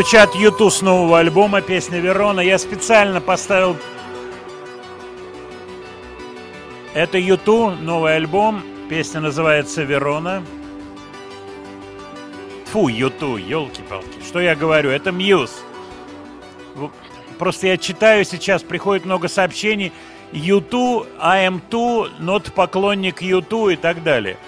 Звучат 0.00 0.34
Юту 0.34 0.70
с 0.70 0.80
нового 0.80 1.18
альбома 1.18 1.60
песня 1.60 1.98
Верона. 1.98 2.40
Я 2.40 2.58
специально 2.58 3.20
поставил... 3.20 3.76
Это 6.94 7.18
Юту, 7.18 7.72
новый 7.72 8.16
альбом. 8.16 8.62
Песня 8.88 9.20
называется 9.20 9.82
Верона. 9.82 10.42
Фу, 12.72 12.88
Юту, 12.88 13.36
елки-палки. 13.36 14.22
Что 14.26 14.40
я 14.40 14.56
говорю? 14.56 14.88
Это 14.88 15.12
Мьюз. 15.12 15.62
Просто 17.38 17.66
я 17.66 17.76
читаю 17.76 18.24
сейчас, 18.24 18.62
приходит 18.62 19.04
много 19.04 19.28
сообщений. 19.28 19.92
Юту, 20.32 21.06
АМ2, 21.20 22.12
нот 22.20 22.54
поклонник 22.54 23.20
Юту 23.20 23.68
и 23.68 23.76
так 23.76 24.02
далее. 24.02 24.38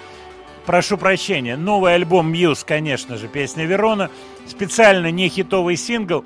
Прошу 0.65 0.97
прощения. 0.97 1.57
Новый 1.57 1.93
альбом 1.93 2.31
Мьюз, 2.31 2.63
конечно 2.63 3.17
же, 3.17 3.27
песня 3.27 3.65
Верона. 3.65 4.09
Специально 4.47 5.11
не 5.11 5.29
хитовый 5.29 5.77
сингл. 5.77 6.25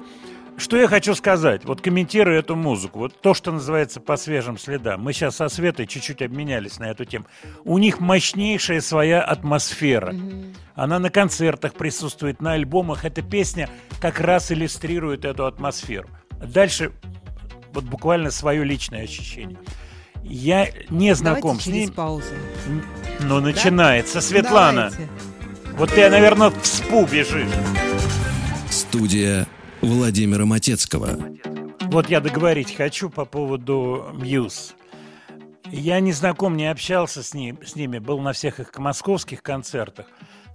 Что 0.57 0.75
я 0.75 0.87
хочу 0.87 1.13
сказать, 1.13 1.65
вот 1.65 1.81
комментируя 1.81 2.39
эту 2.39 2.55
музыку, 2.55 2.97
вот 2.97 3.21
то, 3.21 3.35
что 3.35 3.51
называется 3.51 3.99
по 3.99 4.17
свежим 4.17 4.57
следам. 4.57 5.03
Мы 5.03 5.13
сейчас 5.13 5.35
со 5.35 5.49
Светой 5.49 5.85
чуть-чуть 5.85 6.23
обменялись 6.23 6.79
на 6.79 6.85
эту 6.85 7.05
тему. 7.05 7.27
У 7.63 7.77
них 7.77 7.99
мощнейшая 7.99 8.81
своя 8.81 9.21
атмосфера. 9.21 10.13
Mm-hmm. 10.13 10.55
Она 10.73 10.97
на 10.97 11.11
концертах 11.11 11.73
присутствует, 11.73 12.41
на 12.41 12.53
альбомах. 12.53 13.05
Эта 13.05 13.21
песня 13.21 13.69
как 14.01 14.19
раз 14.19 14.51
иллюстрирует 14.51 15.25
эту 15.25 15.45
атмосферу. 15.45 16.09
Дальше 16.41 16.91
вот 17.71 17.83
буквально 17.83 18.31
свое 18.31 18.63
личное 18.63 19.03
ощущение. 19.03 19.59
Я 20.23 20.69
не 20.89 21.13
знаком 21.13 21.57
Давайте 21.57 21.63
с 21.63 21.67
ним. 21.67 21.93
паузу. 21.93 22.33
Ну, 23.19 23.39
начинается. 23.39 24.21
Светлана. 24.21 24.89
Давайте. 24.89 25.11
Вот 25.77 25.91
ты, 25.91 26.09
наверное, 26.09 26.49
в 26.49 26.65
СПУ 26.65 27.05
бежишь. 27.05 27.47
Студия 28.89 29.47
Владимира 29.81 30.45
Матецкого. 30.45 31.17
Вот 31.91 32.09
я 32.09 32.21
договорить 32.21 32.73
хочу 32.73 33.09
по 33.09 33.25
поводу 33.25 34.11
Мьюз. 34.13 34.75
Я 35.69 35.99
не 35.99 36.13
знаком, 36.13 36.55
не 36.55 36.71
общался 36.71 37.21
с, 37.21 37.33
ним, 37.33 37.59
с 37.65 37.75
ними, 37.75 37.99
был 37.99 38.21
на 38.21 38.31
всех 38.31 38.61
их 38.61 38.77
московских 38.79 39.43
концертах, 39.43 40.05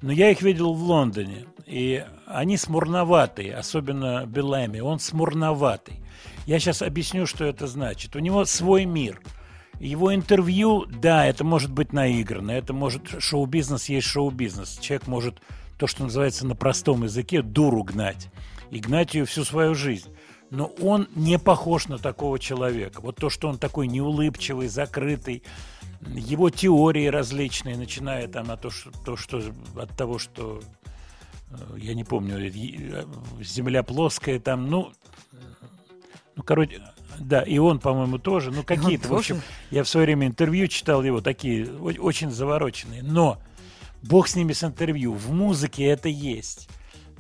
но 0.01 0.13
я 0.13 0.31
их 0.31 0.41
видел 0.41 0.73
в 0.73 0.83
Лондоне, 0.83 1.45
и 1.67 2.07
они 2.27 2.57
смурноватые, 2.57 3.55
особенно 3.55 4.25
Белэми, 4.25 4.81
он 4.81 4.99
смурноватый. 4.99 6.01
Я 6.47 6.59
сейчас 6.59 6.81
объясню, 6.81 7.27
что 7.27 7.45
это 7.45 7.67
значит. 7.67 8.17
У 8.17 8.19
него 8.19 8.47
свой 8.47 8.87
мир. 8.87 9.21
Его 9.79 10.15
интервью, 10.15 10.87
да, 10.87 11.27
это 11.27 11.45
может 11.45 11.71
быть 11.71 11.93
наиграно, 11.93 12.53
это 12.53 12.73
может 12.73 13.23
шоу-бизнес 13.23 13.91
есть 13.91 14.07
шоу-бизнес. 14.07 14.79
Человек 14.81 15.07
может 15.07 15.43
то, 15.83 15.89
что 15.89 16.05
называется 16.05 16.47
на 16.47 16.55
простом 16.55 17.03
языке, 17.03 17.43
дуру 17.43 17.83
гнать. 17.83 18.29
И 18.71 18.79
гнать 18.79 19.15
ее 19.15 19.25
всю 19.25 19.43
свою 19.43 19.75
жизнь. 19.75 20.09
Но 20.49 20.67
он 20.81 21.09
не 21.17 21.41
похож 21.41 21.89
на 21.89 21.99
такого 21.99 22.39
человека. 22.39 23.01
Вот 23.01 23.17
то, 23.17 23.29
что 23.31 23.49
он 23.49 23.59
такой 23.59 23.89
неулыбчивый, 23.89 24.69
закрытый, 24.69 25.43
его 26.07 26.51
теории 26.51 27.09
различные, 27.09 27.77
начиная 27.77 28.29
там 28.29 28.53
от, 28.53 28.61
то, 28.61 28.71
что, 28.71 28.93
то, 29.05 29.17
что, 29.17 29.43
от 29.75 29.97
того, 29.97 30.21
что 30.21 30.63
э, 31.51 31.79
я 31.79 31.95
не 31.95 32.05
помню, 32.05 32.37
э, 32.39 33.05
земля 33.41 33.83
плоская, 33.83 34.39
там, 34.39 34.71
ну, 34.71 34.93
ну, 36.37 36.45
короче, 36.45 36.81
да, 37.19 37.43
и 37.43 37.59
он, 37.59 37.81
по-моему, 37.81 38.19
тоже. 38.19 38.53
Ну, 38.53 38.63
какие-то, 38.63 39.09
в 39.09 39.15
общем, 39.15 39.43
я 39.73 39.83
в 39.83 39.89
свое 39.89 40.07
время 40.07 40.29
интервью 40.29 40.69
читал 40.69 41.03
его, 41.03 41.21
такие 41.21 41.69
очень 41.73 42.31
завороченные. 42.31 43.03
Но 43.03 43.41
бог 44.03 44.29
с 44.29 44.37
ними 44.37 44.53
с 44.53 44.65
интервью. 44.65 45.15
В 45.15 45.33
музыке 45.33 45.85
это 45.85 46.09
есть. 46.09 46.69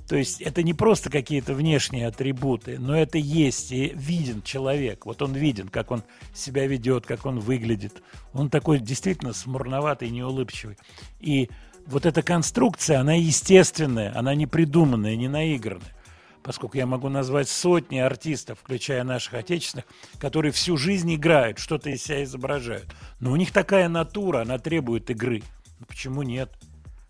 То 0.09 0.17
есть 0.17 0.43
это 0.43 0.63
не 0.63 0.75
просто 0.75 1.11
какие-то 1.11 1.55
внешние 1.55 2.07
атрибуты, 2.09 2.79
но 2.79 2.97
это 2.97 3.19
есть 3.19 3.73
и 3.73 3.93
виден 3.95 4.43
человек. 4.43 5.07
Вот 5.07 5.23
он 5.23 5.33
виден, 5.33 5.69
как 5.69 5.91
он 5.91 6.03
себя 6.35 6.67
ведет, 6.67 7.07
как 7.07 7.25
он 7.25 7.41
выглядит. 7.41 8.03
Он 8.33 8.51
такой 8.51 8.79
действительно 8.79 9.33
смурноватый, 9.33 10.11
неулыбчивый. 10.11 10.77
И 11.21 11.49
вот 11.87 12.05
эта 12.05 12.23
конструкция, 12.23 13.01
она 13.01 13.15
естественная, 13.15 14.17
она 14.17 14.35
не 14.35 14.47
придуманная, 14.47 15.17
не 15.17 15.29
наигранная 15.29 15.95
поскольку 16.43 16.77
я 16.77 16.87
могу 16.87 17.09
назвать 17.09 17.49
сотни 17.49 17.99
артистов, 17.99 18.59
включая 18.61 19.05
наших 19.05 19.35
отечественных, 19.35 19.87
которые 20.19 20.53
всю 20.53 20.77
жизнь 20.77 21.15
играют, 21.15 21.59
что-то 21.59 21.91
из 21.91 22.03
себя 22.03 22.25
изображают. 22.25 22.87
Но 23.21 23.31
у 23.31 23.37
них 23.37 23.53
такая 23.53 23.89
натура, 23.89 24.43
она 24.43 24.59
требует 24.59 25.09
игры. 25.11 25.43
Почему 25.87 26.23
нет? 26.23 26.51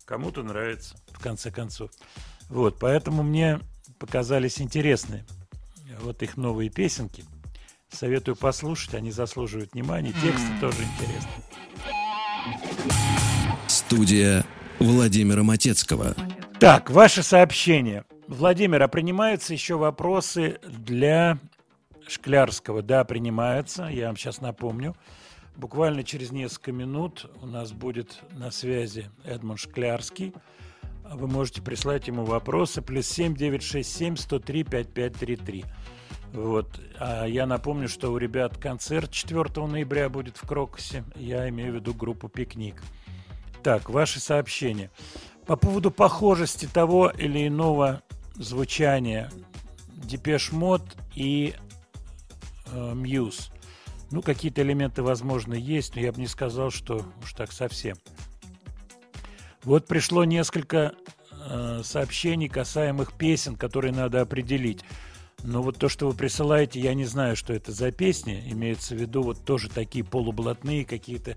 Кому-то 0.05 0.43
нравится, 0.43 0.95
в 1.11 1.19
конце 1.19 1.51
концов. 1.51 1.91
Вот, 2.49 2.77
поэтому 2.79 3.23
мне 3.23 3.59
показались 3.99 4.61
интересны 4.61 5.23
вот 6.03 6.21
их 6.21 6.37
новые 6.37 6.69
песенки. 6.69 7.23
Советую 7.89 8.35
послушать, 8.35 8.95
они 8.95 9.11
заслуживают 9.11 9.73
внимания. 9.73 10.11
Тексты 10.13 10.49
тоже 10.59 10.77
интересны. 10.83 11.29
Студия 13.67 14.45
Владимира 14.79 15.43
Матецкого. 15.43 16.15
Так, 16.59 16.89
ваше 16.89 17.23
сообщение. 17.23 18.03
Владимир, 18.27 18.81
а 18.81 18.87
принимаются 18.87 19.53
еще 19.53 19.75
вопросы 19.75 20.59
для 20.67 21.37
Шклярского? 22.07 22.81
Да, 22.81 23.03
принимаются. 23.03 23.85
Я 23.85 24.07
вам 24.07 24.17
сейчас 24.17 24.41
напомню. 24.41 24.95
Буквально 25.55 26.03
через 26.03 26.31
несколько 26.31 26.71
минут 26.71 27.29
у 27.41 27.45
нас 27.45 27.71
будет 27.71 28.21
на 28.31 28.49
связи 28.51 29.09
Эдмунд 29.23 29.59
Шклярский. 29.59 30.33
Вы 31.03 31.27
можете 31.27 31.61
прислать 31.61 32.07
ему 32.07 32.25
вопросы. 32.25 32.81
Плюс 32.81 33.07
7 33.07 33.35
967 33.35 34.15
103 34.15 34.63
5533. 34.63 35.65
Вот. 36.33 36.79
А 36.99 37.25
я 37.25 37.45
напомню, 37.45 37.87
что 37.87 38.11
у 38.11 38.17
ребят 38.17 38.57
концерт 38.57 39.11
4 39.11 39.67
ноября 39.67 40.09
будет 40.09 40.37
в 40.37 40.47
Крокусе. 40.47 41.03
Я 41.15 41.47
имею 41.49 41.73
в 41.73 41.75
виду 41.75 41.93
группу 41.93 42.27
«Пикник». 42.27 42.81
Так, 43.61 43.89
ваши 43.89 44.19
сообщения. 44.19 44.89
По 45.45 45.55
поводу 45.55 45.91
похожести 45.91 46.65
того 46.65 47.09
или 47.09 47.47
иного 47.47 48.01
звучания 48.35 49.31
Depeche 49.87 50.51
Mode 50.51 50.81
и 51.15 51.53
э, 52.71 52.93
Muse. 52.95 53.52
Ну, 54.13 54.21
какие-то 54.21 54.61
элементы, 54.61 55.01
возможно, 55.01 55.53
есть, 55.53 55.95
но 55.95 56.01
я 56.01 56.11
бы 56.11 56.21
не 56.21 56.27
сказал, 56.27 56.69
что 56.69 57.05
уж 57.23 57.33
так 57.33 57.51
совсем. 57.51 57.97
Вот 59.63 59.87
пришло 59.87 60.23
несколько 60.23 60.93
э, 61.49 61.81
сообщений, 61.83 62.47
касаемых 62.47 63.13
песен, 63.13 63.55
которые 63.55 63.91
надо 63.91 64.21
определить. 64.21 64.85
Но 65.43 65.61
вот 65.61 65.77
то, 65.77 65.89
что 65.89 66.07
вы 66.07 66.13
присылаете, 66.13 66.79
я 66.79 66.93
не 66.93 67.05
знаю, 67.05 67.35
что 67.35 67.53
это 67.53 67.71
за 67.71 67.91
песни. 67.91 68.43
Имеется 68.51 68.95
в 68.95 68.99
виду 68.99 69.23
вот 69.23 69.43
тоже 69.43 69.69
такие 69.69 70.05
полублатные 70.05 70.85
какие-то 70.85 71.35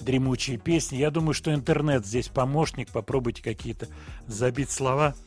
дремучие 0.00 0.58
песни. 0.58 0.96
Я 0.96 1.10
думаю, 1.10 1.32
что 1.32 1.54
интернет 1.54 2.04
здесь 2.04 2.28
помощник. 2.28 2.90
Попробуйте 2.90 3.42
какие-то 3.42 3.88
забить 4.26 4.70
слова– 4.70 5.14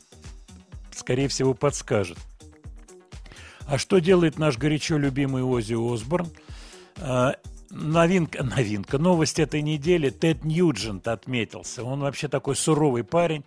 скорее 0.91 1.27
всего, 1.27 1.53
подскажет. 1.53 2.17
А 3.65 3.77
что 3.77 3.99
делает 3.99 4.38
наш 4.38 4.57
горячо 4.57 4.97
любимый 4.97 5.43
Ози 5.43 5.76
Осборн? 5.76 6.27
А, 7.01 7.35
новинка, 7.69 8.43
новинка, 8.55 8.97
новость 8.97 9.39
этой 9.39 9.61
недели. 9.61 10.09
Тед 10.09 10.43
Ньюджент 10.43 11.07
отметился. 11.07 11.84
Он 11.84 12.01
вообще 12.01 12.27
такой 12.27 12.55
суровый 12.55 13.03
парень. 13.03 13.43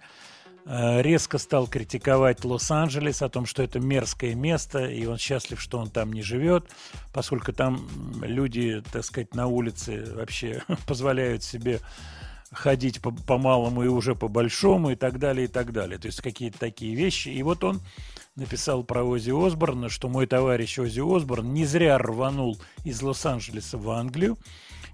А, 0.65 1.01
резко 1.01 1.39
стал 1.39 1.67
критиковать 1.67 2.45
Лос-Анджелес 2.45 3.23
о 3.23 3.29
том, 3.29 3.47
что 3.47 3.63
это 3.63 3.81
мерзкое 3.81 4.35
место, 4.35 4.85
и 4.85 5.07
он 5.07 5.19
счастлив, 5.19 5.61
что 5.61 5.79
он 5.79 5.91
там 5.91 6.13
не 6.13 6.23
живет, 6.23 6.67
поскольку 7.13 7.53
там 7.53 7.89
люди, 8.23 8.83
так 8.93 9.05
сказать, 9.05 9.35
на 9.35 9.47
улице 9.47 10.05
вообще 10.15 10.63
позволяют 10.87 11.43
себе 11.43 11.81
ходить 12.53 13.01
по, 13.01 13.11
по 13.11 13.39
малому 13.39 13.83
и 13.83 13.89
уже 13.89 14.15
по 14.15 14.29
большому 14.29 14.91
и 14.91 14.95
так 14.95 15.19
далее, 15.19 15.47
и 15.47 15.49
так 15.49 15.73
далее. 15.73 15.99
То 15.99 16.07
есть 16.07 16.21
какие-то 16.21 16.59
такие 16.59 16.95
вещи. 16.95 17.29
И 17.31 17.43
вот 17.43 17.65
он 17.65 17.81
написал 18.37 18.83
про 18.85 19.05
Ози 19.05 19.31
Осборна, 19.31 19.89
что 19.89 20.09
мой 20.09 20.27
товарищ 20.27 20.79
Ози 20.79 21.01
Осборн 21.01 21.53
не 21.53 21.65
зря 21.65 21.99
рванул 21.99 22.59
из 22.85 23.03
Лос-Анджелеса 23.03 23.79
в 23.79 23.91
Англию. 23.91 24.39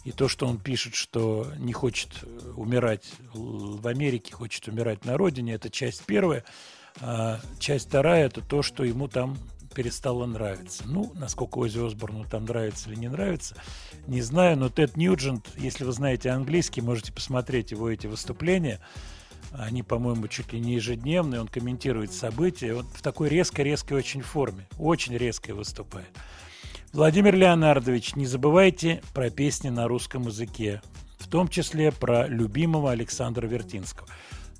И 0.04 0.12
то, 0.12 0.28
что 0.28 0.46
он 0.46 0.58
пишет, 0.58 0.94
что 0.94 1.46
не 1.58 1.72
хочет 1.72 2.24
умирать 2.56 3.04
в 3.32 3.86
Америке, 3.86 4.32
хочет 4.32 4.66
умирать 4.68 5.04
на 5.04 5.16
родине, 5.16 5.54
это 5.54 5.70
часть 5.70 6.04
первая. 6.04 6.44
А 7.00 7.40
часть 7.58 7.88
вторая– 7.88 8.26
это 8.26 8.40
то, 8.40 8.62
что 8.62 8.84
ему 8.84 9.08
там 9.08 9.36
перестало 9.74 10.26
нравиться. 10.26 10.84
Ну, 10.86 11.12
насколько 11.14 11.58
Ози 11.58 11.78
Осборну 11.78 12.24
там 12.24 12.46
нравится 12.46 12.90
или 12.90 12.96
не 12.96 13.08
нравится, 13.08 13.54
не 14.06 14.22
знаю, 14.22 14.56
но 14.56 14.70
Тед 14.70 14.96
Ньюджент, 14.96 15.48
если 15.56 15.84
вы 15.84 15.92
знаете 15.92 16.30
английский, 16.30 16.80
можете 16.80 17.12
посмотреть 17.12 17.70
его 17.70 17.88
эти 17.90 18.06
выступления. 18.06 18.80
Они, 19.52 19.82
по-моему, 19.82 20.28
чуть 20.28 20.52
ли 20.52 20.60
не 20.60 20.74
ежедневные, 20.74 21.40
он 21.40 21.48
комментирует 21.48 22.12
события. 22.12 22.74
Он 22.74 22.86
в 22.86 23.02
такой 23.02 23.28
резкой-резкой 23.28 23.96
очень 23.96 24.20
форме, 24.20 24.66
очень 24.78 25.16
резко 25.16 25.54
выступает. 25.54 26.08
Владимир 26.92 27.34
Леонардович, 27.34 28.14
не 28.14 28.26
забывайте 28.26 29.02
про 29.14 29.30
песни 29.30 29.68
на 29.68 29.88
русском 29.88 30.26
языке, 30.26 30.80
в 31.18 31.28
том 31.28 31.48
числе 31.48 31.92
про 31.92 32.26
любимого 32.26 32.90
Александра 32.90 33.46
Вертинского. 33.46 34.08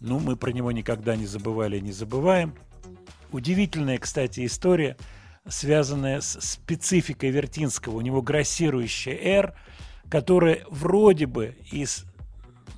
Ну, 0.01 0.19
мы 0.19 0.36
про 0.36 0.52
него 0.52 0.70
никогда 0.70 1.16
не 1.16 1.27
забывали 1.27 1.78
и 1.78 1.82
не 1.82 1.93
забываем. 1.93 2.55
Удивительная, 3.32 3.98
кстати, 3.98 4.44
история, 4.47 4.97
связанная 5.47 6.20
с 6.20 6.40
спецификой 6.40 7.31
Вертинского. 7.31 7.97
У 7.97 8.01
него 8.01 8.23
грассирующая 8.23 9.16
R, 9.16 9.55
которая 10.10 10.65
вроде 10.70 11.27
бы 11.27 11.56
из 11.70 12.05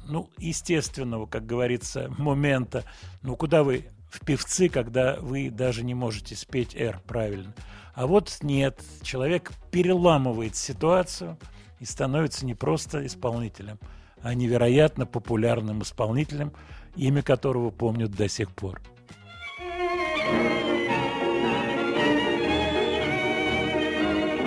ну, 0.06 0.28
естественного, 0.38 1.26
как 1.26 1.46
говорится, 1.46 2.12
момента, 2.18 2.84
ну, 3.22 3.36
куда 3.36 3.62
вы 3.62 3.86
в 4.10 4.24
певцы, 4.24 4.68
когда 4.68 5.16
вы 5.20 5.50
даже 5.50 5.84
не 5.84 5.94
можете 5.94 6.34
спеть 6.36 6.74
R 6.74 7.00
правильно. 7.06 7.54
А 7.94 8.06
вот 8.06 8.38
нет, 8.42 8.80
человек 9.02 9.52
переламывает 9.70 10.56
ситуацию 10.56 11.38
и 11.78 11.84
становится 11.84 12.44
не 12.44 12.54
просто 12.54 13.06
исполнителем, 13.06 13.78
а 14.22 14.34
невероятно 14.34 15.06
популярным 15.06 15.82
исполнителем, 15.82 16.52
имя 16.96 17.22
которого 17.22 17.70
помнят 17.70 18.10
до 18.10 18.28
сих 18.28 18.50
пор. 18.50 18.80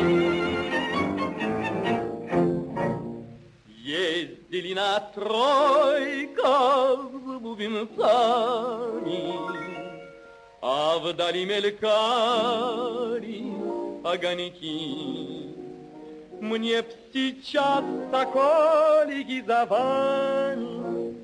Ездили 0.03 0.42
на 4.61 4.99
тройках 5.15 6.99
с 7.11 7.39
бубенцами, 7.39 7.93
А 10.61 10.99
вдали 10.99 11.45
мелькали 11.45 11.93
огоньки. 14.03 15.49
Мне 16.39 16.81
б 16.81 16.87
сейчас 17.11 17.83
соколики 18.11 19.43
за 19.47 19.65
вами 19.65 21.15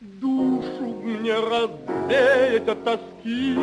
Душу 0.00 0.86
мне 1.04 1.34
развеять 1.34 2.68
от 2.68 2.84
тоски. 2.84 3.54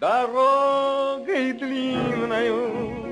Дорогой 0.00 1.52
длинною 1.52 3.04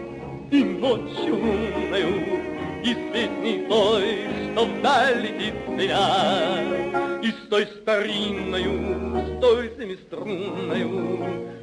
и 0.51 0.63
ночью 0.65 1.37
лунною, 1.37 2.42
И 2.85 2.95
с 2.95 3.13
песней 3.13 3.67
той, 3.69 4.29
что 4.53 4.65
вдаль 4.67 5.21
летит 5.21 5.69
меня, 5.69 7.21
И 7.23 7.31
с 7.31 7.49
той 7.49 7.67
старинною, 7.67 9.23
с 9.27 9.41
той 9.41 9.71
семиструнною, 9.79 11.19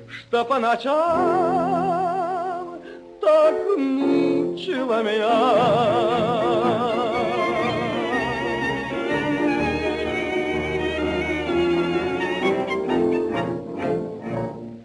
Что 0.08 0.46
по 0.46 0.60
ночам 0.60 1.60
так 3.22 3.78
мучила 3.78 5.04
меня. 5.04 5.40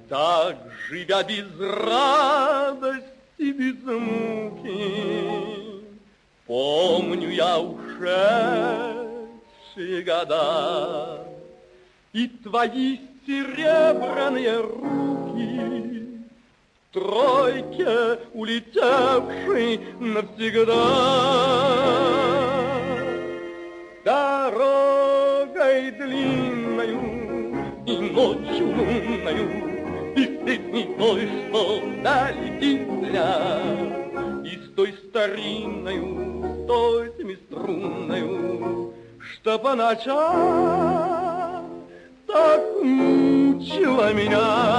Так, 0.08 0.56
живя 0.88 1.22
без 1.24 1.46
радости, 1.58 3.04
без 3.38 3.82
муки, 3.84 5.33
Помню 6.46 7.30
я 7.30 7.58
ушедшие 7.58 8.02
года. 10.02 11.26
И 12.12 12.28
твои 12.28 12.98
серебряные 13.26 14.60
руки 14.60 16.20
в 16.90 16.92
Тройке 16.92 18.18
улетевшей 18.34 19.80
навсегда. 19.98 20.84
Дорогой 24.04 25.90
длинною 25.92 27.00
и 27.86 27.96
ночью 27.96 28.66
лунною 28.66 29.48
и 30.14 30.24
с 30.24 30.44
песней 30.44 30.94
той, 30.98 31.26
что 31.48 31.80
долетит 32.02 32.86
дня, 33.00 34.03
И 34.44 34.58
с 34.58 34.68
той 34.76 34.92
старинною, 34.92 36.66
той 36.66 37.12
семиструнною, 37.16 38.92
Что 39.18 39.58
по 39.58 39.74
ночам 39.74 40.14
так 42.26 42.60
мучила 42.82 44.12
меня. 44.12 44.74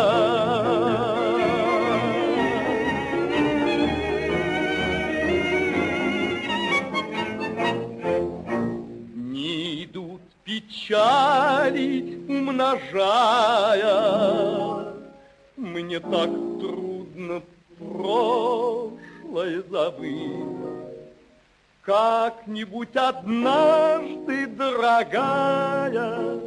Не 9.14 9.84
идут 9.84 10.22
печали, 10.44 12.20
умножая, 12.30 13.74
мне 15.58 16.00
так 16.00 16.30
трудно 16.60 17.42
прошлое 17.80 19.15
забыть. 19.70 20.56
Как-нибудь 21.82 22.96
однажды, 22.96 24.48
дорогая, 24.48 26.40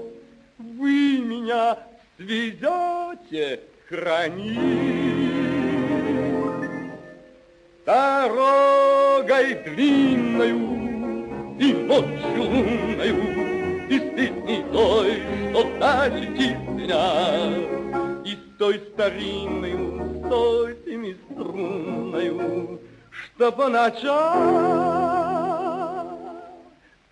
Вы 0.59 1.19
меня 1.19 1.79
свезете 2.17 3.61
хранить. 3.89 4.59
Дорогой 7.87 9.55
длинною 9.65 10.59
и 11.59 11.73
ночью 11.73 12.43
лунною, 12.43 13.89
И 13.89 13.99
с 13.99 14.03
песней 14.15 14.65
той, 14.73 15.23
что 15.51 15.63
И 16.37 16.55
с 16.55 18.08
той 18.59 18.81
старинною, 18.93 20.23
с 20.25 20.29
той 20.29 20.77
семиструнною, 20.85 22.81
Что 23.11 23.53
по 23.53 23.69
ночам 23.69 24.09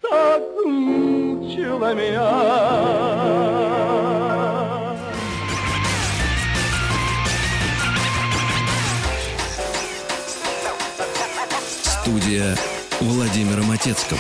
так 0.00 0.42
мучила 0.64 1.94
меня. 1.94 2.30
Студия 12.02 12.56
Владимира 13.00 13.62
Матецкого. 13.62 14.18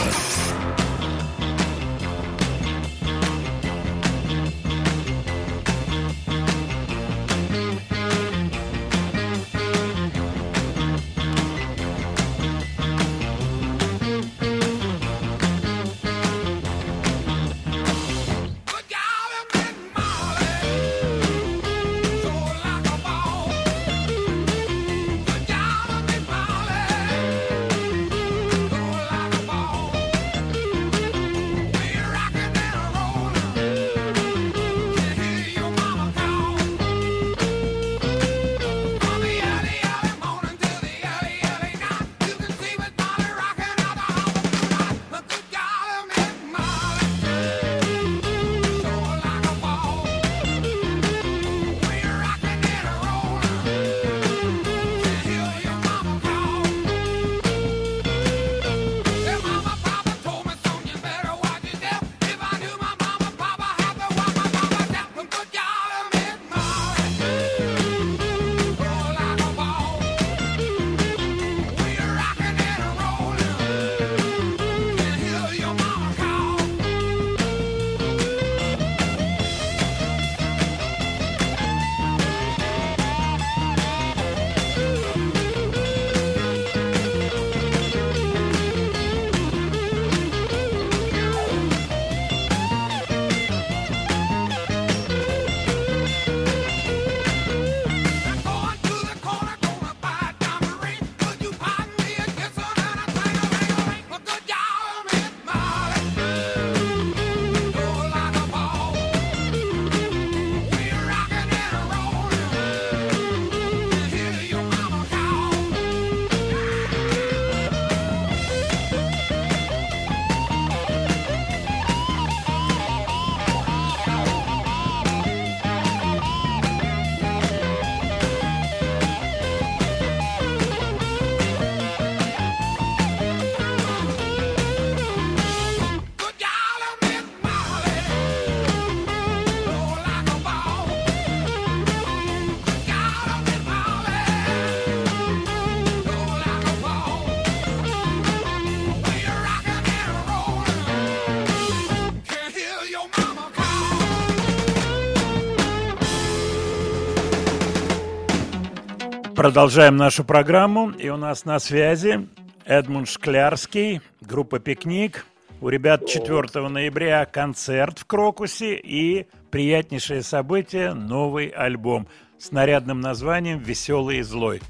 Продолжаем 159.46 159.96
нашу 159.96 160.24
программу. 160.24 160.90
И 160.90 161.08
у 161.08 161.16
нас 161.16 161.44
на 161.44 161.60
связи 161.60 162.26
Эдмунд 162.64 163.08
Шклярский, 163.08 164.00
группа 164.20 164.58
«Пикник». 164.58 165.24
У 165.60 165.68
ребят 165.68 166.04
4 166.04 166.68
ноября 166.68 167.24
концерт 167.26 168.00
в 168.00 168.06
Крокусе 168.06 168.74
и 168.74 169.28
приятнейшее 169.52 170.22
событие– 170.22 170.94
новый 170.94 171.46
альбом 171.46 172.08
с 172.38 172.50
нарядным 172.50 173.00
названием 173.00 173.60
«Веселый 173.60 174.18
и 174.18 174.22
злой». 174.22 174.60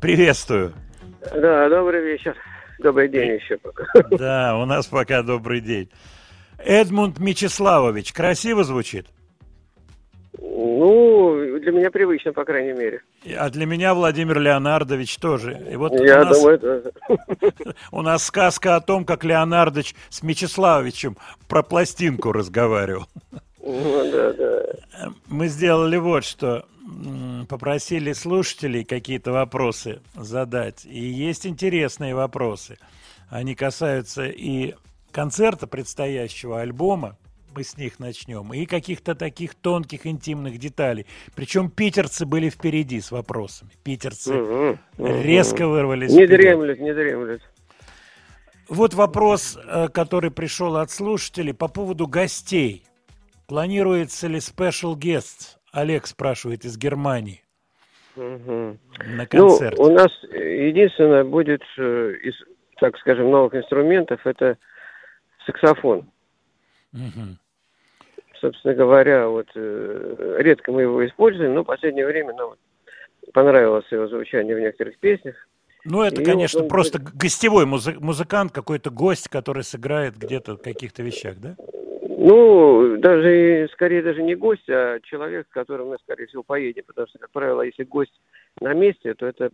Приветствую. 0.00 0.72
Да, 1.32 1.68
добрый 1.68 2.02
вечер. 2.02 2.34
Добрый 2.80 3.08
день 3.08 3.36
еще 3.36 3.56
пока. 3.58 3.84
Да, 4.10 4.56
у 4.58 4.64
нас 4.64 4.88
пока 4.88 5.22
добрый 5.22 5.60
день. 5.60 5.90
Эдмунд 6.58 7.20
Мечиславович, 7.20 8.12
красиво 8.12 8.64
звучит? 8.64 9.06
Ну, 10.78 11.58
для 11.58 11.72
меня 11.72 11.90
привычно, 11.90 12.32
по 12.32 12.44
крайней 12.44 12.72
мере. 12.72 13.02
А 13.36 13.50
для 13.50 13.66
меня 13.66 13.94
Владимир 13.94 14.38
Леонардович 14.38 15.16
тоже. 15.16 15.60
И 15.72 15.74
вот 15.74 15.92
Я 15.92 16.22
у 16.22 16.24
нас, 16.24 16.38
думаю, 16.38 16.54
это... 16.54 16.92
у 17.90 18.02
нас 18.02 18.24
сказка 18.24 18.76
о 18.76 18.80
том, 18.80 19.04
как 19.04 19.24
Леонардович 19.24 19.96
с 20.08 20.22
Мечиславовичем 20.22 21.16
про 21.48 21.64
пластинку 21.64 22.30
разговаривал. 22.30 23.06
Ну, 23.60 24.10
да, 24.12 24.32
да. 24.34 25.12
Мы 25.26 25.48
сделали 25.48 25.96
вот 25.96 26.24
что. 26.24 26.64
Попросили 27.48 28.12
слушателей 28.12 28.84
какие-то 28.84 29.32
вопросы 29.32 30.00
задать. 30.14 30.86
И 30.86 31.00
есть 31.00 31.44
интересные 31.44 32.14
вопросы. 32.14 32.78
Они 33.30 33.56
касаются 33.56 34.26
и 34.26 34.74
концерта 35.10 35.66
предстоящего 35.66 36.60
альбома, 36.60 37.16
мы 37.58 37.64
с 37.64 37.76
них 37.76 37.98
начнем, 37.98 38.54
и 38.54 38.66
каких-то 38.66 39.16
таких 39.16 39.56
тонких 39.56 40.06
интимных 40.06 40.58
деталей. 40.58 41.06
Причем 41.34 41.70
питерцы 41.70 42.24
были 42.24 42.50
впереди 42.50 43.00
с 43.00 43.10
вопросами. 43.10 43.72
Питерцы 43.82 44.32
мгм. 44.32 44.78
резко 44.96 45.66
вырвались 45.66 46.12
Не 46.12 46.24
вперед. 46.24 46.40
дремлют, 46.40 46.78
не 46.78 46.94
дремлют. 46.94 47.42
Вот 48.68 48.94
вопрос, 48.94 49.58
э, 49.58 49.88
который 49.88 50.30
пришел 50.30 50.76
от 50.76 50.92
слушателей 50.92 51.52
по 51.52 51.66
поводу 51.66 52.06
гостей. 52.06 52.84
Планируется 53.48 54.28
ли 54.28 54.36
special 54.38 54.94
guest? 54.94 55.56
Олег 55.72 56.06
спрашивает 56.06 56.64
из 56.64 56.78
Германии 56.78 57.42
Мгм. 58.14 58.78
на 59.16 59.26
концерте. 59.26 59.82
Ну, 59.82 59.88
у 59.88 59.92
нас 59.92 60.12
единственное 60.32 61.24
будет 61.24 61.62
э, 61.76 62.12
из, 62.22 62.34
так 62.80 62.96
скажем, 62.98 63.32
новых 63.32 63.54
инструментов 63.56 64.20
это 64.24 64.58
саксофон. 65.44 66.08
Мгм. 66.92 67.38
Собственно 68.40 68.74
говоря, 68.74 69.28
вот 69.28 69.48
э, 69.54 70.36
редко 70.38 70.72
мы 70.72 70.82
его 70.82 71.04
используем, 71.06 71.54
но 71.54 71.62
в 71.62 71.66
последнее 71.66 72.06
время 72.06 72.34
нам 72.34 72.54
понравилось 73.32 73.86
его 73.90 74.06
звучание 74.06 74.54
в 74.54 74.60
некоторых 74.60 74.98
песнях. 74.98 75.34
Ну, 75.84 76.02
это, 76.02 76.20
И 76.20 76.24
конечно, 76.24 76.58
вот 76.60 76.64
он 76.64 76.68
просто 76.68 76.98
гостевой 76.98 77.64
музы- 77.64 77.98
музыкант, 77.98 78.52
какой-то 78.52 78.90
гость, 78.90 79.28
который 79.28 79.62
сыграет 79.62 80.16
где-то 80.16 80.56
в 80.56 80.62
каких-то 80.62 81.02
вещах, 81.02 81.36
да? 81.38 81.56
Ну, 82.02 82.96
даже 82.98 83.68
скорее 83.72 84.02
даже 84.02 84.22
не 84.22 84.34
гость, 84.34 84.68
а 84.68 84.98
человек, 85.04 85.46
с 85.48 85.52
которым 85.52 85.88
мы, 85.88 85.98
скорее 86.02 86.26
всего, 86.26 86.42
поедем. 86.42 86.82
Потому 86.86 87.06
что, 87.06 87.18
как 87.18 87.30
правило, 87.30 87.62
если 87.62 87.84
гость 87.84 88.12
на 88.60 88.74
месте, 88.74 89.14
то 89.14 89.26
это 89.26 89.50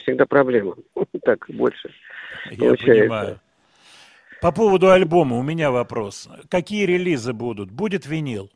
всегда 0.00 0.26
проблема. 0.26 0.76
Так 1.22 1.46
больше. 1.48 1.90
Я 2.50 2.58
получается. 2.58 3.02
понимаю. 3.02 3.40
По 4.44 4.52
поводу 4.52 4.90
альбома 4.90 5.38
у 5.38 5.42
меня 5.42 5.70
вопрос. 5.70 6.28
Какие 6.50 6.84
релизы 6.84 7.32
будут? 7.32 7.70
Будет 7.70 8.04
винил? 8.04 8.50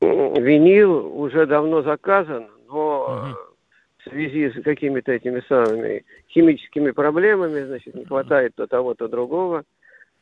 Винил 0.00 1.20
уже 1.20 1.44
давно 1.44 1.82
заказан, 1.82 2.46
но 2.68 3.34
э, 3.34 4.04
в 4.04 4.10
связи 4.10 4.50
с 4.50 4.62
какими-то 4.62 5.10
этими 5.10 5.42
самыми 5.48 6.04
химическими 6.28 6.92
проблемами, 6.92 7.64
значит, 7.64 7.96
не 7.96 8.04
хватает 8.04 8.54
то 8.54 8.68
того, 8.68 8.94
то 8.94 9.08
другого. 9.08 9.64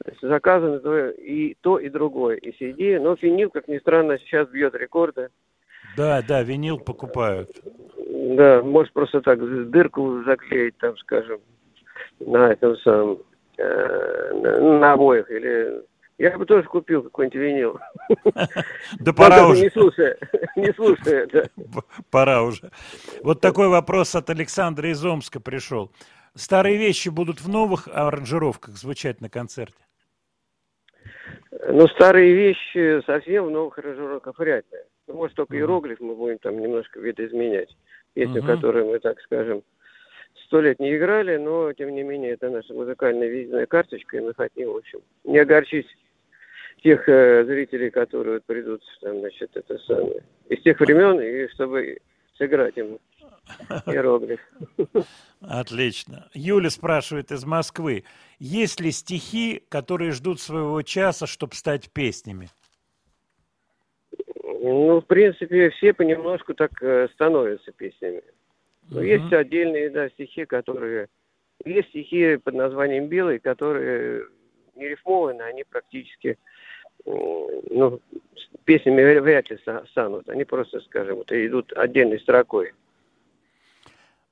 Есть 0.06 0.22
заказано 0.22 0.78
то 0.80 1.10
и 1.10 1.56
то, 1.60 1.78
и 1.78 1.90
другое, 1.90 2.36
и 2.36 2.50
CD. 2.58 2.98
Но 2.98 3.18
винил, 3.20 3.50
как 3.50 3.68
ни 3.68 3.76
странно, 3.80 4.18
сейчас 4.18 4.48
бьет 4.48 4.74
рекорды. 4.74 5.28
Да, 5.94 6.22
да, 6.26 6.42
винил 6.42 6.78
покупают. 6.78 7.50
Да, 8.08 8.62
может 8.62 8.94
просто 8.94 9.20
так 9.20 9.40
дырку 9.68 10.22
заклеить, 10.22 10.78
там, 10.78 10.96
скажем, 10.96 11.40
на 12.20 12.52
этом 12.52 12.78
самом, 12.78 13.18
э, 13.60 14.78
на, 14.80 14.92
обоях. 14.92 15.30
Или 15.30 15.82
я 16.18 16.36
бы 16.36 16.44
тоже 16.46 16.66
купил 16.68 17.02
какой-нибудь 17.02 17.40
винил. 17.40 17.78
Да 18.98 19.12
пора 19.12 19.48
уже. 19.48 19.62
Не 19.62 19.70
слушая, 19.70 20.18
не 20.56 20.72
слушая, 20.74 21.26
да. 21.32 21.44
Пора 22.10 22.42
уже. 22.42 22.70
Вот 23.22 23.40
такой 23.40 23.68
вопрос 23.68 24.14
от 24.14 24.30
Александра 24.30 24.90
из 24.90 25.04
Омска 25.04 25.40
пришел. 25.40 25.90
Старые 26.34 26.76
вещи 26.76 27.08
будут 27.08 27.40
в 27.40 27.48
новых 27.48 27.88
аранжировках 27.88 28.76
звучать 28.76 29.20
на 29.20 29.28
концерте? 29.28 29.82
Но 31.68 31.88
старые 31.88 32.34
вещи 32.34 33.04
совсем 33.04 33.46
в 33.46 33.50
новых 33.50 33.78
аранжировках 33.78 34.38
вряд 34.38 34.64
ли. 34.72 34.78
Ну, 35.06 35.14
может, 35.14 35.36
только 35.36 35.56
иероглиф 35.56 35.98
мы 36.00 36.14
будем 36.14 36.38
там 36.38 36.60
немножко 36.60 37.00
видоизменять. 37.00 37.74
Песню, 38.14 38.42
которую 38.42 38.86
мы, 38.86 38.98
так 38.98 39.20
скажем, 39.20 39.62
сто 40.50 40.60
лет 40.60 40.80
не 40.80 40.96
играли, 40.96 41.36
но, 41.36 41.72
тем 41.72 41.94
не 41.94 42.02
менее, 42.02 42.32
это 42.32 42.50
наша 42.50 42.74
музыкальная 42.74 43.28
визитная 43.28 43.66
карточка, 43.66 44.16
и 44.16 44.20
мы 44.20 44.34
хотим, 44.34 44.72
в 44.72 44.78
общем, 44.78 45.00
не 45.22 45.38
огорчить 45.38 45.86
тех 46.82 47.08
э, 47.08 47.44
зрителей, 47.44 47.90
которые 47.90 48.34
вот 48.34 48.44
придут, 48.46 48.82
там, 49.00 49.20
значит, 49.20 49.52
это 49.54 49.78
самое, 49.78 50.24
из 50.48 50.60
тех 50.62 50.80
времен, 50.80 51.20
и 51.20 51.46
чтобы 51.54 51.98
сыграть 52.36 52.76
им 52.76 52.98
иероглиф. 53.86 54.40
Отлично. 55.40 56.28
Юля 56.34 56.70
спрашивает 56.70 57.30
из 57.30 57.44
Москвы. 57.44 58.02
Есть 58.40 58.80
ли 58.80 58.90
стихи, 58.90 59.62
которые 59.68 60.10
ждут 60.10 60.40
своего 60.40 60.82
часа, 60.82 61.28
чтобы 61.28 61.54
стать 61.54 61.92
песнями? 61.92 62.48
Ну, 64.42 65.00
в 65.00 65.06
принципе, 65.06 65.70
все 65.70 65.94
понемножку 65.94 66.54
так 66.54 66.72
э, 66.82 67.06
становятся 67.14 67.70
песнями. 67.70 68.22
Но 68.90 69.00
Мгм. 69.00 69.06
есть 69.08 69.32
отдельные, 69.32 69.90
да, 69.90 70.08
стихи, 70.10 70.44
которые... 70.44 71.08
Есть 71.64 71.88
стихи 71.90 72.36
под 72.36 72.54
названием 72.54 73.06
«Белый», 73.06 73.38
которые 73.38 74.24
не 74.74 74.88
рифмованы, 74.88 75.42
они 75.42 75.62
практически, 75.64 76.38
ну, 77.04 78.00
песнями 78.64 79.02
вря- 79.02 79.20
вряд 79.20 79.50
ли 79.50 79.58
ста- 79.58 79.84
станут. 79.90 80.28
Они 80.28 80.44
просто, 80.44 80.80
скажем, 80.80 81.16
вот 81.16 81.30
идут 81.32 81.72
отдельной 81.74 82.18
строкой. 82.20 82.72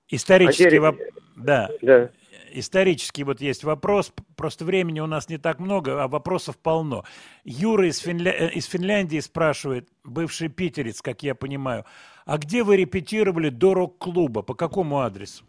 Исторический 0.09 0.65
А 0.65 0.71
теперь- 0.71 0.81
воп- 0.81 1.01
Да. 1.37 1.71
Да. 1.83 2.11
Исторический 2.51 3.25
вот 3.25 3.43
есть 3.43 3.63
вопрос. 3.63 4.11
Просто 4.35 4.65
времени 4.65 5.01
у 5.01 5.07
нас 5.07 5.29
не 5.29 5.37
так 5.37 5.59
много, 5.61 6.03
а 6.03 6.09
вопросов 6.09 6.57
полно. 6.57 7.05
Юра 7.45 7.87
из, 7.87 8.01
Финля- 8.01 8.33
э, 8.33 8.51
из 8.53 8.65
Финляндии 8.65 9.21
спрашивает, 9.21 9.87
бывший 10.03 10.49
питерец, 10.49 11.03
как 11.03 11.23
я 11.23 11.35
понимаю, 11.35 11.85
а 12.29 12.37
где 12.37 12.63
вы 12.63 12.77
репетировали 12.77 13.49
до 13.49 13.73
рок-клуба? 13.73 14.43
По 14.43 14.55
какому 14.55 14.99
адресу? 14.99 15.45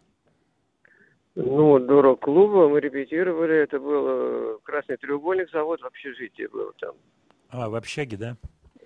Ну, 1.34 1.78
до 1.78 2.00
рок-клуба 2.00 2.70
мы 2.70 2.80
репетировали, 2.80 3.54
это 3.54 3.78
был 3.78 4.06
э, 4.08 4.58
Красный 4.62 4.96
треугольник, 4.96 5.50
завод 5.50 5.82
в 5.82 5.84
общежитии 5.84 6.46
был 6.50 6.72
там. 6.80 6.94
А, 7.50 7.68
в 7.68 7.74
общаге, 7.74 8.16
да? 8.16 8.36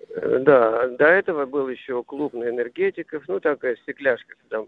Э, 0.09 0.39
Да, 0.39 0.89
до 0.89 1.05
этого 1.05 1.45
был 1.45 1.69
еще 1.69 2.03
клуб 2.03 2.33
на 2.33 2.49
энергетиков, 2.49 3.23
ну 3.29 3.39
такая 3.39 3.77
стекляшка, 3.77 4.35
там 4.49 4.67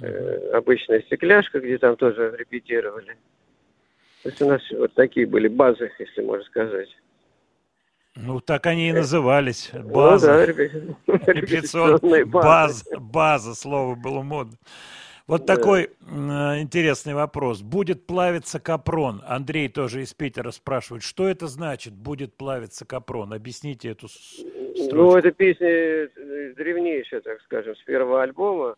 э, 0.00 0.50
обычная 0.54 1.02
стекляшка, 1.02 1.60
где 1.60 1.76
там 1.76 1.96
тоже 1.96 2.34
репетировали. 2.38 3.18
То 4.22 4.30
есть 4.30 4.40
у 4.40 4.48
нас 4.48 4.62
вот 4.70 4.94
такие 4.94 5.26
были 5.26 5.48
базы, 5.48 5.92
если 5.98 6.22
можно 6.22 6.44
сказать. 6.46 6.88
Ну, 8.22 8.40
так 8.40 8.66
они 8.66 8.88
и 8.90 8.92
назывались. 8.92 9.70
Ну 9.72 9.88
База. 9.88 10.26
да, 10.26 10.46
репе- 10.46 10.94
Репетиционная 11.06 12.24
база. 12.24 12.84
База, 12.98 13.54
слово 13.54 13.94
было 13.94 14.22
модно. 14.22 14.56
Вот 15.26 15.44
Да. 15.44 15.54
такой 15.56 15.82
э, 15.84 16.60
интересный 16.60 17.14
вопрос. 17.14 17.62
Будет 17.62 18.04
плавиться 18.06 18.58
капрон? 18.58 19.22
Андрей 19.26 19.68
тоже 19.68 20.02
из 20.02 20.12
Питера 20.12 20.50
спрашивает, 20.50 21.04
что 21.04 21.28
это 21.28 21.46
значит, 21.46 21.92
будет 21.92 22.34
плавиться 22.36 22.84
капрон? 22.84 23.32
Объясните 23.32 23.90
эту 23.90 24.08
Ну, 24.08 24.84
строчку. 24.86 25.16
это 25.18 25.30
песня 25.30 25.68
э, 25.68 26.08
древнейшая, 26.56 27.20
так 27.20 27.40
скажем, 27.42 27.76
с 27.76 27.82
первого 27.84 28.22
альбома. 28.24 28.74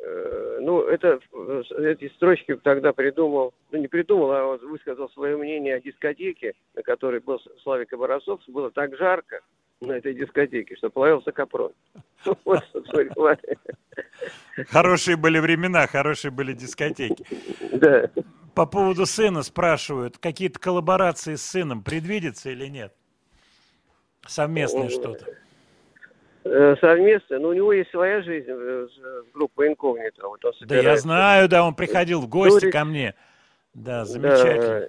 Э, 0.00 0.58
Ну, 0.60 0.82
это 0.82 1.20
э, 1.32 1.62
эти 1.78 2.08
строчки 2.14 2.56
тогда 2.56 2.92
придумал, 2.92 3.54
ну 3.70 3.78
не 3.78 3.88
придумал, 3.88 4.32
а 4.32 4.56
высказал 4.58 5.08
свое 5.10 5.36
мнение 5.36 5.76
о 5.76 5.80
дискотеке, 5.80 6.54
на 6.74 6.82
которой 6.82 7.20
был 7.20 7.40
Славик 7.62 7.92
Оборосов. 7.92 8.40
Было 8.48 8.70
так 8.70 8.96
жарко 8.96 9.40
на 9.80 9.92
этой 9.92 10.14
дискотеке, 10.14 10.76
что 10.76 10.90
плавился 10.90 11.32
капрон. 11.32 11.72
Вот, 12.44 12.64
собственно 12.72 13.04
говоря. 13.04 13.38
Хорошие 14.68 15.16
были 15.16 15.38
времена, 15.38 15.86
хорошие 15.86 16.32
были 16.32 16.52
дискотеки. 16.52 17.24
Да. 17.72 18.10
По 18.54 18.66
поводу 18.66 19.06
сына 19.06 19.44
спрашивают, 19.44 20.18
какие-то 20.18 20.58
коллаборации 20.58 21.36
с 21.36 21.42
сыном 21.42 21.84
предвидятся 21.84 22.50
или 22.50 22.66
нет? 22.66 22.92
Совместное 24.26 24.88
что-то. 24.88 25.26
Э, 26.44 26.76
совместно, 26.80 27.38
но 27.38 27.48
у 27.48 27.52
него 27.52 27.72
есть 27.72 27.90
своя 27.90 28.22
жизнь, 28.22 28.48
э, 28.48 28.88
с- 28.90 29.32
группа 29.32 29.66
Инкогнито. 29.66 30.26
Вот 30.28 30.44
он 30.44 30.52
Да 30.66 30.78
я 30.78 30.96
знаю, 30.96 31.48
да, 31.48 31.64
он 31.64 31.74
приходил 31.74 32.20
в 32.20 32.28
гости 32.28 32.60
Турик. 32.60 32.72
ко 32.72 32.84
мне. 32.84 33.14
Да, 33.74 34.04
замечательно. 34.04 34.80
Да, 34.80 34.88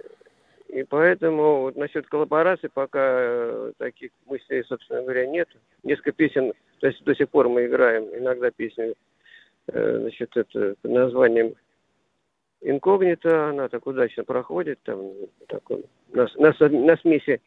и 0.68 0.84
поэтому 0.84 1.62
вот 1.62 1.76
насчет 1.76 2.06
коллаборации 2.06 2.68
пока 2.72 3.00
э, 3.02 3.72
таких 3.78 4.10
мыслей, 4.26 4.62
собственно 4.64 5.02
говоря, 5.02 5.26
нет. 5.26 5.48
Несколько 5.82 6.12
песен, 6.12 6.52
то 6.78 6.86
есть 6.86 7.02
до 7.04 7.14
сих 7.14 7.28
пор 7.28 7.48
мы 7.48 7.66
играем 7.66 8.04
иногда 8.16 8.50
песни, 8.50 8.94
э, 9.66 9.98
значит, 10.00 10.36
это 10.36 10.74
под 10.80 10.90
названием 10.90 11.54
Инкогнито, 12.62 13.48
она 13.48 13.68
так 13.68 13.86
удачно 13.86 14.22
проходит, 14.22 14.78
там 14.84 15.12
такой, 15.48 15.84
на, 16.12 16.28
на, 16.36 16.54
на 16.68 16.96
смеси 16.98 17.40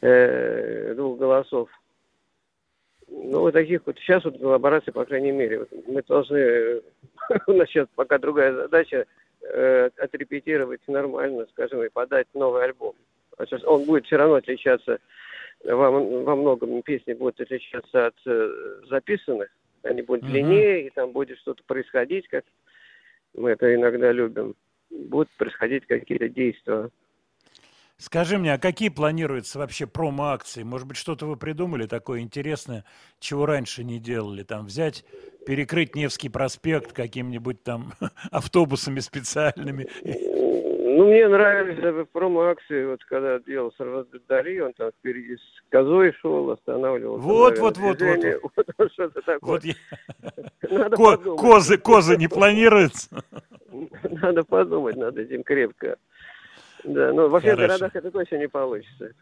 э, 0.00 0.94
двух 0.94 1.18
голосов. 1.18 1.68
Ну, 3.10 3.40
вот 3.40 3.52
таких 3.52 3.82
вот, 3.86 3.98
сейчас 3.98 4.24
вот 4.24 4.38
коллабораций, 4.38 4.92
по 4.92 5.04
крайней 5.04 5.32
мере, 5.32 5.60
вот 5.60 5.68
мы 5.86 6.02
должны, 6.02 6.82
у 7.46 7.52
нас 7.52 7.68
сейчас 7.68 7.88
пока 7.94 8.18
другая 8.18 8.52
задача, 8.52 9.06
э, 9.42 9.90
отрепетировать 9.96 10.80
нормально, 10.88 11.46
скажем, 11.50 11.82
и 11.82 11.88
подать 11.88 12.26
новый 12.34 12.64
альбом. 12.64 12.94
А 13.38 13.46
сейчас 13.46 13.64
он 13.64 13.84
будет 13.84 14.06
все 14.06 14.16
равно 14.16 14.34
отличаться, 14.34 14.98
во, 15.64 15.90
во 15.90 16.36
многом 16.36 16.82
песни 16.82 17.14
будут 17.14 17.40
отличаться 17.40 18.06
от 18.06 18.14
э, 18.26 18.80
записанных, 18.88 19.48
они 19.82 20.02
будут 20.02 20.24
Мгм. 20.24 20.32
длиннее, 20.32 20.86
и 20.86 20.90
там 20.90 21.12
будет 21.12 21.38
что-то 21.38 21.62
происходить, 21.66 22.28
как 22.28 22.44
мы 23.34 23.50
это 23.50 23.74
иногда 23.74 24.12
любим. 24.12 24.54
Будут 24.90 25.28
происходить 25.36 25.86
какие-то 25.86 26.28
действия. 26.28 26.90
Скажи 28.00 28.38
мне, 28.38 28.54
а 28.54 28.58
какие 28.58 28.90
планируются 28.90 29.58
вообще 29.58 29.88
промо-акции? 29.88 30.62
Может 30.62 30.86
быть, 30.86 30.96
что-то 30.96 31.26
вы 31.26 31.36
придумали 31.36 31.86
такое 31.86 32.20
интересное, 32.20 32.84
чего 33.18 33.44
раньше 33.44 33.82
не 33.82 33.98
делали? 33.98 34.44
Там 34.44 34.66
взять, 34.66 35.04
перекрыть 35.44 35.96
Невский 35.96 36.28
проспект 36.28 36.92
каким-нибудь 36.92 37.64
там 37.64 37.92
автобусами 38.30 39.00
специальными. 39.00 39.88
Ну, 40.04 41.06
мне 41.06 41.26
нравились 41.26 41.78
э, 41.82 42.04
промо-акции, 42.12 42.86
вот 42.86 43.04
когда 43.04 43.40
делал 43.40 43.72
Сарвадор 43.76 44.20
Дали, 44.28 44.60
он 44.60 44.72
там 44.74 44.90
впереди 44.98 45.36
с 45.36 45.70
козой 45.70 46.12
шел, 46.20 46.50
останавливался. 46.50 47.22
Вот, 47.22 47.58
вот, 47.58 47.78
вот, 47.78 48.00
вот. 48.00 48.64
Вот 48.78 48.92
что-то 48.92 49.22
такое. 49.22 49.60
Козы, 51.36 51.78
козы 51.78 52.16
не 52.16 52.28
планируются? 52.28 53.24
Надо 54.10 54.44
подумать 54.44 54.96
над 54.96 55.16
этим 55.18 55.42
крепко. 55.42 55.96
Да, 56.84 57.12
но 57.12 57.28
во 57.28 57.40
всех 57.40 57.56
Хорошо. 57.56 57.68
городах 57.78 57.96
это 57.96 58.10
точно 58.10 58.36
не 58.36 58.48
получится. 58.48 59.12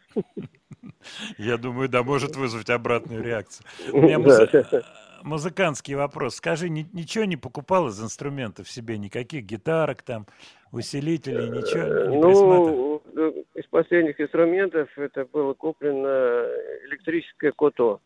Я 1.37 1.57
думаю, 1.57 1.89
да, 1.89 2.03
может 2.03 2.35
вызвать 2.35 2.69
обратную 2.69 3.23
реакцию. 3.23 3.65
У 3.91 4.01
меня 4.01 4.19
музы- 4.19 4.83
музыкантский 5.23 5.95
вопрос. 5.95 6.35
Скажи, 6.35 6.69
ни- 6.69 6.87
ничего 6.93 7.25
не 7.25 7.37
покупал 7.37 7.87
из 7.87 8.01
инструментов 8.01 8.69
себе? 8.69 8.97
Никаких 8.97 9.43
гитарок 9.45 10.01
там, 10.03 10.27
усилителей, 10.71 11.49
ничего 11.49 11.83
не 11.83 12.21
присматривал? 12.21 13.03
Ну, 13.13 13.29
э, 13.29 13.43
из 13.55 13.65
последних 13.67 14.19
инструментов 14.21 14.89
это 14.97 15.25
было 15.25 15.53
куплено 15.53 16.45
электрическое 16.87 17.51
кото. 17.51 17.99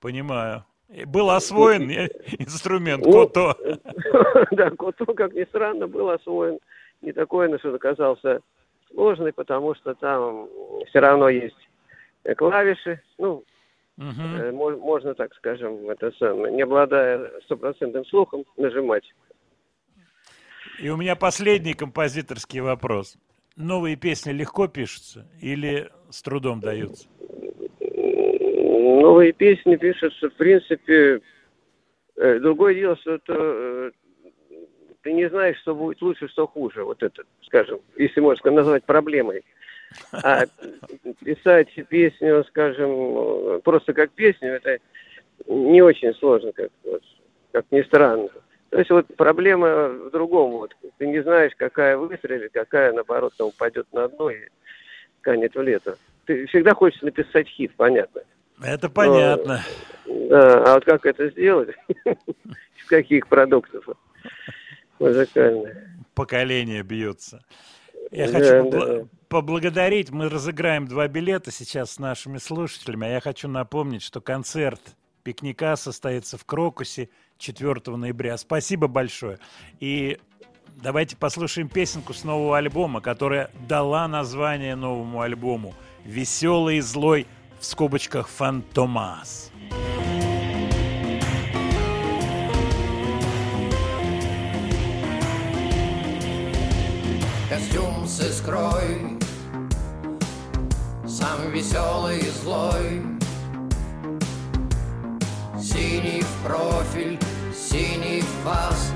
Понимаю. 0.00 0.64
Был 1.06 1.30
освоен 1.30 1.88
э, 1.90 2.08
инструмент 2.38 3.04
Ну, 3.04 3.12
кото. 3.12 3.54
Да, 4.52 4.70
кото, 4.70 5.06
как 5.14 5.32
ни 5.34 5.44
странно, 5.44 5.86
был 5.86 6.10
освоен. 6.10 6.58
Не 7.02 7.12
такой, 7.12 7.48
но 7.48 7.58
что 7.58 7.74
оказался 7.74 8.40
сложный, 8.94 9.32
потому 9.32 9.74
что 9.74 9.94
там 9.94 10.48
все 10.88 11.00
равно 11.00 11.28
есть 11.28 11.56
э, 12.24 12.34
клавиши. 12.34 13.00
Ну, 13.18 13.44
э, 13.98 14.52
мо- 14.52 14.76
можно 14.76 15.14
так 15.14 15.34
скажем, 15.34 15.88
это 15.90 16.10
самое, 16.12 16.54
не 16.54 16.62
обладая 16.62 17.30
стопроцентным 17.44 18.04
слухом, 18.06 18.44
нажимать. 18.56 19.04
И 20.78 20.88
у 20.88 20.96
меня 20.96 21.16
последний 21.16 21.74
композиторский 21.74 22.60
вопрос. 22.60 23.18
Новые 23.56 23.96
песни 23.96 24.32
легко 24.32 24.68
пишутся 24.68 25.28
или 25.40 25.90
с 26.08 26.22
трудом 26.22 26.60
даются? 26.60 27.06
Новые 27.80 29.32
песни 29.32 29.76
пишутся, 29.76 30.30
в 30.30 30.34
принципе, 30.34 31.20
э, 32.16 32.38
другое 32.38 32.74
дело, 32.74 32.96
что 32.96 33.14
это, 33.14 33.92
ты 35.02 35.12
не 35.12 35.28
знаешь, 35.28 35.58
что 35.58 35.74
будет 35.74 36.00
лучше, 36.02 36.28
что 36.28 36.46
хуже, 36.46 36.84
вот 36.84 37.02
это, 37.02 37.22
скажем, 37.42 37.80
если 37.96 38.20
можно 38.20 38.50
назвать 38.50 38.84
проблемой. 38.84 39.42
А 40.12 40.44
писать 41.24 41.68
песню, 41.88 42.44
скажем, 42.48 43.60
просто 43.62 43.92
как 43.92 44.10
песню, 44.12 44.52
это 44.54 44.78
не 45.46 45.82
очень 45.82 46.14
сложно, 46.14 46.52
как, 46.52 46.70
вот, 46.84 47.02
как 47.52 47.66
ни 47.70 47.82
странно. 47.82 48.28
То 48.70 48.78
есть 48.78 48.90
вот 48.90 49.06
проблема 49.16 49.88
в 49.88 50.10
другом. 50.10 50.52
Вот. 50.52 50.76
Ты 50.98 51.08
не 51.08 51.22
знаешь, 51.22 51.52
какая 51.56 51.96
выстрелит, 51.96 52.52
какая, 52.52 52.92
наоборот, 52.92 53.34
там 53.36 53.48
упадет 53.48 53.86
на 53.92 54.08
дно 54.08 54.30
и 54.30 54.46
канет 55.22 55.54
в 55.56 55.60
лето. 55.62 55.96
Ты 56.26 56.46
всегда 56.46 56.72
хочешь 56.74 57.02
написать 57.02 57.48
хит, 57.48 57.72
понятно. 57.76 58.22
Это 58.62 58.88
понятно. 58.88 59.60
Да, 60.06 60.64
а 60.64 60.74
вот 60.74 60.84
как 60.84 61.04
это 61.04 61.30
сделать? 61.30 61.70
Из 62.04 62.86
каких 62.86 63.26
продуктов 63.26 63.88
музыкальных? 65.00 65.76
Поколение 66.14 66.82
бьется. 66.82 67.42
Я 68.10 68.30
Да, 68.30 68.38
хочу 68.38 68.70
да. 68.70 69.04
поблагодарить. 69.28 70.10
Мы 70.10 70.28
разыграем 70.28 70.86
два 70.86 71.08
билета 71.08 71.50
сейчас 71.50 71.92
с 71.92 71.98
нашими 71.98 72.38
слушателями. 72.38 73.06
А 73.06 73.10
я 73.10 73.20
хочу 73.20 73.48
напомнить, 73.48 74.02
что 74.02 74.20
концерт 74.20 74.80
пикника 75.22 75.76
состоится 75.76 76.36
в 76.38 76.44
Крокусе 76.44 77.08
4 77.38 77.96
ноября. 77.96 78.36
Спасибо 78.36 78.88
большое. 78.88 79.38
И 79.78 80.18
давайте 80.82 81.16
послушаем 81.16 81.68
песенку 81.68 82.12
с 82.12 82.24
нового 82.24 82.58
альбома, 82.58 83.00
которая 83.00 83.50
дала 83.68 84.08
название 84.08 84.74
новому 84.74 85.20
альбому 85.20 85.74
«Веселый 86.04 86.78
и 86.78 86.80
злой» 86.80 87.26
в 87.60 87.64
скобочках 87.64 88.28
«Фантомас». 88.28 89.49
С 98.10 98.20
искрой 98.20 99.18
Самый 101.06 101.50
веселый 101.50 102.18
и 102.18 102.30
злой. 102.42 103.02
Синий 105.60 106.22
в 106.22 106.46
профиль, 106.46 107.18
синий 107.54 108.22
в 108.22 108.44
фас 108.44 108.92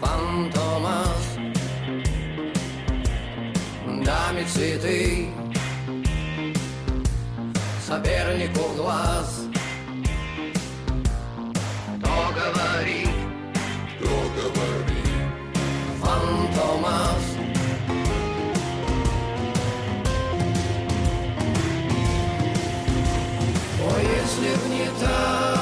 Фантомас. 0.00 1.38
Даме 4.04 4.44
цветы 4.44 5.28
Сопернику 7.86 8.74
глаз. 8.76 9.44
Кто 11.98 12.10
говорит, 12.34 13.08
кто 13.98 14.14
говорит? 14.36 15.04
Фантомас 16.02 17.33
если 25.04 25.53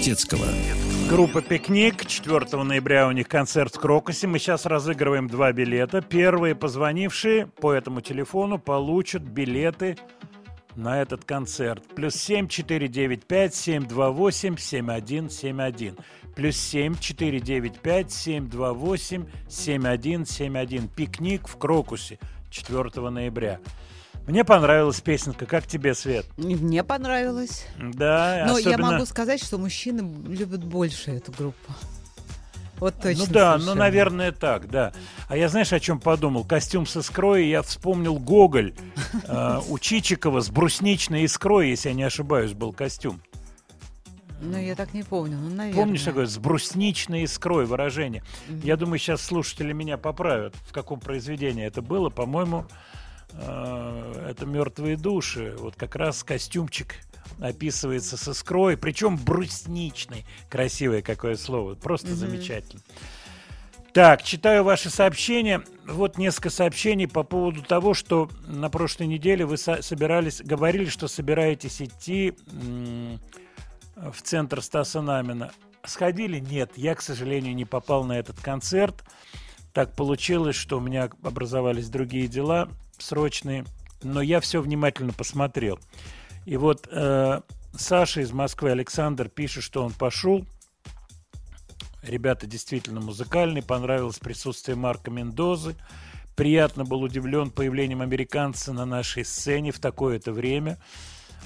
Матецкого. 0.00 0.46
Группа 1.10 1.42
«Пикник». 1.42 2.06
4 2.06 2.62
ноября 2.64 3.06
у 3.06 3.10
них 3.10 3.28
концерт 3.28 3.76
в 3.76 3.78
Крокусе. 3.78 4.28
Мы 4.28 4.38
сейчас 4.38 4.64
разыгрываем 4.64 5.28
два 5.28 5.52
билета. 5.52 6.00
Первые 6.00 6.54
позвонившие 6.54 7.48
по 7.48 7.70
этому 7.74 8.00
телефону 8.00 8.58
получат 8.58 9.20
билеты 9.20 9.98
на 10.74 11.02
этот 11.02 11.26
концерт. 11.26 11.84
Плюс 11.94 12.14
7 12.14 12.48
495 12.48 13.54
728 13.54 14.56
7171. 14.56 15.98
Плюс 16.34 16.56
7 16.56 16.96
495 16.98 18.10
728 18.10 19.24
7171. 19.50 20.88
«Пикник» 20.88 21.46
в 21.46 21.58
Крокусе 21.58 22.18
4 22.48 23.10
ноября. 23.10 23.60
Мне 24.30 24.44
понравилась 24.44 25.00
песенка. 25.00 25.44
Как 25.44 25.66
тебе, 25.66 25.94
Свет? 25.94 26.24
Мне 26.36 26.84
понравилось. 26.84 27.66
Да, 27.78 28.44
Но 28.46 28.58
я 28.58 28.68
особенно- 28.70 28.92
могу 28.92 29.06
сказать, 29.06 29.42
что 29.42 29.58
мужчины 29.58 30.08
любят 30.28 30.64
больше 30.64 31.10
эту 31.10 31.32
группу. 31.32 31.72
Вот 32.78 32.94
точно. 32.94 33.24
Ну 33.26 33.32
да, 33.32 33.52
ну, 33.52 33.58
совершенно. 33.58 33.74
наверное, 33.74 34.32
так, 34.32 34.70
да. 34.70 34.92
А 35.28 35.36
я 35.36 35.48
знаешь, 35.48 35.72
о 35.72 35.80
чем 35.80 36.00
подумал? 36.00 36.44
Костюм 36.44 36.86
с 36.86 36.96
искрой, 36.96 37.48
я 37.48 37.60
вспомнил 37.62 38.18
Гоголь. 38.18 38.72
Э, 39.26 39.60
У 39.68 39.78
Чичикова 39.78 40.40
с 40.40 40.48
брусничной 40.48 41.24
искрой, 41.24 41.68
если 41.70 41.90
я 41.90 41.94
не 41.94 42.04
ошибаюсь, 42.04 42.52
был 42.52 42.72
костюм. 42.72 43.20
Ну, 44.40 44.56
я 44.56 44.74
так 44.76 44.94
не 44.94 45.02
помню. 45.02 45.36
Ну, 45.36 45.50
наверное. 45.50 45.74
Помнишь 45.74 46.02
такое 46.04 46.24
с 46.24 46.38
брусничной 46.38 47.24
искрой 47.24 47.66
выражение? 47.66 48.22
Я 48.62 48.76
думаю, 48.78 48.98
сейчас 48.98 49.20
слушатели 49.22 49.72
меня 49.74 49.98
поправят, 49.98 50.54
в 50.66 50.72
каком 50.72 51.00
произведении 51.00 51.66
это 51.66 51.82
было. 51.82 52.08
По-моему, 52.08 52.64
это 53.38 54.44
мертвые 54.46 54.96
души. 54.96 55.54
Вот 55.58 55.76
как 55.76 55.96
раз 55.96 56.22
костюмчик 56.24 56.94
описывается 57.40 58.16
с 58.16 58.28
искрой, 58.28 58.76
причем 58.76 59.16
брусничный. 59.16 60.26
Красивое 60.48 61.02
какое 61.02 61.36
слово, 61.36 61.74
просто 61.74 62.08
Мгм. 62.08 62.16
замечательно. 62.16 62.82
Так, 63.92 64.22
читаю 64.22 64.62
ваши 64.62 64.88
сообщения. 64.88 65.62
Вот 65.86 66.16
несколько 66.16 66.50
сообщений 66.50 67.08
по 67.08 67.24
поводу 67.24 67.62
того, 67.62 67.92
что 67.92 68.30
на 68.46 68.70
прошлой 68.70 69.08
неделе 69.08 69.44
вы 69.44 69.56
со- 69.56 69.82
собирались, 69.82 70.40
говорили, 70.40 70.84
что 70.86 71.08
собираетесь 71.08 71.82
идти 71.82 72.34
м, 72.52 73.18
в 73.96 74.22
центр 74.22 74.62
Стаса 74.62 75.00
Намина. 75.00 75.50
Сходили? 75.84 76.38
Нет, 76.38 76.72
я, 76.76 76.94
к 76.94 77.00
сожалению, 77.02 77.54
не 77.56 77.64
попал 77.64 78.04
на 78.04 78.12
этот 78.18 78.38
концерт. 78.40 79.02
Так 79.72 79.94
получилось, 79.96 80.56
что 80.56 80.78
у 80.78 80.80
меня 80.80 81.10
образовались 81.22 81.88
другие 81.88 82.28
дела 82.28 82.68
срочные, 83.02 83.64
но 84.02 84.22
я 84.22 84.40
все 84.40 84.60
внимательно 84.60 85.12
посмотрел. 85.12 85.78
И 86.46 86.56
вот 86.56 86.88
э, 86.90 87.40
Саша 87.74 88.20
из 88.20 88.32
Москвы, 88.32 88.70
Александр, 88.70 89.28
пишет, 89.28 89.62
что 89.62 89.84
он 89.84 89.92
пошел. 89.92 90.44
Ребята 92.02 92.46
действительно 92.46 93.00
музыкальные, 93.00 93.62
понравилось 93.62 94.18
присутствие 94.18 94.76
Марка 94.76 95.10
Мендозы. 95.10 95.76
Приятно 96.34 96.84
был 96.84 97.02
удивлен 97.02 97.50
появлением 97.50 98.00
американца 98.00 98.72
на 98.72 98.86
нашей 98.86 99.24
сцене 99.24 99.72
в 99.72 99.78
такое-то 99.78 100.32
время. 100.32 100.78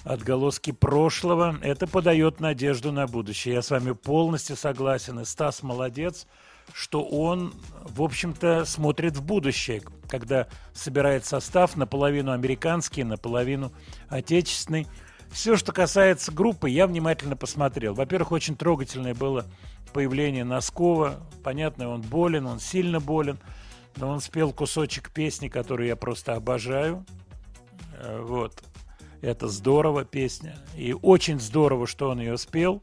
Отголоски 0.04 0.70
прошлого. 0.70 1.58
Это 1.62 1.86
подает 1.86 2.38
надежду 2.38 2.92
на 2.92 3.06
будущее. 3.06 3.54
Я 3.54 3.62
с 3.62 3.70
вами 3.70 3.92
полностью 3.92 4.54
согласен. 4.54 5.18
И 5.18 5.24
Стас 5.24 5.62
молодец, 5.62 6.26
что 6.72 7.04
он, 7.04 7.52
в 7.82 8.02
общем-то, 8.02 8.64
смотрит 8.64 9.16
в 9.16 9.22
будущее, 9.22 9.82
когда 10.08 10.48
собирает 10.72 11.24
состав 11.24 11.76
наполовину 11.76 12.32
американский, 12.32 13.04
наполовину 13.04 13.72
отечественный. 14.08 14.86
Все, 15.30 15.56
что 15.56 15.72
касается 15.72 16.32
группы, 16.32 16.70
я 16.70 16.86
внимательно 16.86 17.36
посмотрел. 17.36 17.94
Во-первых, 17.94 18.32
очень 18.32 18.56
трогательное 18.56 19.14
было 19.14 19.46
появление 19.92 20.44
Носкова. 20.44 21.20
Понятно, 21.42 21.88
он 21.88 22.02
болен, 22.02 22.46
он 22.46 22.60
сильно 22.60 23.00
болен. 23.00 23.38
Но 23.96 24.08
он 24.08 24.20
спел 24.20 24.52
кусочек 24.52 25.10
песни, 25.10 25.48
которую 25.48 25.88
я 25.88 25.96
просто 25.96 26.34
обожаю. 26.34 27.04
Э, 27.98 28.20
Вот. 28.20 28.62
Это 29.22 29.48
здорово 29.48 30.04
песня. 30.04 30.58
И 30.76 30.92
очень 30.92 31.40
здорово, 31.40 31.86
что 31.86 32.10
он 32.10 32.20
ее 32.20 32.36
спел. 32.36 32.82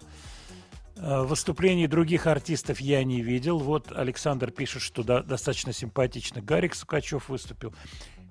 Э, 1.02 1.24
Выступлений 1.24 1.88
других 1.88 2.28
артистов 2.28 2.80
я 2.80 3.04
не 3.04 3.22
видел. 3.22 3.58
Вот 3.58 3.92
Александр 3.92 4.52
пишет, 4.52 4.84
что 4.84 5.04
да- 5.04 5.24
достаточно 5.24 5.74
симпатично 5.74 6.42
Гарик 6.42 6.76
Сукачев 6.76 7.28
выступил. 7.30 7.74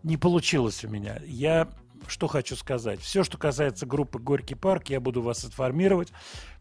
Не 0.05 0.17
получилось 0.17 0.85
у 0.85 0.89
меня. 0.89 1.21
Я 1.27 1.69
что 2.07 2.29
хочу 2.29 2.57
сказать. 2.57 3.01
Все, 3.01 3.25
что 3.25 3.37
касается 3.37 3.85
группы 3.85 4.19
«Горький 4.19 4.55
парк», 4.55 4.89
я 4.89 5.01
буду 5.01 5.21
вас 5.21 5.45
информировать. 5.45 6.13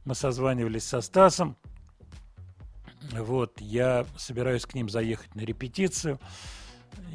Мы 0.03 0.14
созванивались 0.15 0.84
со 0.84 0.99
Стасом. 0.99 1.56
Вот, 3.11 3.61
я 3.61 4.06
собираюсь 4.18 4.65
к 4.65 4.73
ним 4.73 4.90
заехать 4.90 5.34
на 5.36 5.41
репетицию. 5.41 6.19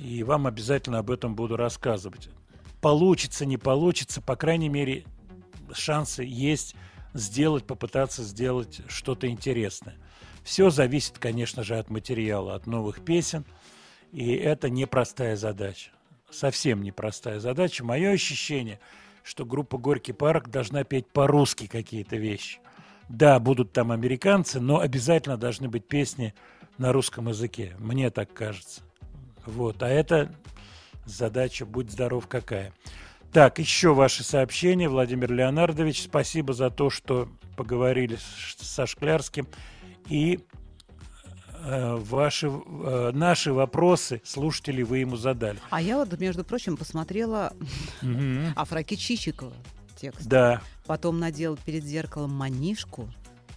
И 0.01 0.23
вам 0.23 0.47
обязательно 0.47 1.01
об 1.01 1.11
этом 1.11 1.35
буду 1.35 1.57
рассказывать. 1.57 2.31
Получится, 2.81 3.45
не 3.45 3.59
получится, 3.59 4.23
по 4.23 4.37
крайней 4.37 4.69
мере, 4.69 5.05
шансы 5.73 6.23
есть 6.25 6.75
сделать, 7.15 7.65
попытаться 7.65 8.23
сделать 8.23 8.83
что-то 8.89 9.29
интересное. 9.29 9.95
Все 10.43 10.69
зависит, 10.69 11.19
конечно 11.19 11.63
же, 11.63 11.79
от 11.79 11.89
материала, 11.89 12.55
от 12.55 12.67
новых 12.67 13.03
песен. 13.03 13.47
И 14.13 14.35
это 14.35 14.69
непростая 14.69 15.37
задача. 15.37 15.91
Совсем 16.31 16.83
непростая 16.83 17.41
задача. 17.41 17.85
Мое 17.85 18.11
ощущение, 18.11 18.79
что 19.23 19.47
группа 19.47 19.79
«Горький 19.79 20.13
парк» 20.13 20.49
должна 20.49 20.85
петь 20.85 21.07
по-русски 21.07 21.67
какие-то 21.67 22.17
вещи. 22.17 22.59
Да, 23.09 23.39
будут 23.39 23.73
там 23.73 23.93
американцы, 23.93 24.61
но 24.61 24.81
обязательно 24.81 25.37
должны 25.37 25.69
быть 25.69 25.87
песни 25.87 26.35
на 26.79 26.93
русском 26.93 27.29
языке. 27.29 27.75
Мне 27.79 28.11
так 28.11 28.33
кажется. 28.33 28.83
Вот. 29.47 29.83
А 29.83 29.89
это 29.89 30.35
задача 31.07 31.65
«Будь 31.65 31.91
здоров» 31.91 32.27
какая. 32.27 32.73
Так, 33.35 33.59
еще 33.59 33.95
ваши 33.95 34.23
сообщения. 34.23 34.89
Владимир 34.89 35.33
Леонардович, 35.33 36.05
спасибо 36.05 36.55
за 36.55 36.71
то, 36.71 36.89
что 36.89 37.29
поговорили 37.57 38.17
со 38.61 38.87
Шклярским. 38.87 39.49
И 40.09 40.39
э, 41.65 41.97
ваши, 41.97 42.47
э, 42.47 43.11
наши 43.13 43.53
вопросы, 43.53 44.23
слушатели, 44.25 44.85
вы 44.85 44.99
ему 44.99 45.17
задали. 45.17 45.59
А 45.71 45.83
я 45.83 45.97
вот, 45.97 46.17
между 46.21 46.45
прочим, 46.45 46.77
посмотрела 46.77 47.53
Мгм. 48.03 48.53
Афраки 48.55 48.95
Чичикова 48.95 49.53
текст. 49.97 50.27
Да. 50.27 50.63
Потом 50.87 51.19
надел 51.19 51.57
перед 51.57 51.83
зеркалом 51.83 52.31
манишку 52.31 53.13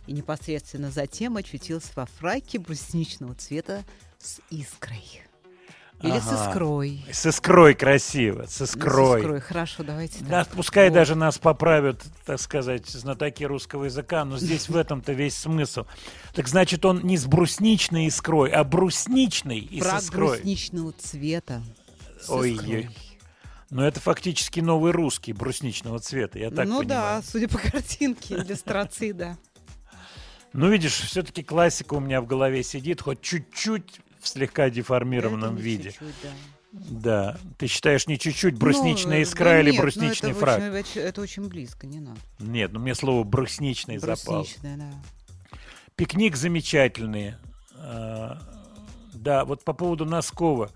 и 0.08 0.12
непосредственно 0.12 0.90
затем 0.90 1.38
очутился 1.38 1.92
во 1.96 2.08
фраке 2.08 2.58
брусничного 2.58 3.36
цвета 3.36 3.84
с 4.18 4.42
искрой. 4.50 5.27
Или 6.02 6.20
с 6.20 6.28
Ага. 6.28 6.50
искрой. 6.52 7.06
С 7.12 7.26
искрой 7.26 7.74
красиво, 7.74 8.46
с 8.48 8.60
Ну, 8.60 8.66
искрой. 8.66 9.16
С 9.20 9.24
искрой, 9.24 9.40
хорошо, 9.42 9.84
давайте 9.84 10.24
Да, 10.26 10.46
так. 10.46 10.54
пускай 10.54 10.90
Вот. 10.90 10.94
даже 10.96 11.16
нас 11.16 11.40
поправят, 11.40 12.04
так 12.26 12.40
сказать, 12.40 12.88
знатоки 12.88 13.44
русского 13.44 13.86
языка, 13.86 14.24
но 14.24 14.38
здесь 14.38 14.70
в 14.70 14.78
этом-то 14.78 15.14
весь 15.14 15.36
смысл. 15.36 15.86
Так 16.36 16.48
значит, 16.48 16.86
он 16.86 17.00
не 17.02 17.18
с 17.18 17.26
брусничной 17.26 18.06
искрой, 18.06 18.52
а 18.52 18.64
брусничный 18.64 19.58
и 19.60 19.82
Фрак 19.82 20.02
с 20.02 20.04
искрой. 20.06 20.28
брусничного 20.28 20.94
цвета 20.94 21.64
с 22.22 22.30
Ой, 22.30 22.52
искрой. 22.52 22.76
ой. 22.76 22.90
Но 23.72 23.86
это 23.86 24.00
фактически 24.00 24.60
новый 24.60 24.92
русский 24.92 25.34
брусничного 25.34 25.98
цвета, 26.00 26.38
я 26.38 26.52
так 26.52 26.68
ну 26.68 26.80
понимаю. 26.82 26.88
да, 26.88 27.22
судя 27.28 27.48
по 27.50 27.58
картинке, 27.58 28.36
иллюстрации, 28.36 29.14
да. 29.14 29.36
Ну, 30.54 30.70
видишь, 30.70 30.94
все-таки 30.94 31.44
классика 31.44 31.96
у 31.96 32.00
меня 32.00 32.22
в 32.22 32.28
голове 32.28 32.62
сидит, 32.64 33.02
хоть 33.02 33.22
чуть-чуть 33.22 34.00
в 34.28 34.34
слегка 34.34 34.70
деформированном 34.70 35.56
не 35.56 35.62
виде. 35.62 35.92
чуть-чуть, 35.92 36.16
да. 36.24 36.30
Да. 36.72 37.38
Ты 37.58 37.68
считаешь 37.68 38.08
не 38.08 38.20
чуть-чуть 38.20 38.56
брусничная 38.56 39.18
Ну, 39.18 39.24
искра 39.24 39.46
да 39.46 39.62
или 39.62 39.72
нет, 39.72 39.82
брусничный 39.82 40.32
это 40.32 40.40
фраг? 40.40 40.60
Очень, 40.74 41.02
это 41.02 41.22
очень 41.22 41.48
близко, 41.48 41.88
не 41.88 42.00
надо. 42.00 42.20
Нет, 42.40 42.72
ну 42.74 42.80
мне 42.80 42.94
слово 42.94 43.24
брусничный 43.24 43.98
запал. 43.98 44.42
Брусничная, 44.42 44.78
да. 44.78 44.92
Пикник 45.96 46.36
замечательный. 46.36 47.36
А, 47.76 48.40
Да, 49.14 49.46
вот 49.46 49.64
по 49.64 49.74
поводу 49.74 50.06
Носкова. 50.06 50.70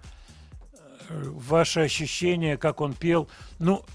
Э, 1.09 1.23
Ваше 1.25 1.81
ощущение, 1.81 2.57
как 2.57 2.81
он 2.81 2.93
пел. 2.93 3.29
Ну, 3.59 3.85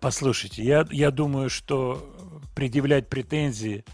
послушайте, 0.00 0.62
я, 0.62 0.86
я 0.90 1.10
думаю, 1.10 1.50
что 1.50 2.16
предъявлять 2.54 3.08
претензии 3.08 3.84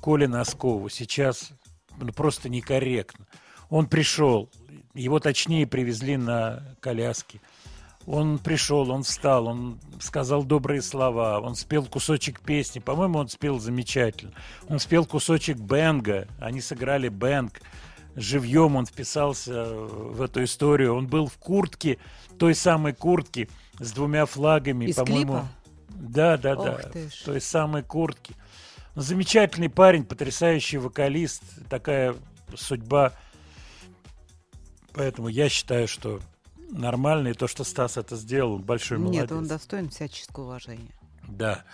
Коле 0.00 0.26
Носкову 0.26 0.88
сейчас 0.88 1.52
ну, 1.98 2.12
просто 2.12 2.48
некорректно. 2.48 3.26
Он 3.72 3.86
пришел, 3.86 4.50
его 4.92 5.18
точнее 5.18 5.66
привезли 5.66 6.18
на 6.18 6.62
коляске. 6.80 7.40
Он 8.04 8.38
пришел, 8.38 8.90
он 8.90 9.02
встал, 9.02 9.46
он 9.46 9.80
сказал 9.98 10.44
добрые 10.44 10.82
слова, 10.82 11.40
он 11.40 11.54
спел 11.54 11.86
кусочек 11.86 12.40
песни. 12.40 12.80
По-моему, 12.80 13.18
он 13.18 13.28
спел 13.28 13.58
замечательно. 13.58 14.34
Он 14.68 14.78
спел 14.78 15.06
кусочек 15.06 15.56
бенга, 15.56 16.28
они 16.38 16.60
сыграли 16.60 17.08
бенг. 17.08 17.62
Живьем 18.14 18.76
он 18.76 18.84
вписался 18.84 19.64
в 19.64 20.20
эту 20.20 20.44
историю. 20.44 20.94
Он 20.94 21.06
был 21.06 21.26
в 21.26 21.38
куртке, 21.38 21.96
той 22.38 22.54
самой 22.54 22.92
куртке 22.92 23.48
с 23.78 23.90
двумя 23.92 24.26
флагами, 24.26 24.84
Из 24.84 24.96
по-моему. 24.96 25.32
клипа? 25.32 25.48
Да, 25.88 26.36
да, 26.36 26.56
да. 26.56 26.72
Ох 26.72 26.92
ты. 26.92 27.08
Той 27.24 27.40
самой 27.40 27.82
куртке. 27.82 28.34
Замечательный 28.96 29.70
парень, 29.70 30.04
потрясающий 30.04 30.76
вокалист. 30.76 31.42
Такая 31.70 32.14
судьба. 32.54 33.14
Поэтому 34.94 35.28
я 35.28 35.48
считаю, 35.48 35.88
что 35.88 36.20
нормально. 36.70 37.28
И 37.28 37.34
то, 37.34 37.46
что 37.46 37.64
Стас 37.64 37.96
это 37.96 38.16
сделал, 38.16 38.54
он 38.54 38.62
большой 38.62 38.98
молодец. 38.98 39.22
Нет, 39.22 39.32
он 39.32 39.46
достоин 39.46 39.90
всяческого 39.90 40.44
уважения. 40.44 40.94
Да. 41.28 41.64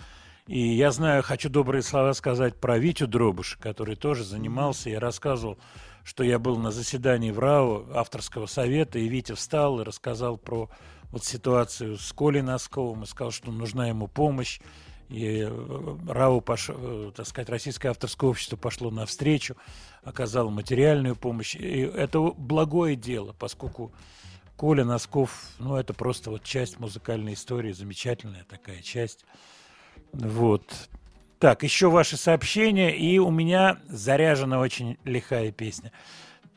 И 0.47 0.61
я 0.61 0.93
знаю, 0.93 1.23
хочу 1.23 1.51
добрые 1.51 1.83
слова 1.83 2.15
сказать 2.15 2.57
про 2.57 2.79
Витю 2.79 3.07
Дробыша, 3.07 3.59
который 3.59 3.97
тоже 3.97 4.25
занимался. 4.25 4.89
Я 4.89 4.99
рассказывал, 4.99 5.59
что 6.05 6.25
я 6.25 6.39
был 6.39 6.57
на 6.57 6.71
заседании 6.71 7.31
в 7.31 7.39
РАО 7.39 7.87
авторского 7.95 8.47
совета, 8.47 8.99
и 8.99 9.09
Витя 9.09 9.35
встал 9.35 9.81
и 9.81 9.85
рассказал 9.85 10.39
про 10.39 10.71
вот 11.11 11.25
ситуацию 11.25 11.99
с 11.99 12.13
Колей 12.13 12.41
Носковым 12.41 13.03
и 13.03 13.07
сказал, 13.07 13.31
что 13.31 13.51
нужна 13.53 13.89
ему 13.89 14.09
помощь. 14.09 14.61
И 15.11 15.47
э, 15.47 15.97
РАО, 16.07 16.41
пош... 16.41 16.71
э, 16.71 17.13
так 17.15 17.27
сказать, 17.27 17.49
Российское 17.51 17.89
авторское 17.89 18.31
общество 18.31 18.57
пошло 18.57 18.91
навстречу, 18.91 19.57
оказало 20.03 20.51
материальную 20.51 21.17
помощь. 21.17 21.55
И 21.55 21.81
это 21.83 22.21
благое 22.21 22.97
дело, 22.97 23.35
поскольку 23.39 23.93
Коля 24.57 24.85
Носков, 24.85 25.53
ну, 25.59 25.77
это 25.77 25.95
просто 25.95 26.31
вот 26.31 26.43
часть 26.43 26.81
музыкальной 26.81 27.35
истории, 27.35 27.73
замечательная 27.73 28.45
такая 28.45 28.83
часть. 28.83 29.25
Вот. 30.13 30.89
Так, 31.39 31.63
еще 31.63 31.89
ваши 31.89 32.17
сообщения, 32.17 32.97
и 32.97 33.19
у 33.19 33.31
меня 33.31 33.79
заряжена 33.89 34.59
очень 34.59 34.99
лихая 35.05 35.53
песня. 35.53 35.93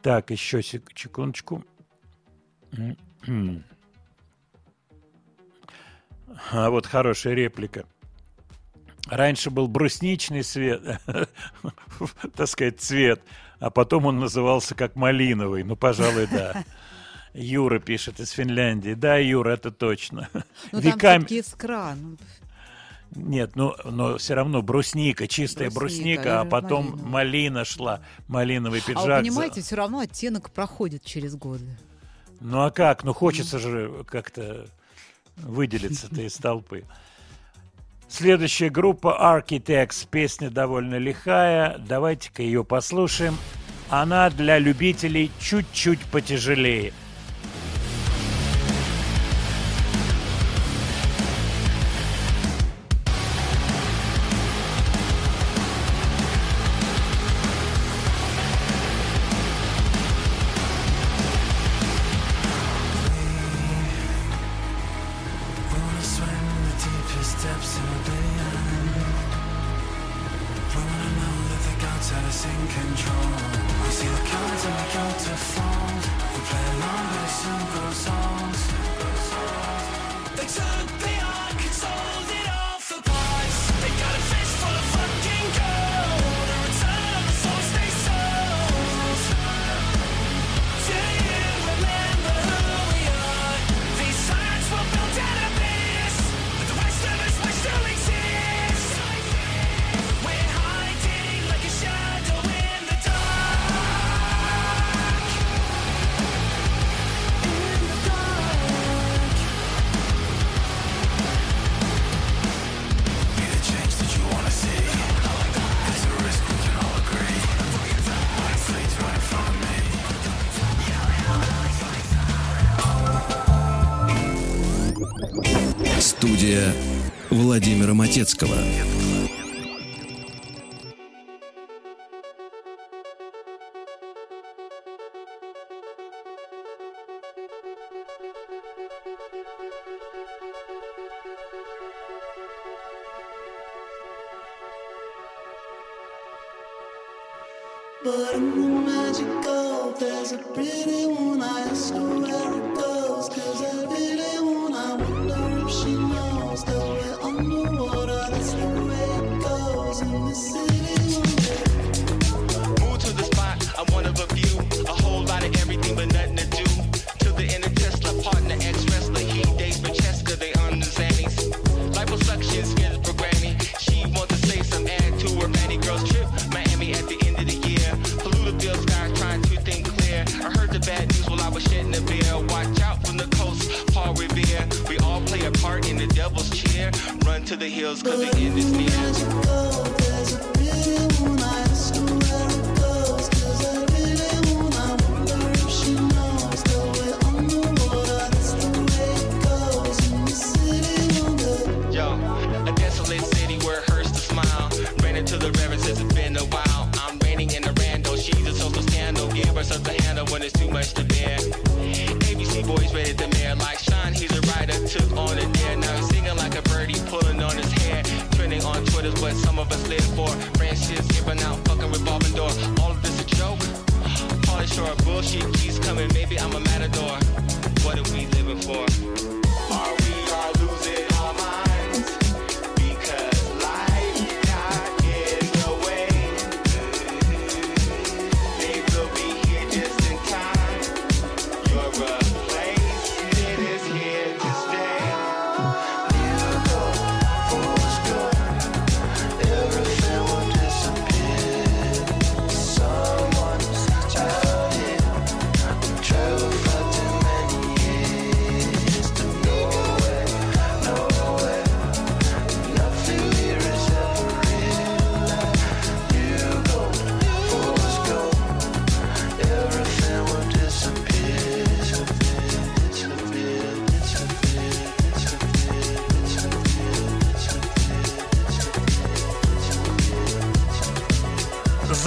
Так, 0.01 0.31
еще 0.31 0.63
сек- 0.63 0.91
секундочку. 0.97 1.63
М-м. 2.71 3.63
А 6.51 6.69
вот 6.71 6.87
хорошая 6.87 7.35
реплика. 7.35 7.85
Раньше 9.07 9.49
был 9.49 9.67
брусничный 9.67 10.43
свет, 10.43 10.81
так 12.35 12.47
сказать, 12.47 12.79
цвет, 12.79 13.21
а 13.59 13.69
потом 13.69 14.05
он 14.05 14.19
назывался 14.19 14.75
как 14.75 14.95
малиновый. 14.95 15.63
Ну, 15.63 15.75
пожалуй, 15.75 16.27
да. 16.27 16.63
Юра 17.33 17.79
пишет 17.79 18.19
из 18.19 18.29
Финляндии. 18.31 18.93
Да, 18.93 19.17
Юра, 19.17 19.51
это 19.51 19.71
точно. 19.71 20.29
Ну, 20.33 20.41
там 20.71 20.81
Веками... 20.81 21.19
все-таки 21.25 21.39
искра. 21.39 21.95
ну, 21.95 22.17
Нет, 23.15 23.55
ну, 23.55 23.73
но 23.85 24.17
все 24.17 24.33
равно 24.35 24.61
брусника, 24.61 25.27
чистая 25.27 25.69
Брусника, 25.71 26.21
брусника, 26.21 26.41
а 26.41 26.43
или 26.43 26.49
потом 26.49 26.85
малина. 26.91 27.07
малина 27.07 27.65
шла, 27.65 28.01
малиновый 28.27 28.81
А 28.81 28.87
пиджак. 28.87 29.03
вы 29.05 29.09
за- 29.13 29.19
понимаете, 29.21 29.61
все 29.61 29.75
равно 29.75 29.99
оттенок 29.99 30.51
проходит 30.51 31.03
через 31.05 31.35
годы. 31.35 31.65
Ну 32.39 32.63
а 32.63 32.71
как? 32.71 33.03
Ну 33.03 33.13
хочется 33.13 33.59
же 33.59 34.03
как-то 34.07 34.67
выделиться-то 35.37 36.21
из 36.21 36.35
толпы. 36.35 36.85
Следующая 38.11 38.69
группа 38.69 39.17
Architects. 39.21 40.05
Песня 40.11 40.49
довольно 40.49 40.95
лихая. 40.95 41.77
Давайте-ка 41.77 42.43
ее 42.43 42.65
послушаем. 42.65 43.37
Она 43.89 44.29
для 44.29 44.59
любителей 44.59 45.31
чуть-чуть 45.39 46.01
потяжелее. 46.11 46.91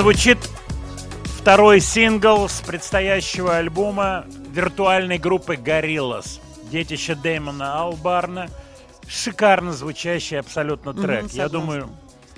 Звучит 0.04 0.36
второй 1.38 1.80
сингл 1.80 2.46
с 2.46 2.60
предстоящего 2.60 3.56
альбома 3.56 4.26
виртуальной 4.52 5.16
группы 5.16 5.54
Gorillaz. 5.54 6.40
Детище 6.70 7.14
Дэймона 7.14 7.80
Албарна. 7.80 8.50
Шикарно 9.08 9.72
звучащий 9.72 10.38
абсолютно 10.38 10.92
трек. 10.92 11.22
Я 11.32 11.48
согласна. 11.48 11.48
думаю, 11.48 11.88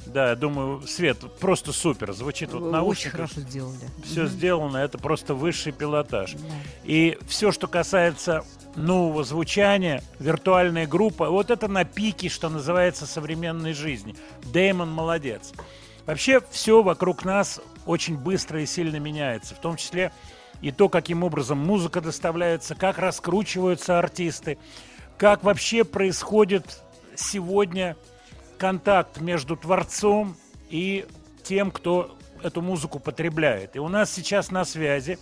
да, 0.07 0.29
я 0.29 0.37
думаю, 0.37 0.83
Свет, 0.87 1.19
просто 1.41 1.73
супер. 1.73 2.13
Звучит 2.13 2.53
вот 2.53 2.63
Вы 2.63 2.71
на 2.71 2.85
Очень 2.85 3.11
хорошо 3.11 3.41
сделали. 3.41 3.81
Все 4.05 4.21
Мгм. 4.21 4.29
сделано, 4.29 4.77
это 4.77 4.99
просто 4.99 5.35
высший 5.35 5.73
пилотаж. 5.73 6.37
И 6.85 7.19
все, 7.27 7.51
что 7.51 7.67
касается 7.67 8.45
нового 8.77 9.25
звучания, 9.25 10.05
виртуальная 10.21 10.87
группа, 10.87 11.31
вот 11.31 11.51
это 11.51 11.67
на 11.67 11.85
пике, 11.85 12.29
что 12.29 12.49
называется, 12.49 13.07
современной 13.07 13.73
жизни. 13.73 14.15
Дэймон 14.45 14.89
молодец. 14.89 15.53
Вообще 16.07 16.41
все 16.51 16.83
вокруг 16.83 17.25
нас 17.25 17.61
очень 17.85 18.17
быстро 18.17 18.63
и 18.63 18.67
сильно 18.67 18.97
меняется, 18.97 19.55
в 19.55 19.59
том 19.59 19.77
числе 19.77 20.13
и 20.61 20.71
то, 20.71 20.89
каким 20.89 21.25
образом 21.25 21.59
музыка 21.59 22.01
доставляется, 22.01 22.75
как 22.75 22.99
раскручиваются 22.99 23.99
артисты, 23.99 24.59
как 25.19 25.43
вообще 25.43 25.85
происходит 25.85 26.83
сегодня 27.15 27.97
контакт 28.59 29.21
между 29.21 29.57
творцом 29.57 30.37
и 30.71 31.07
тем, 31.43 31.71
кто 31.71 32.17
эту 32.43 32.63
музыку 32.63 32.99
потребляет. 32.99 33.77
И 33.77 33.79
у 33.79 33.89
нас 33.89 34.13
сейчас 34.13 34.51
на 34.51 34.65
связи 34.65 35.19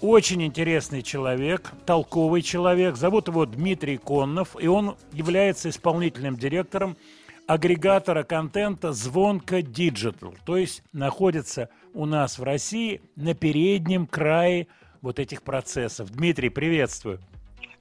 очень 0.00 0.42
интересный 0.42 1.02
человек, 1.02 1.70
толковый 1.86 2.42
человек. 2.42 2.96
Зовут 2.96 3.28
его 3.28 3.46
Дмитрий 3.46 3.98
Коннов, 3.98 4.56
и 4.58 4.66
он 4.66 4.96
является 5.12 5.68
исполнительным 5.68 6.36
директором 6.36 6.96
агрегатора 7.46 8.22
контента 8.22 8.92
Звонка 8.92 9.60
Digital. 9.60 10.36
То 10.44 10.56
есть 10.56 10.82
находится 10.92 11.68
у 11.94 12.06
нас 12.06 12.38
в 12.38 12.42
России 12.42 13.00
на 13.16 13.34
переднем 13.34 14.06
крае 14.06 14.68
вот 15.00 15.18
этих 15.18 15.42
процессов. 15.42 16.10
Дмитрий, 16.10 16.48
приветствую. 16.48 17.20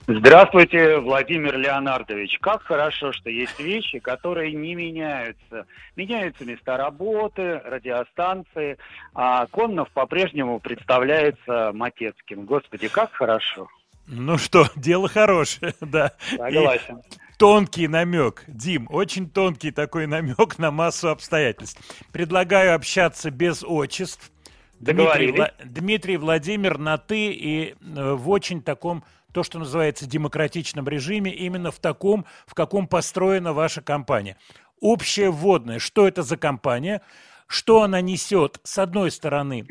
Здравствуйте, 0.08 0.98
Владимир 0.98 1.58
Леонардович. 1.58 2.40
Как 2.40 2.64
хорошо, 2.64 3.12
что 3.14 3.30
есть 3.30 3.60
вещи, 3.60 4.00
которые 4.00 4.52
не 4.54 4.74
меняются. 4.74 5.68
Меняются 5.96 6.44
места 6.44 6.76
работы, 6.76 7.60
радиостанции, 7.60 8.78
а 9.14 9.46
Коннов 9.48 9.90
по-прежнему 9.92 10.60
представляется 10.60 11.72
Матецким. 11.74 12.46
Господи, 12.46 12.88
как 12.88 13.14
хорошо. 13.14 13.68
Ну 14.08 14.38
что, 14.38 14.66
дело 14.76 15.08
хорошее, 15.08 15.74
да. 15.82 16.12
Согласен. 16.36 16.98
И 16.98 17.02
тонкий 17.42 17.88
намек, 17.88 18.44
Дим, 18.46 18.88
очень 18.92 19.28
тонкий 19.28 19.72
такой 19.72 20.06
намек 20.06 20.60
на 20.60 20.70
массу 20.70 21.10
обстоятельств. 21.10 21.82
Предлагаю 22.12 22.76
общаться 22.76 23.32
без 23.32 23.64
отчеств. 23.64 24.32
Дмитрий. 24.80 25.32
Вла- 25.32 25.52
Дмитрий 25.66 26.18
Владимир 26.18 26.78
на 26.78 27.00
«ты» 27.00 27.32
и 27.32 27.72
э, 27.72 28.14
в 28.14 28.30
очень 28.30 28.62
таком, 28.62 29.04
то, 29.34 29.42
что 29.42 29.58
называется, 29.58 30.06
демократичном 30.06 30.88
режиме, 30.88 31.34
именно 31.34 31.72
в 31.72 31.80
таком, 31.80 32.28
в 32.46 32.54
каком 32.54 32.88
построена 32.88 33.54
ваша 33.54 33.82
компания. 33.82 34.38
Общее 34.80 35.32
вводное, 35.32 35.80
что 35.80 36.08
это 36.08 36.22
за 36.22 36.38
компания, 36.38 37.02
что 37.48 37.82
она 37.82 38.02
несет, 38.02 38.60
с 38.64 38.78
одной 38.78 39.10
стороны, 39.10 39.66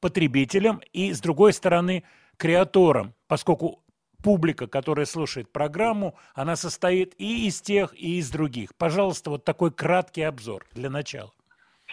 потребителям 0.00 0.80
и, 0.94 1.12
с 1.12 1.20
другой 1.20 1.52
стороны, 1.52 2.04
креаторам, 2.38 3.12
поскольку 3.28 3.81
публика, 4.22 4.66
которая 4.66 5.06
слушает 5.06 5.50
программу, 5.50 6.14
она 6.34 6.56
состоит 6.56 7.14
и 7.18 7.46
из 7.46 7.60
тех, 7.60 7.94
и 7.94 8.18
из 8.18 8.30
других. 8.30 8.74
Пожалуйста, 8.76 9.30
вот 9.30 9.44
такой 9.44 9.70
краткий 9.70 10.22
обзор 10.22 10.64
для 10.72 10.90
начала. 10.90 11.32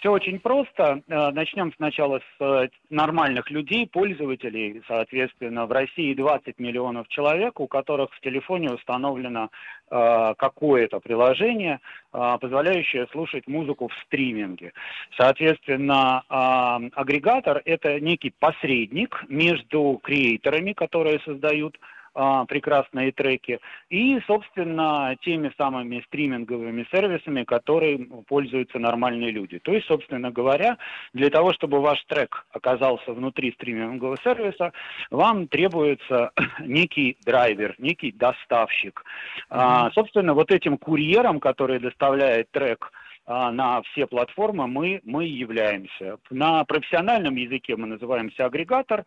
Все 0.00 0.10
очень 0.10 0.40
просто. 0.40 1.02
Э, 1.08 1.30
Начнем 1.30 1.72
сначала 1.76 2.20
с 2.20 2.42
э, 2.42 2.68
нормальных 2.88 3.50
людей, 3.50 3.86
пользователей. 3.86 4.82
Соответственно, 4.88 5.66
в 5.66 5.72
России 5.72 6.14
20 6.14 6.58
миллионов 6.58 7.06
человек, 7.08 7.60
у 7.60 7.66
которых 7.66 8.10
в 8.14 8.20
телефоне 8.20 8.70
установлено 8.70 9.50
э, 9.90 10.34
какое-то 10.38 11.00
приложение, 11.00 11.80
позволяющее 12.12 13.06
слушать 13.12 13.46
музыку 13.46 13.88
в 13.88 13.94
стриминге. 14.06 14.72
Соответственно, 15.16 16.24
агрегатор– 16.28 17.62
это 17.64 18.00
некий 18.00 18.32
посредник 18.36 19.24
между 19.28 20.00
креаторами, 20.02 20.72
которые 20.72 21.20
создают 21.20 21.78
прекрасные 22.12 23.12
треки, 23.12 23.60
и, 23.88 24.20
собственно, 24.26 25.16
теми 25.22 25.52
самыми 25.56 26.02
стриминговыми 26.06 26.86
сервисами, 26.90 27.44
которые 27.44 27.98
пользуются 28.26 28.78
нормальные 28.78 29.30
люди. 29.30 29.58
То 29.58 29.72
есть, 29.72 29.86
собственно 29.86 30.30
говоря, 30.30 30.76
для 31.12 31.30
того, 31.30 31.52
чтобы 31.52 31.80
ваш 31.80 32.02
трек 32.04 32.46
оказался 32.52 33.12
внутри 33.12 33.52
стримингового 33.52 34.16
сервиса, 34.22 34.72
вам 35.10 35.48
требуется 35.48 36.32
некий 36.60 37.16
драйвер, 37.24 37.74
некий 37.78 38.12
доставщик. 38.12 39.04
А, 39.48 39.90
собственно, 39.92 40.34
вот 40.34 40.50
этим 40.50 40.78
курьером, 40.78 41.40
который 41.40 41.78
доставляет 41.78 42.50
трек 42.50 42.90
а, 42.92 43.09
на 43.30 43.82
все 43.82 44.06
платформы 44.06 44.66
мы, 44.66 45.00
мы 45.04 45.24
являемся. 45.24 46.18
На 46.30 46.64
профессиональном 46.64 47.36
языке 47.36 47.76
мы 47.76 47.86
называемся 47.86 48.46
агрегатор. 48.46 49.04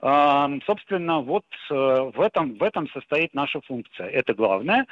А, 0.00 0.50
собственно, 0.66 1.20
вот 1.20 1.44
э, 1.70 1.74
в 1.74 2.20
этом, 2.20 2.54
в 2.58 2.62
этом 2.62 2.88
состоит 2.90 3.32
наша 3.34 3.60
функция. 3.62 4.08
Это 4.08 4.34
главное. 4.34 4.86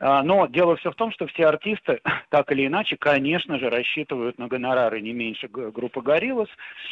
А, 0.00 0.22
но 0.22 0.46
дело 0.46 0.76
все 0.76 0.90
в 0.90 0.96
том, 0.96 1.12
что 1.12 1.26
все 1.28 1.46
артисты, 1.46 2.00
так 2.30 2.50
или 2.50 2.66
иначе, 2.66 2.96
конечно 2.96 3.58
же, 3.58 3.70
рассчитывают 3.70 4.38
на 4.38 4.48
гонорары 4.48 5.00
не 5.00 5.12
меньше 5.12 5.46
группы 5.48 6.02
Гориллас. 6.02 6.48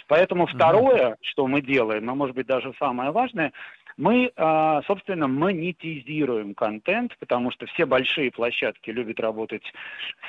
Поэтому 0.06 0.47
второе, 0.47 1.16
что 1.23 1.48
мы 1.48 1.60
делаем, 1.60 2.09
а 2.09 2.14
может 2.14 2.36
быть 2.36 2.47
даже 2.47 2.73
самое 2.78 3.10
важное, 3.10 3.52
мы, 3.97 4.32
а, 4.36 4.82
собственно, 4.86 5.28
монетизируем 5.28 6.55
контент, 6.55 7.16
потому 7.19 7.51
что 7.51 7.66
все 7.66 7.86
большие 7.86 8.31
площадки 8.31 8.90
любят 8.90 9.20
работать 9.20 9.64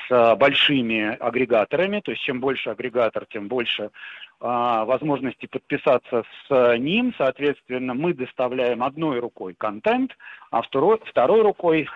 с 0.08 0.12
а, 0.12 0.36
большими 0.36 1.16
агрегаторами, 1.18 2.02
то 2.02 2.12
есть 2.12 2.24
чем 2.24 2.40
больше 2.40 2.70
агрегатор, 2.70 3.26
тем 3.26 3.48
больше 3.48 3.92
а, 4.40 4.86
возможности 4.86 5.46
подписаться 5.46 6.24
с 6.48 6.78
ним. 6.78 7.14
Соответственно, 7.18 7.94
мы 7.94 8.14
доставляем 8.14 8.84
одной 8.84 9.20
рукой 9.20 9.54
контент, 9.58 10.16
а 10.52 10.62
второй, 10.62 11.00
второй 11.06 11.42
рукой 11.42 11.90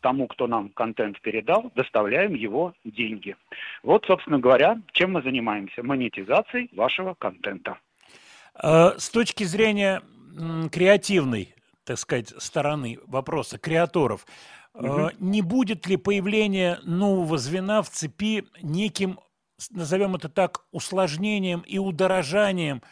тому, 0.00 0.26
кто 0.28 0.46
нам 0.46 0.70
контент 0.70 1.20
передал, 1.20 1.70
доставляем 1.74 2.34
его 2.34 2.72
деньги. 2.84 3.36
Вот, 3.82 4.06
собственно 4.06 4.38
говоря, 4.38 4.80
чем 4.92 5.12
мы 5.12 5.22
занимаемся? 5.22 5.82
Монетизацией 5.82 6.70
вашего 6.72 7.14
контента. 7.14 7.78
Э, 8.62 8.92
С 8.96 9.10
точки 9.10 9.44
зрения 9.44 10.02
креативной, 10.70 11.54
так 11.84 11.98
сказать, 11.98 12.32
стороны 12.38 12.98
вопроса, 13.06 13.58
креаторов, 13.58 14.26
Мгм. 14.74 15.10
не 15.18 15.42
будет 15.42 15.86
ли 15.86 15.96
появление 15.96 16.78
нового 16.84 17.38
звена 17.38 17.82
в 17.82 17.90
цепи 17.90 18.44
неким, 18.62 19.18
назовем 19.70 20.14
это 20.14 20.28
так, 20.28 20.66
усложнением 20.70 21.60
и 21.60 21.78
удорожанием 21.78 22.82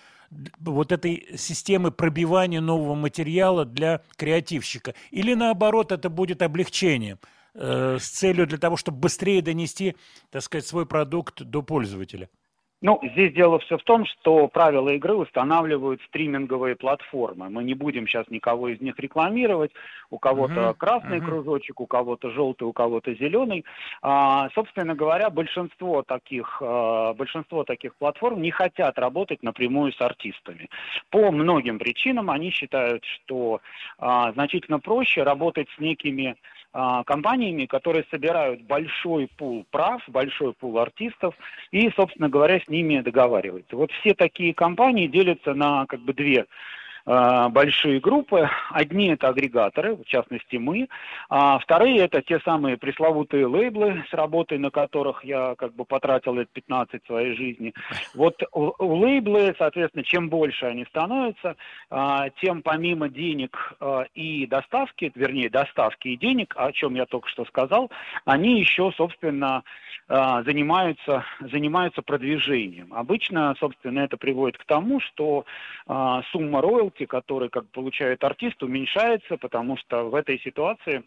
вот 0.59 0.91
этой 0.91 1.29
системы 1.37 1.93
пробивания 1.93 2.61
нового 2.61 2.95
материала 2.95 3.65
для 3.65 4.03
креативщика? 4.17 4.95
Или 5.11 5.35
наоборот, 5.35 5.93
это 5.93 6.11
будет 6.11 6.43
облегчением 6.43 7.21
э, 7.55 7.99
с 8.01 8.09
целью 8.09 8.47
для 8.47 8.59
того, 8.59 8.77
чтобы 8.77 8.99
быстрее 8.99 9.41
донести, 9.43 9.95
так 10.31 10.43
сказать, 10.43 10.67
свой 10.67 10.87
продукт 10.87 11.43
до 11.43 11.63
пользователя? 11.63 12.29
Ну, 12.87 13.01
здесь 13.03 13.33
дело 13.33 13.59
все 13.59 13.79
в 13.79 13.83
том, 13.83 14.07
что 14.07 14.47
правила 14.47 14.91
игры 14.91 15.15
устанавливают 15.15 16.01
стриминговые 16.03 16.77
платформы. 16.77 17.51
Мы 17.51 17.65
не 17.65 17.75
будем 17.75 18.07
сейчас 18.07 18.29
никого 18.29 18.69
из 18.69 18.81
них 18.81 18.97
рекламировать. 19.01 19.73
У 20.09 20.21
кого-то 20.21 20.61
Мгм, 20.61 20.75
красный 20.75 21.17
мгм. 21.17 21.27
кружочек, 21.27 21.81
у 21.81 21.87
кого-то 21.89 22.31
желтый, 22.31 22.69
у 22.69 22.73
кого-то 22.73 23.13
зеленый. 23.15 23.65
А, 24.03 24.51
собственно 24.55 24.95
говоря, 24.95 25.31
большинство 25.31 26.05
таких, 26.05 26.63
а, 26.63 27.13
большинство 27.15 27.65
таких 27.65 27.97
платформ 27.97 28.41
не 28.41 28.53
хотят 28.53 28.97
работать 29.01 29.43
напрямую 29.43 29.93
с 29.93 30.01
артистами. 30.01 30.69
По 31.11 31.33
многим 31.33 31.81
причинам 31.81 32.31
они 32.31 32.51
считают, 32.51 33.05
что 33.05 33.63
а, 33.99 34.31
значительно 34.31 34.79
проще 34.79 35.25
работать 35.25 35.67
с 35.77 35.81
некими 35.81 36.37
компаниями, 37.05 37.67
которые 37.67 38.05
собирают 38.11 38.63
большой 38.63 39.29
пул 39.39 39.65
прав, 39.71 40.03
большой 40.09 40.53
пул 40.53 40.79
артистов 40.79 41.35
и, 41.71 41.91
собственно 41.97 42.29
говоря, 42.29 42.61
с 42.61 42.69
ними 42.69 43.01
договариваются. 43.01 43.77
Вот 43.77 43.91
все 43.93 44.15
такие 44.15 44.53
компании 44.53 45.07
делятся 45.07 45.55
на 45.55 45.87
как 45.87 46.01
бы 46.01 46.13
две 46.13 46.41
а, 46.41 46.47
большие 47.07 48.01
группы. 48.01 48.49
Одни 48.71 49.09
это 49.09 49.29
агрегаторы, 49.29 49.97
в 49.97 50.05
частности 50.05 50.57
мы, 50.57 50.89
а 51.29 51.59
вторые 51.59 51.99
это 51.99 52.21
те 52.21 52.41
самые 52.41 52.77
пресловутые 52.77 53.47
лейблы, 53.47 54.05
с 54.11 54.13
работой 54.13 54.59
на 54.59 54.71
которых 54.71 55.25
я 55.25 55.55
как 55.57 55.75
бы 55.75 55.85
потратил 55.85 56.35
лет 56.35 56.51
15 56.51 57.05
своей 57.07 57.35
жизни. 57.35 57.73
Вот 58.15 58.43
у, 58.53 58.73
лейблы, 58.79 59.55
соответственно, 59.59 60.05
чем 60.05 60.29
больше 60.29 60.67
они 60.67 60.85
становятся, 60.87 61.57
а, 61.91 62.31
тем 62.41 62.63
помимо 62.63 63.09
денег 63.09 63.75
а, 63.81 64.05
и 64.15 64.47
доставки, 64.47 65.13
вернее, 65.15 65.51
доставки 65.51 66.09
и 66.09 66.17
денег, 66.17 66.55
о 66.57 66.73
чем 66.73 66.95
я 66.95 67.07
только 67.07 67.29
что 67.29 67.45
сказал, 67.45 67.91
они 68.25 68.59
еще, 68.59 68.93
собственно, 68.97 69.63
а, 70.09 70.43
занимаются, 70.43 71.25
занимаются 71.41 72.03
продвижением. 72.03 72.93
Обычно, 72.93 73.55
собственно, 73.59 74.01
это 74.01 74.17
приводит 74.17 74.59
к 74.59 74.65
тому, 74.65 75.01
что 75.01 75.45
сумма 76.33 76.61
роялти, 76.61 76.96
который 77.05 77.51
как 77.51 77.69
получает 77.71 78.25
артист, 78.25 78.63
уменьшается, 78.63 79.37
потому 79.37 79.77
что 79.77 80.05
в 80.05 80.15
этой 80.15 80.39
ситуации 80.41 81.05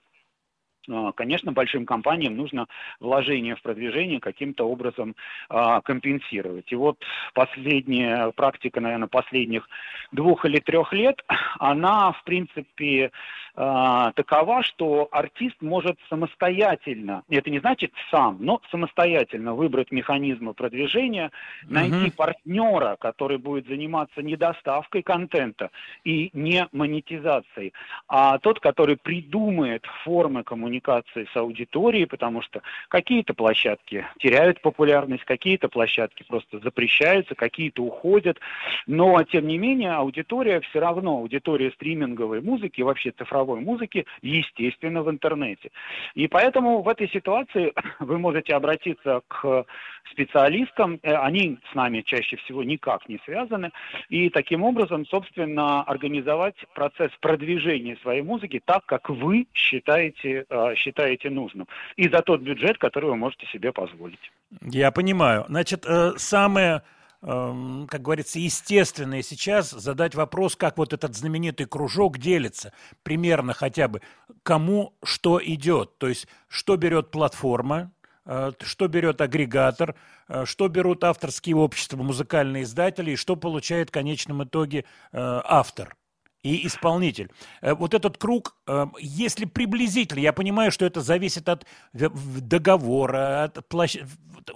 Конечно, 1.16 1.52
большим 1.52 1.86
компаниям 1.86 2.36
нужно 2.36 2.68
вложение 3.00 3.56
в 3.56 3.62
продвижение 3.62 4.20
каким-то 4.20 4.64
образом 4.64 5.16
а, 5.50 5.82
компенсировать. 5.82 6.72
И 6.72 6.76
вот 6.76 6.98
последняя 7.34 8.32
практика, 8.32 8.80
наверное, 8.80 9.08
последних 9.08 9.68
двух 10.12 10.46
или 10.46 10.60
трех 10.60 10.94
лет, 10.94 11.24
она, 11.60 12.14
в 12.14 12.24
принципе, 12.24 13.12
а, 13.56 14.14
такова, 14.14 14.64
что 14.64 15.10
артист 15.12 15.62
может 15.62 15.98
самостоятельно, 16.08 17.24
это 17.30 17.50
не 17.50 17.60
значит 17.60 17.92
сам, 18.10 18.38
но 18.40 18.62
самостоятельно 18.72 19.54
выбрать 19.54 19.92
механизмы 19.92 20.54
продвижения, 20.54 21.32
найти 21.68 22.08
Мгм. 22.08 22.12
партнера, 22.14 22.96
который 23.00 23.38
будет 23.38 23.68
заниматься 23.68 24.22
не 24.22 24.38
доставкой 24.38 25.04
контента 25.04 25.72
и 26.06 26.30
не 26.34 26.68
монетизацией, 26.72 27.74
а 28.08 28.38
тот, 28.40 28.60
который 28.60 28.96
придумает 28.96 29.86
формы 30.04 30.44
коммуникации 30.44 30.69
с 31.16 31.36
аудиторией, 31.36 32.06
потому 32.06 32.42
что 32.42 32.62
какие-то 32.88 33.34
площадки 33.34 34.06
теряют 34.20 34.62
популярность, 34.62 35.26
какие-то 35.26 35.68
площадки 35.70 36.24
просто 36.28 36.60
запрещаются, 36.60 37.36
какие-то 37.36 37.84
уходят, 37.84 38.40
но 38.88 39.24
тем 39.24 39.48
не 39.48 39.58
менее 39.58 39.94
аудитория 39.94 40.62
все 40.62 40.80
равно, 40.80 41.18
аудитория 41.18 41.72
стриминговой 41.72 42.42
музыки, 42.42 42.82
вообще 42.82 43.12
цифровой 43.12 43.60
музыки, 43.62 44.06
естественно, 44.22 45.04
в 45.04 45.10
интернете. 45.10 45.72
И 46.16 46.28
поэтому 46.28 46.82
в 46.82 46.88
этой 46.88 47.10
ситуации 47.10 47.74
вы 48.00 48.18
можете 48.18 48.54
обратиться 48.54 49.22
к 49.28 49.66
специалистам, 50.12 51.00
э, 51.02 51.14
они 51.14 51.58
с 51.72 51.76
нами 51.76 52.02
чаще 52.02 52.38
всего 52.38 52.64
никак 52.64 53.08
не 53.08 53.20
связаны, 53.26 53.72
и 54.10 54.30
таким 54.30 54.64
образом, 54.64 55.06
собственно, 55.06 55.84
организовать 55.84 56.56
процесс 56.74 57.12
продвижения 57.22 57.98
своей 58.02 58.22
музыки 58.22 58.62
так, 58.64 58.86
как 58.86 59.10
вы 59.10 59.48
считаете, 59.54 60.46
э, 60.50 60.59
считаете 60.76 61.30
нужным, 61.30 61.68
и 61.96 62.10
за 62.10 62.22
тот 62.22 62.42
бюджет, 62.42 62.78
который 62.78 63.06
вы 63.06 63.16
можете 63.16 63.46
себе 63.48 63.72
позволить. 63.72 64.32
Я 64.62 64.92
понимаю. 64.92 65.46
Значит, 65.48 65.86
э, 65.86 66.14
самое, 66.18 66.82
эм, 67.22 67.88
как 67.90 68.02
говорится, 68.02 68.40
естественное 68.40 69.22
сейчас 69.22 69.70
задать 69.72 70.16
вопрос, 70.16 70.56
как 70.56 70.78
вот 70.78 70.94
этот 70.94 71.16
знаменитый 71.16 71.66
кружок 71.66 72.18
делится, 72.18 72.74
примерно 73.04 73.54
хотя 73.54 73.88
бы, 73.88 74.02
кому 74.44 74.94
что 75.04 75.40
идет. 75.44 75.98
То 75.98 76.08
есть, 76.08 76.28
что 76.48 76.78
берет 76.78 77.12
платформа, 77.12 77.92
э, 78.26 78.52
что 78.62 78.88
берет 78.88 79.22
агрегатор, 79.22 79.96
э, 80.28 80.46
что 80.46 80.68
берут 80.68 81.04
авторские 81.04 81.56
общества, 81.56 81.98
музыкальные 81.98 82.64
издатели, 82.64 83.12
и 83.12 83.16
что 83.16 83.36
получает 83.36 83.90
в 83.90 83.92
конечном 83.92 84.44
итоге 84.44 84.86
автор 85.12 85.96
и 86.44 86.66
исполнитель. 86.68 87.30
Э, 87.62 87.74
Вот 87.74 87.94
этот 87.94 88.18
круг, 88.18 88.56
э, 88.68 88.86
если 89.00 89.46
приблизительно, 89.46 90.20
я 90.20 90.34
понимаю, 90.34 90.72
что 90.72 90.86
это 90.86 91.02
зависит 91.02 91.50
от 91.50 91.66
договора, 91.94 93.44
от 93.46 93.68
площ... 93.68 93.98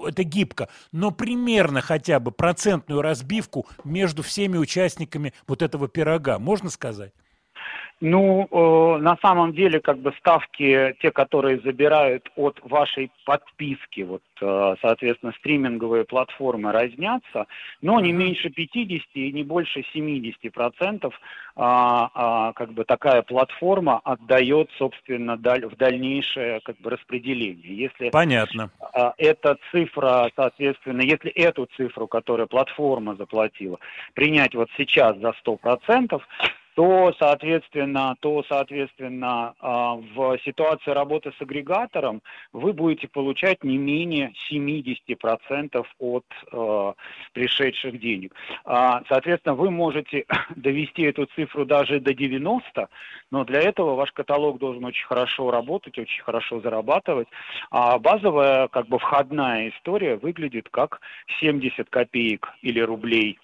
это 0.05 0.23
гибко, 0.23 0.69
но 0.91 1.11
примерно 1.11 1.81
хотя 1.81 2.19
бы 2.19 2.31
процентную 2.31 3.01
разбивку 3.01 3.67
между 3.83 4.23
всеми 4.23 4.57
участниками 4.57 5.33
вот 5.47 5.61
этого 5.61 5.87
пирога, 5.87 6.39
можно 6.39 6.69
сказать? 6.69 7.13
Ну, 8.05 8.49
э, 8.51 9.01
на 9.01 9.15
самом 9.21 9.53
деле, 9.53 9.79
как 9.79 9.97
бы 9.97 10.13
ставки, 10.19 10.93
те, 10.99 11.09
которые 11.09 11.61
забирают 11.61 12.29
от 12.35 12.59
вашей 12.61 13.09
подписки, 13.23 14.01
вот, 14.01 14.21
э, 14.41 14.75
соответственно, 14.81 15.31
стриминговые 15.39 16.03
платформы 16.03 16.73
разнятся, 16.73 17.47
но 17.81 18.01
не 18.01 18.11
меньше 18.11 18.49
50 18.49 19.07
и 19.13 19.31
не 19.31 19.45
больше 19.45 19.85
70 19.93 20.49
процентов 20.49 21.17
а, 21.55 22.09
а, 22.13 22.51
как 22.51 22.73
бы 22.73 22.83
такая 22.83 23.21
платформа 23.21 24.01
отдает, 24.03 24.69
собственно, 24.77 25.37
даль- 25.37 25.67
в 25.67 25.77
дальнейшее 25.77 26.59
как 26.59 26.77
бы 26.81 26.89
распределение. 26.89 27.73
Если 27.73 28.09
Понятно. 28.09 28.69
а, 28.81 29.13
эта 29.17 29.57
цифра, 29.71 30.29
соответственно, 30.35 31.03
если 31.03 31.31
эту 31.31 31.69
цифру, 31.77 32.07
которую 32.07 32.49
платформа 32.49 33.15
заплатила, 33.15 33.79
принять 34.13 34.55
вот 34.55 34.67
сейчас 34.75 35.17
за 35.19 35.33
100%, 35.45 36.21
то, 36.75 37.13
соответственно, 37.19 38.15
то, 38.19 38.43
соответственно, 38.49 39.53
а, 39.59 39.95
в 39.95 40.37
ситуации 40.43 40.91
работы 40.91 41.31
с 41.37 41.41
агрегатором 41.41 42.21
вы 42.51 42.73
будете 42.73 43.07
получать 43.07 43.63
не 43.63 43.77
менее 43.77 44.33
70% 44.51 45.85
от 45.99 46.25
э, 46.51 46.93
пришедших 47.33 47.99
денег. 47.99 48.33
А, 48.65 49.03
соответственно, 49.07 49.55
вы 49.55 49.69
можете 49.69 50.25
довести 50.55 51.03
эту 51.03 51.25
цифру 51.35 51.65
даже 51.65 51.99
до 51.99 52.13
90, 52.13 52.89
но 53.31 53.43
для 53.45 53.61
этого 53.61 53.95
ваш 53.95 54.11
каталог 54.11 54.57
должен 54.59 54.83
очень 54.85 55.05
хорошо 55.05 55.51
работать, 55.51 55.97
очень 55.97 56.23
хорошо 56.23 56.59
зарабатывать. 56.61 57.27
А 57.69 57.99
базовая, 57.99 58.67
как 58.67 58.87
бы 58.87 58.97
входная 58.97 59.69
история 59.69 60.15
выглядит 60.15 60.69
как 60.69 61.01
70 61.39 61.89
копеек 61.89 62.49
или 62.61 62.79
рублей 62.79 63.37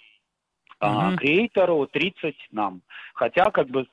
а, 0.79 1.15
креатору, 1.15 1.87
30 1.87 2.35
нам. 2.51 2.81
Хотя 3.13 3.51
как 3.51 3.67
бы 3.67 3.85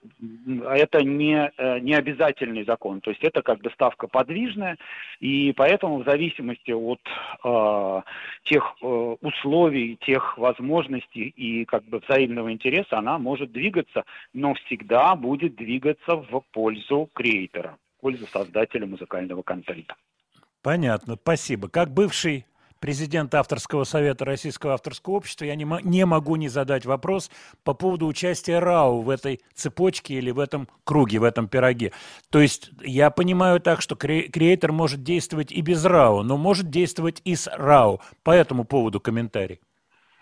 это 0.68 1.02
не, 1.02 1.50
э, 1.58 1.78
не 1.80 1.94
обязательный 1.94 2.64
закон, 2.64 3.00
то 3.00 3.10
есть 3.10 3.24
это 3.24 3.42
как 3.42 3.60
бы 3.60 3.70
ставка 3.70 4.06
подвижная, 4.06 4.78
и 5.18 5.52
поэтому 5.56 5.98
в 5.98 6.04
зависимости 6.04 6.70
от 6.70 7.00
э, 7.44 8.02
тех 8.44 8.76
э, 8.80 9.16
условий, 9.20 9.96
тех 9.96 10.38
возможностей 10.38 11.24
и 11.36 11.64
как 11.64 11.82
бы 11.84 12.00
взаимного 12.06 12.52
интереса 12.52 12.98
она 12.98 13.18
может 13.18 13.50
двигаться, 13.50 14.04
но 14.32 14.54
всегда 14.54 15.16
будет 15.16 15.56
двигаться 15.56 16.16
в 16.16 16.44
пользу 16.52 17.10
креатора, 17.12 17.78
в 17.98 18.02
пользу 18.02 18.26
создателя 18.28 18.86
музыкального 18.86 19.42
контента. 19.42 19.96
Понятно, 20.62 21.16
спасибо. 21.20 21.68
Как 21.68 21.90
бывший 21.90 22.46
президент 22.80 23.34
авторского 23.34 23.84
совета 23.84 24.24
Российского 24.24 24.74
авторского 24.74 25.14
общества, 25.14 25.44
я 25.44 25.54
не, 25.54 25.66
не 25.82 26.06
могу 26.06 26.36
не 26.36 26.48
задать 26.48 26.86
вопрос 26.86 27.30
по 27.64 27.74
поводу 27.74 28.06
участия 28.06 28.58
РАУ 28.58 29.02
в 29.02 29.10
этой 29.10 29.40
цепочке 29.54 30.14
или 30.14 30.30
в 30.30 30.38
этом 30.38 30.68
круге, 30.84 31.18
в 31.18 31.24
этом 31.24 31.48
пироге. 31.48 31.92
То 32.30 32.40
есть 32.40 32.70
я 32.82 33.10
понимаю 33.10 33.60
так, 33.60 33.80
что 33.80 33.96
кре 33.96 34.22
креатор 34.22 34.72
может 34.72 35.02
действовать 35.02 35.52
и 35.52 35.60
без 35.60 35.84
РАУ, 35.84 36.22
но 36.22 36.36
может 36.36 36.70
действовать 36.70 37.20
и 37.24 37.34
с 37.34 37.50
РАУ. 37.50 38.00
По 38.22 38.30
этому 38.30 38.64
поводу 38.64 39.00
комментарий. 39.00 39.60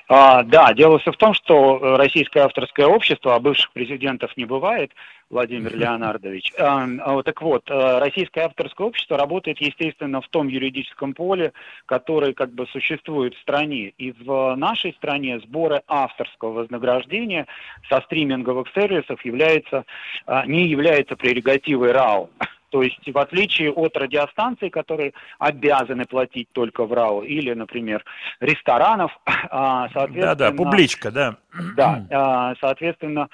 А, 0.07 0.43
да, 0.43 0.75
дело 0.75 0.99
все 0.99 1.13
в 1.13 1.17
том, 1.17 1.33
что 1.33 1.79
э, 1.79 1.97
Российское 1.97 2.41
авторское 2.41 2.87
общество, 2.87 3.35
а 3.35 3.41
бывших 3.41 3.73
президентов 3.73 4.37
не 4.37 4.45
бывает, 4.45 4.93
Владимир 5.31 5.75
Леонардович. 5.75 6.53
А, 6.59 6.87
а, 7.01 7.23
так 7.23 7.41
вот, 7.41 7.71
э, 7.71 7.99
Российское 7.99 8.43
авторское 8.43 8.87
общество 8.87 9.17
работает, 9.17 9.61
естественно, 9.61 10.21
в 10.21 10.29
том 10.29 10.49
юридическом 10.49 11.15
поле, 11.15 11.53
который 11.87 12.35
как 12.35 12.53
бы 12.53 12.67
существует 12.67 13.35
в 13.35 13.41
стране. 13.41 13.95
И 13.97 14.13
в 14.13 14.55
нашей 14.57 14.93
стране 14.93 15.41
сборы 15.41 15.83
авторского 15.89 16.53
вознаграждения 16.53 17.47
со 17.89 18.03
стриминговых 18.03 18.69
сервисов 18.75 19.25
является, 19.25 19.87
а, 20.27 20.45
не 20.47 20.67
является 20.67 21.17
прерогативой 21.17 21.93
РАО. 21.93 22.29
То 22.75 22.83
есть 22.83 23.09
в 23.09 23.17
отличие 23.17 23.71
от 23.71 23.97
радиостанций, 23.97 24.69
которые 24.69 25.13
обязаны 25.39 26.07
платить 26.07 26.49
только 26.51 26.85
в 26.87 26.93
РАО, 26.93 27.23
или, 27.23 27.55
например, 27.55 28.05
ресторанов, 28.41 29.17
а, 29.25 29.89
соответственно... 29.93 30.35
Да-да, 30.35 30.51
публичка, 30.51 31.13
да. 31.13 31.37
Да, 31.77 32.05
а, 32.11 32.55
соответственно, 32.61 33.29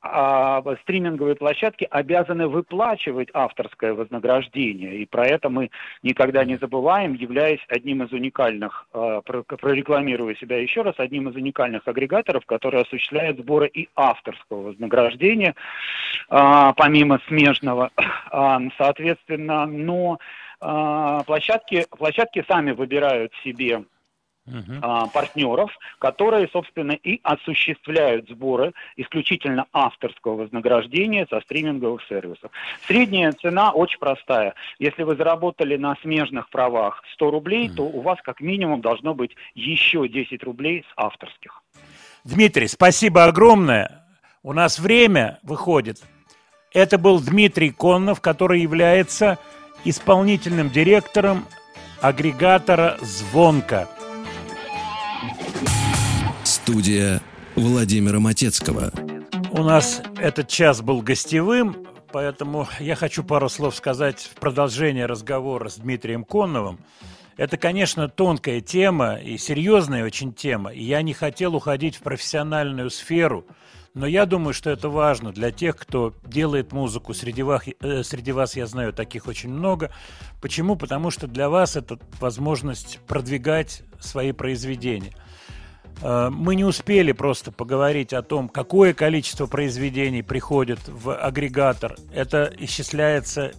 а, 0.00 0.62
стриминговые 0.82 1.34
площадки 1.34 1.86
обязаны 1.90 2.46
выплачивать 2.46 3.28
авторское 3.34 3.94
вознаграждение, 3.94 4.98
и 4.98 5.06
про 5.06 5.26
это 5.26 5.48
мы 5.48 5.70
никогда 6.02 6.44
не 6.44 6.56
забываем, 6.56 7.14
являясь 7.14 7.60
одним 7.68 8.04
из 8.04 8.12
уникальных, 8.12 8.86
прорекламируя 8.92 10.36
себя 10.36 10.58
еще 10.58 10.82
раз, 10.82 10.94
одним 10.98 11.28
из 11.28 11.34
уникальных 11.34 11.88
агрегаторов, 11.88 12.46
которые 12.46 12.82
осуществляют 12.82 13.38
сборы 13.38 13.66
и 13.66 13.88
авторского 13.96 14.68
вознаграждения, 14.68 15.54
помимо 16.28 17.20
смежного. 17.26 17.90
Соответственно, 18.78 19.66
но 19.66 20.18
площадки, 20.60 21.86
площадки 21.90 22.44
сами 22.48 22.70
выбирают 22.70 23.32
себе 23.42 23.82
uh 24.46 25.10
партнеров, 25.12 25.70
которые, 25.98 26.48
собственно, 26.48 26.92
и 26.92 27.20
осуществляют 27.22 28.28
сборы 28.28 28.72
исключительно 28.96 29.66
авторского 29.72 30.36
вознаграждения 30.36 31.26
со 31.28 31.40
стриминговых 31.40 32.02
сервисов. 32.08 32.50
Средняя 32.86 33.32
цена 33.32 33.72
очень 33.72 33.98
простая. 33.98 34.54
Если 34.78 35.02
вы 35.02 35.16
заработали 35.16 35.76
на 35.76 35.96
смежных 36.02 36.48
правах 36.50 37.02
100 37.14 37.30
рублей, 37.30 37.68
uh 37.68 37.74
то 37.76 37.82
у 37.82 38.00
вас 38.00 38.18
как 38.22 38.40
минимум 38.40 38.80
должно 38.80 39.14
быть 39.14 39.36
еще 39.54 40.08
10 40.08 40.42
рублей 40.44 40.84
с 40.88 40.92
авторских. 40.96 41.62
Дмитрий, 42.24 42.66
спасибо 42.68 43.24
огромное. 43.24 44.04
У 44.42 44.52
нас 44.52 44.78
время 44.78 45.38
выходит. 45.42 46.02
Это 46.72 46.98
был 46.98 47.20
Дмитрий 47.20 47.70
Коннов, 47.70 48.20
который 48.20 48.60
является 48.60 49.38
исполнительным 49.84 50.70
директором 50.70 51.44
агрегатора 52.00 52.98
«Звонка». 53.00 53.88
Студия 56.66 57.22
Владимира 57.54 58.18
Матецкого. 58.18 58.90
У 59.52 59.62
нас 59.62 60.02
этот 60.18 60.48
час 60.48 60.82
был 60.82 61.00
гостевым, 61.00 61.86
поэтому 62.10 62.66
я 62.80 62.96
хочу 62.96 63.22
пару 63.22 63.48
слов 63.48 63.76
сказать 63.76 64.18
в 64.34 64.40
продолжение 64.40 65.06
разговора 65.06 65.68
с 65.68 65.76
Дмитрием 65.76 66.24
Конновым. 66.24 66.80
Это, 67.36 67.56
конечно, 67.56 68.08
тонкая 68.08 68.60
тема 68.60 69.14
и 69.14 69.38
серьезная 69.38 70.04
очень 70.04 70.32
тема, 70.32 70.72
и 70.72 70.82
я 70.82 71.02
не 71.02 71.12
хотел 71.14 71.54
уходить 71.54 71.94
в 71.94 72.00
профессиональную 72.00 72.90
сферу– 72.90 73.46
но 73.96 74.06
я 74.06 74.26
думаю, 74.26 74.52
что 74.52 74.68
это 74.68 74.90
важно 74.90 75.32
для 75.32 75.50
тех, 75.50 75.74
кто 75.74 76.12
делает 76.26 76.70
музыку. 76.70 77.14
Среди 77.14 77.42
вас, 77.42 77.62
э, 77.80 78.02
среди 78.02 78.30
вас 78.30 78.54
я 78.54 78.66
знаю 78.66 78.92
таких 78.92 79.26
очень 79.26 79.48
много. 79.48 79.90
Почему? 80.42 80.76
Потому 80.76 81.10
что 81.10 81.26
для 81.26 81.48
вас 81.48 81.76
это 81.76 81.98
возможность 82.20 82.98
продвигать 83.06 83.84
свои 83.98 84.32
произведения. 84.32 85.14
Э, 86.02 86.28
мы 86.30 86.54
не 86.54 86.64
успели 86.64 87.12
просто 87.12 87.52
поговорить 87.52 88.12
о 88.12 88.22
том, 88.22 88.48
какое 88.48 88.94
количество 88.94 89.46
произведений 89.46 90.22
приходит 90.22 90.80
в 90.86 91.14
агрегатор. 91.14 91.96
Это 92.12 92.52
исчисляется 92.58 93.52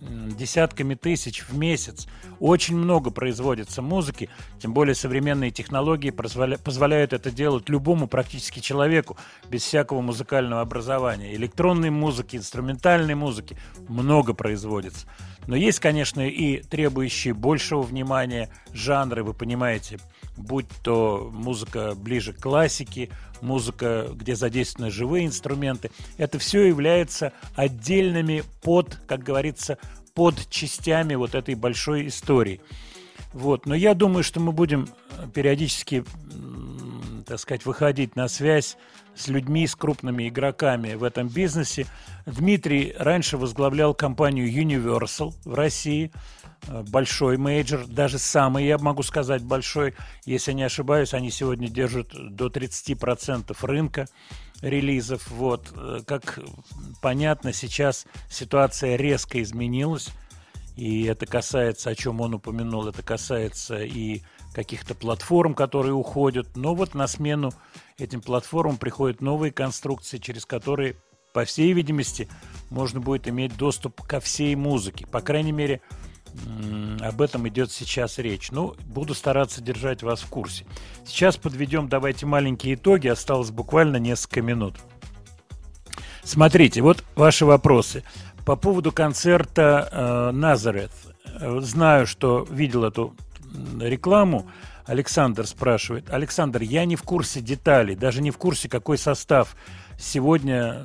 десятками 0.00 0.94
тысяч 0.94 1.42
в 1.42 1.56
месяц. 1.56 2.06
Очень 2.38 2.76
много 2.76 3.10
производится 3.10 3.82
музыки, 3.82 4.30
тем 4.58 4.72
более 4.72 4.94
современные 4.94 5.50
технологии 5.50 6.10
позволяют 6.10 7.12
это 7.12 7.30
делать 7.30 7.68
любому 7.68 8.06
практически 8.06 8.60
человеку 8.60 9.18
без 9.50 9.62
всякого 9.62 10.00
музыкального 10.00 10.62
образования. 10.62 11.34
Электронной 11.34 11.90
музыки, 11.90 12.36
инструментальной 12.36 13.14
музыки 13.14 13.58
много 13.88 14.32
производится. 14.32 15.06
Но 15.46 15.56
есть, 15.56 15.80
конечно, 15.80 16.26
и 16.26 16.62
требующие 16.62 17.34
большего 17.34 17.82
внимания 17.82 18.48
жанры, 18.72 19.22
вы 19.22 19.34
понимаете, 19.34 19.98
будь 20.40 20.68
то 20.82 21.30
музыка 21.32 21.94
ближе 21.94 22.32
к 22.32 22.40
классике, 22.40 23.10
музыка, 23.40 24.08
где 24.12 24.34
задействованы 24.36 24.90
живые 24.90 25.26
инструменты. 25.26 25.90
Это 26.18 26.38
все 26.38 26.66
является 26.66 27.32
отдельными 27.54 28.44
под, 28.62 28.98
как 29.06 29.22
говорится, 29.22 29.78
под 30.14 30.48
частями 30.50 31.14
вот 31.14 31.34
этой 31.34 31.54
большой 31.54 32.08
истории. 32.08 32.60
Вот. 33.32 33.66
Но 33.66 33.74
я 33.74 33.94
думаю, 33.94 34.24
что 34.24 34.40
мы 34.40 34.52
будем 34.52 34.88
э, 35.16 35.26
периодически, 35.32 36.04
так 37.26 37.38
сказать, 37.38 37.64
выходить 37.64 38.16
на 38.16 38.28
связь 38.28 38.76
с 39.14 39.28
людьми, 39.28 39.66
с 39.66 39.76
крупными 39.76 40.28
игроками 40.28 40.94
в 40.94 41.04
этом 41.04 41.28
бизнесе. 41.28 41.86
Дмитрий 42.26 42.94
раньше 42.98 43.36
возглавлял 43.36 43.94
компанию 43.94 44.50
Universal 44.52 45.34
в 45.44 45.54
России, 45.54 46.10
большой 46.90 47.36
major, 47.36 47.86
даже 47.86 48.18
самый, 48.18 48.66
я 48.66 48.78
могу 48.78 49.02
сказать, 49.02 49.42
большой, 49.42 49.94
если 50.24 50.52
не 50.52 50.62
ошибаюсь, 50.62 51.14
они 51.14 51.30
сегодня 51.30 51.68
держат 51.68 52.12
до 52.34 52.48
30% 52.48 53.56
рынка 53.62 54.06
релизов. 54.62 55.30
Вот. 55.30 55.72
Э, 55.74 56.00
как 56.06 56.38
понятно, 57.00 57.52
сейчас 57.52 58.06
ситуация 58.28 58.96
резко 58.96 59.42
изменилась, 59.42 60.10
и 60.76 61.04
это 61.04 61.26
касается, 61.26 61.90
о 61.90 61.94
чем 61.94 62.20
он 62.20 62.34
упомянул, 62.34 62.88
это 62.88 63.02
касается 63.02 63.82
и 63.82 64.22
каких-то 64.54 64.94
платформ, 64.94 65.54
которые 65.54 65.94
уходят. 65.94 66.56
Но 66.56 66.74
вот 66.74 66.94
на 66.94 67.06
смену 67.06 67.52
этим 67.98 68.20
платформам 68.20 68.76
приходят 68.76 69.20
новые 69.20 69.52
конструкции, 69.52 70.18
через 70.18 70.46
которые, 70.46 70.96
по 71.32 71.44
всей 71.44 71.72
видимости, 71.72 72.28
можно 72.70 73.00
будет 73.00 73.28
иметь 73.28 73.56
доступ 73.56 74.02
ко 74.02 74.20
всей 74.20 74.54
музыке. 74.54 75.06
По 75.06 75.20
крайней 75.20 75.52
мере, 75.52 75.80
об 77.00 77.20
этом 77.20 77.48
идет 77.48 77.70
сейчас 77.72 78.18
речь. 78.18 78.50
Ну, 78.50 78.74
буду 78.86 79.14
стараться 79.14 79.60
держать 79.62 80.02
вас 80.02 80.20
в 80.20 80.28
курсе. 80.28 80.66
Сейчас 81.04 81.36
подведем, 81.36 81.88
давайте, 81.88 82.26
маленькие 82.26 82.74
итоги. 82.74 83.08
Осталось 83.08 83.50
буквально 83.50 83.96
несколько 83.96 84.42
минут. 84.42 84.76
Смотрите, 86.22 86.82
вот 86.82 87.04
ваши 87.16 87.44
вопросы. 87.46 88.04
По 88.44 88.56
поводу 88.56 88.92
концерта 88.92 89.88
э, 89.90 90.30
Назарет. 90.32 90.92
Знаю, 91.60 92.06
что 92.06 92.46
видел 92.50 92.84
эту 92.84 93.14
рекламу. 93.80 94.46
Александр 94.86 95.46
спрашивает. 95.46 96.10
Александр, 96.10 96.62
я 96.62 96.84
не 96.84 96.96
в 96.96 97.02
курсе 97.02 97.40
деталей, 97.40 97.94
даже 97.94 98.22
не 98.22 98.30
в 98.30 98.38
курсе, 98.38 98.68
какой 98.68 98.98
состав 98.98 99.54
сегодня, 99.98 100.78
э, 100.78 100.84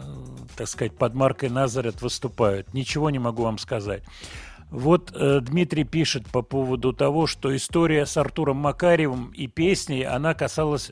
так 0.56 0.68
сказать, 0.68 0.96
под 0.96 1.16
маркой 1.16 1.50
Назарет 1.50 2.02
выступают. 2.02 2.74
Ничего 2.74 3.10
не 3.10 3.20
могу 3.20 3.44
вам 3.44 3.58
сказать. 3.58 4.04
Вот 4.76 5.14
э, 5.16 5.40
Дмитрий 5.40 5.86
пишет 5.86 6.28
по 6.28 6.42
поводу 6.42 6.92
того, 6.92 7.28
что 7.28 7.56
история 7.56 8.06
с 8.06 8.18
Артуром 8.18 8.58
Макаревым 8.58 9.32
и 9.32 9.48
песней, 9.48 10.04
она 10.04 10.34
касалась 10.34 10.92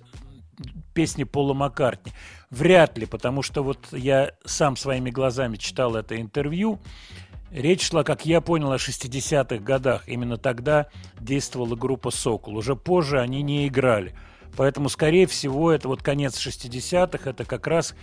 песни 0.94 1.26
Пола 1.26 1.54
Маккартни. 1.54 2.14
Вряд 2.50 2.98
ли, 2.98 3.06
потому 3.06 3.42
что 3.42 3.62
вот 3.62 3.80
я 3.92 4.32
сам 4.46 4.78
своими 4.78 5.10
глазами 5.10 5.58
читал 5.58 5.98
это 5.98 6.20
интервью. 6.22 6.80
Речь 7.52 7.90
шла, 7.90 8.06
как 8.06 8.26
я 8.26 8.40
понял, 8.40 8.72
о 8.72 8.78
60-х 8.78 9.58
годах. 9.58 10.08
Именно 10.08 10.38
тогда 10.38 10.88
действовала 11.20 11.76
группа 11.76 12.10
«Сокол». 12.10 12.56
Уже 12.56 12.78
позже 12.78 13.20
они 13.20 13.42
не 13.42 13.68
играли. 13.68 14.16
Поэтому, 14.56 14.88
скорее 14.88 15.28
всего, 15.28 15.72
это 15.74 15.90
вот 15.90 16.02
конец 16.02 16.38
60-х, 16.38 17.30
это 17.30 17.44
как 17.44 17.68
раз 17.68 17.96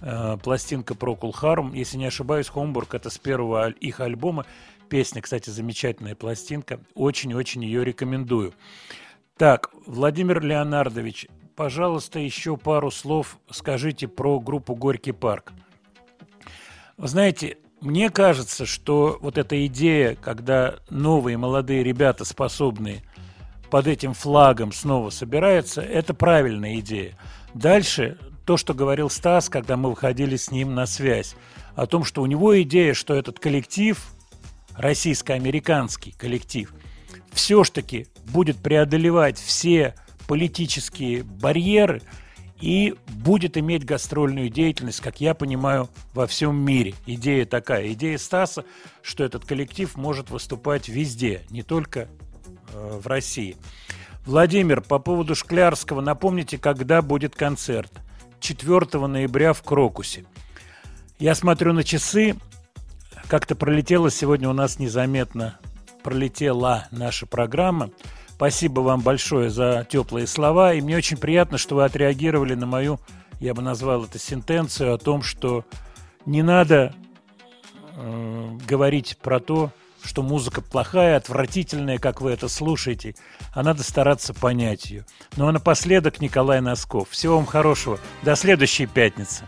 э, 0.00 0.36
пластинка 0.42 0.94
Procol 0.94 1.32
Harum. 1.32 1.76
Если 1.76 1.96
не 1.96 2.06
ошибаюсь, 2.06 2.48
Хомбург 2.48 2.94
это 2.94 3.08
с 3.08 3.18
первого 3.18 3.62
аль- 3.62 3.76
их 3.78 4.00
альбома. 4.00 4.46
Песня, 4.88 5.20
кстати, 5.20 5.50
замечательная 5.50 6.14
пластинка. 6.14 6.80
Очень-очень 6.94 7.64
ее 7.64 7.84
рекомендую. 7.84 8.54
Так, 9.36 9.70
Владимир 9.86 10.42
Леонардович, 10.42 11.28
пожалуйста, 11.56 12.18
еще 12.18 12.56
пару 12.56 12.90
слов 12.90 13.38
скажите 13.50 14.08
про 14.08 14.40
группу 14.40 14.74
«Горький 14.74 15.12
парк». 15.12 15.52
Вы 16.96 17.06
знаете, 17.08 17.58
мне 17.80 18.10
кажется, 18.10 18.66
что 18.66 19.18
вот 19.20 19.38
эта 19.38 19.64
идея, 19.66 20.16
когда 20.16 20.76
новые 20.90 21.36
молодые 21.36 21.84
ребята, 21.84 22.24
способные 22.24 23.02
под 23.70 23.86
этим 23.86 24.14
флагом 24.14 24.72
снова 24.72 25.10
собираются, 25.10 25.82
это 25.82 26.14
правильная 26.14 26.80
идея. 26.80 27.16
Дальше 27.54 28.18
то, 28.44 28.56
что 28.56 28.74
говорил 28.74 29.10
Стас, 29.10 29.48
когда 29.48 29.76
мы 29.76 29.90
выходили 29.90 30.36
с 30.36 30.50
ним 30.50 30.74
на 30.74 30.86
связь, 30.86 31.36
о 31.76 31.86
том, 31.86 32.02
что 32.02 32.22
у 32.22 32.26
него 32.26 32.60
идея, 32.62 32.94
что 32.94 33.14
этот 33.14 33.38
коллектив, 33.38 34.02
российско-американский 34.78 36.12
коллектив, 36.12 36.72
все 37.32 37.64
ж 37.64 37.70
таки 37.70 38.06
будет 38.26 38.58
преодолевать 38.58 39.38
все 39.38 39.94
политические 40.26 41.22
барьеры 41.22 42.02
и 42.60 42.96
будет 43.08 43.56
иметь 43.56 43.84
гастрольную 43.84 44.48
деятельность, 44.48 45.00
как 45.00 45.20
я 45.20 45.34
понимаю, 45.34 45.88
во 46.12 46.26
всем 46.26 46.56
мире. 46.56 46.94
Идея 47.06 47.46
такая. 47.46 47.92
Идея 47.92 48.18
Стаса, 48.18 48.64
что 49.02 49.24
этот 49.24 49.44
коллектив 49.44 49.96
может 49.96 50.30
выступать 50.30 50.88
везде, 50.88 51.42
не 51.50 51.62
только 51.62 52.08
э, 52.72 52.98
в 53.02 53.06
России. 53.06 53.56
Владимир, 54.26 54.80
по 54.80 54.98
поводу 54.98 55.34
Шклярского, 55.34 56.00
напомните, 56.00 56.58
когда 56.58 57.00
будет 57.00 57.34
концерт? 57.34 57.92
4 58.40 59.06
ноября 59.06 59.52
в 59.52 59.62
Крокусе. 59.62 60.24
Я 61.18 61.34
смотрю 61.34 61.72
на 61.72 61.82
часы, 61.82 62.36
как-то 63.28 63.54
пролетела 63.54 64.10
сегодня 64.10 64.48
у 64.48 64.52
нас 64.52 64.78
незаметно, 64.78 65.58
пролетела 66.02 66.88
наша 66.90 67.26
программа. 67.26 67.90
Спасибо 68.30 68.80
вам 68.80 69.00
большое 69.00 69.50
за 69.50 69.86
теплые 69.88 70.26
слова. 70.26 70.72
И 70.72 70.80
мне 70.80 70.96
очень 70.96 71.16
приятно, 71.16 71.58
что 71.58 71.76
вы 71.76 71.84
отреагировали 71.84 72.54
на 72.54 72.66
мою, 72.66 72.98
я 73.40 73.54
бы 73.54 73.62
назвал 73.62 74.04
это 74.04 74.18
сентенцию, 74.18 74.94
о 74.94 74.98
том, 74.98 75.22
что 75.22 75.64
не 76.24 76.42
надо 76.42 76.94
э, 77.96 78.58
говорить 78.66 79.18
про 79.20 79.40
то, 79.40 79.72
что 80.02 80.22
музыка 80.22 80.62
плохая, 80.62 81.16
отвратительная, 81.16 81.98
как 81.98 82.20
вы 82.20 82.30
это 82.30 82.48
слушаете, 82.48 83.14
а 83.52 83.62
надо 83.62 83.82
стараться 83.82 84.32
понять 84.32 84.86
ее. 84.86 85.04
Ну 85.36 85.48
а 85.48 85.52
напоследок 85.52 86.20
Николай 86.20 86.60
Носков. 86.60 87.10
Всего 87.10 87.36
вам 87.36 87.46
хорошего. 87.46 87.98
До 88.22 88.36
следующей 88.36 88.86
пятницы. 88.86 89.44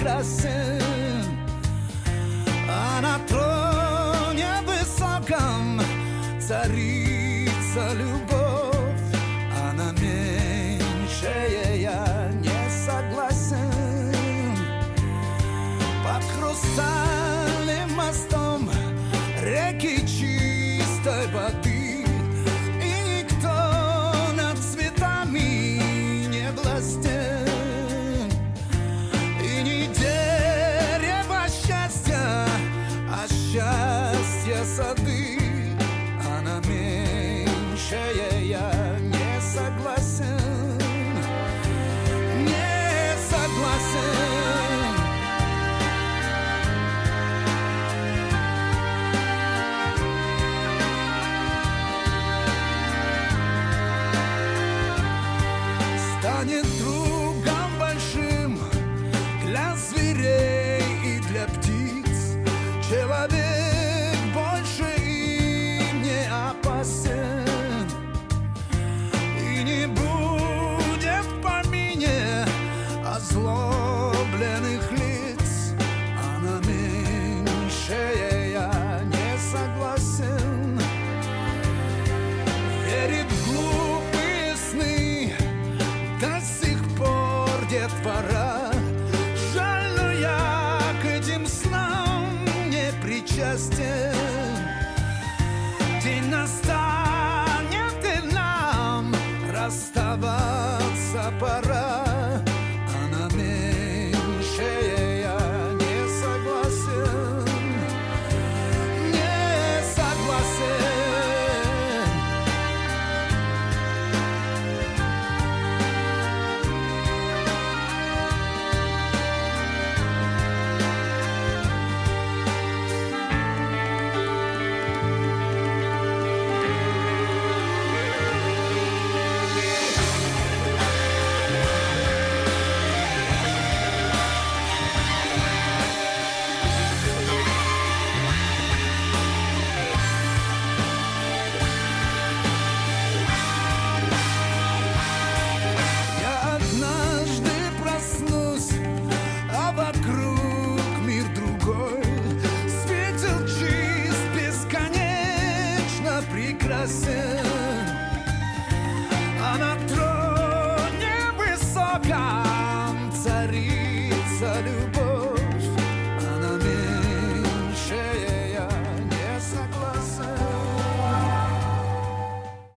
democracia. 0.00 0.69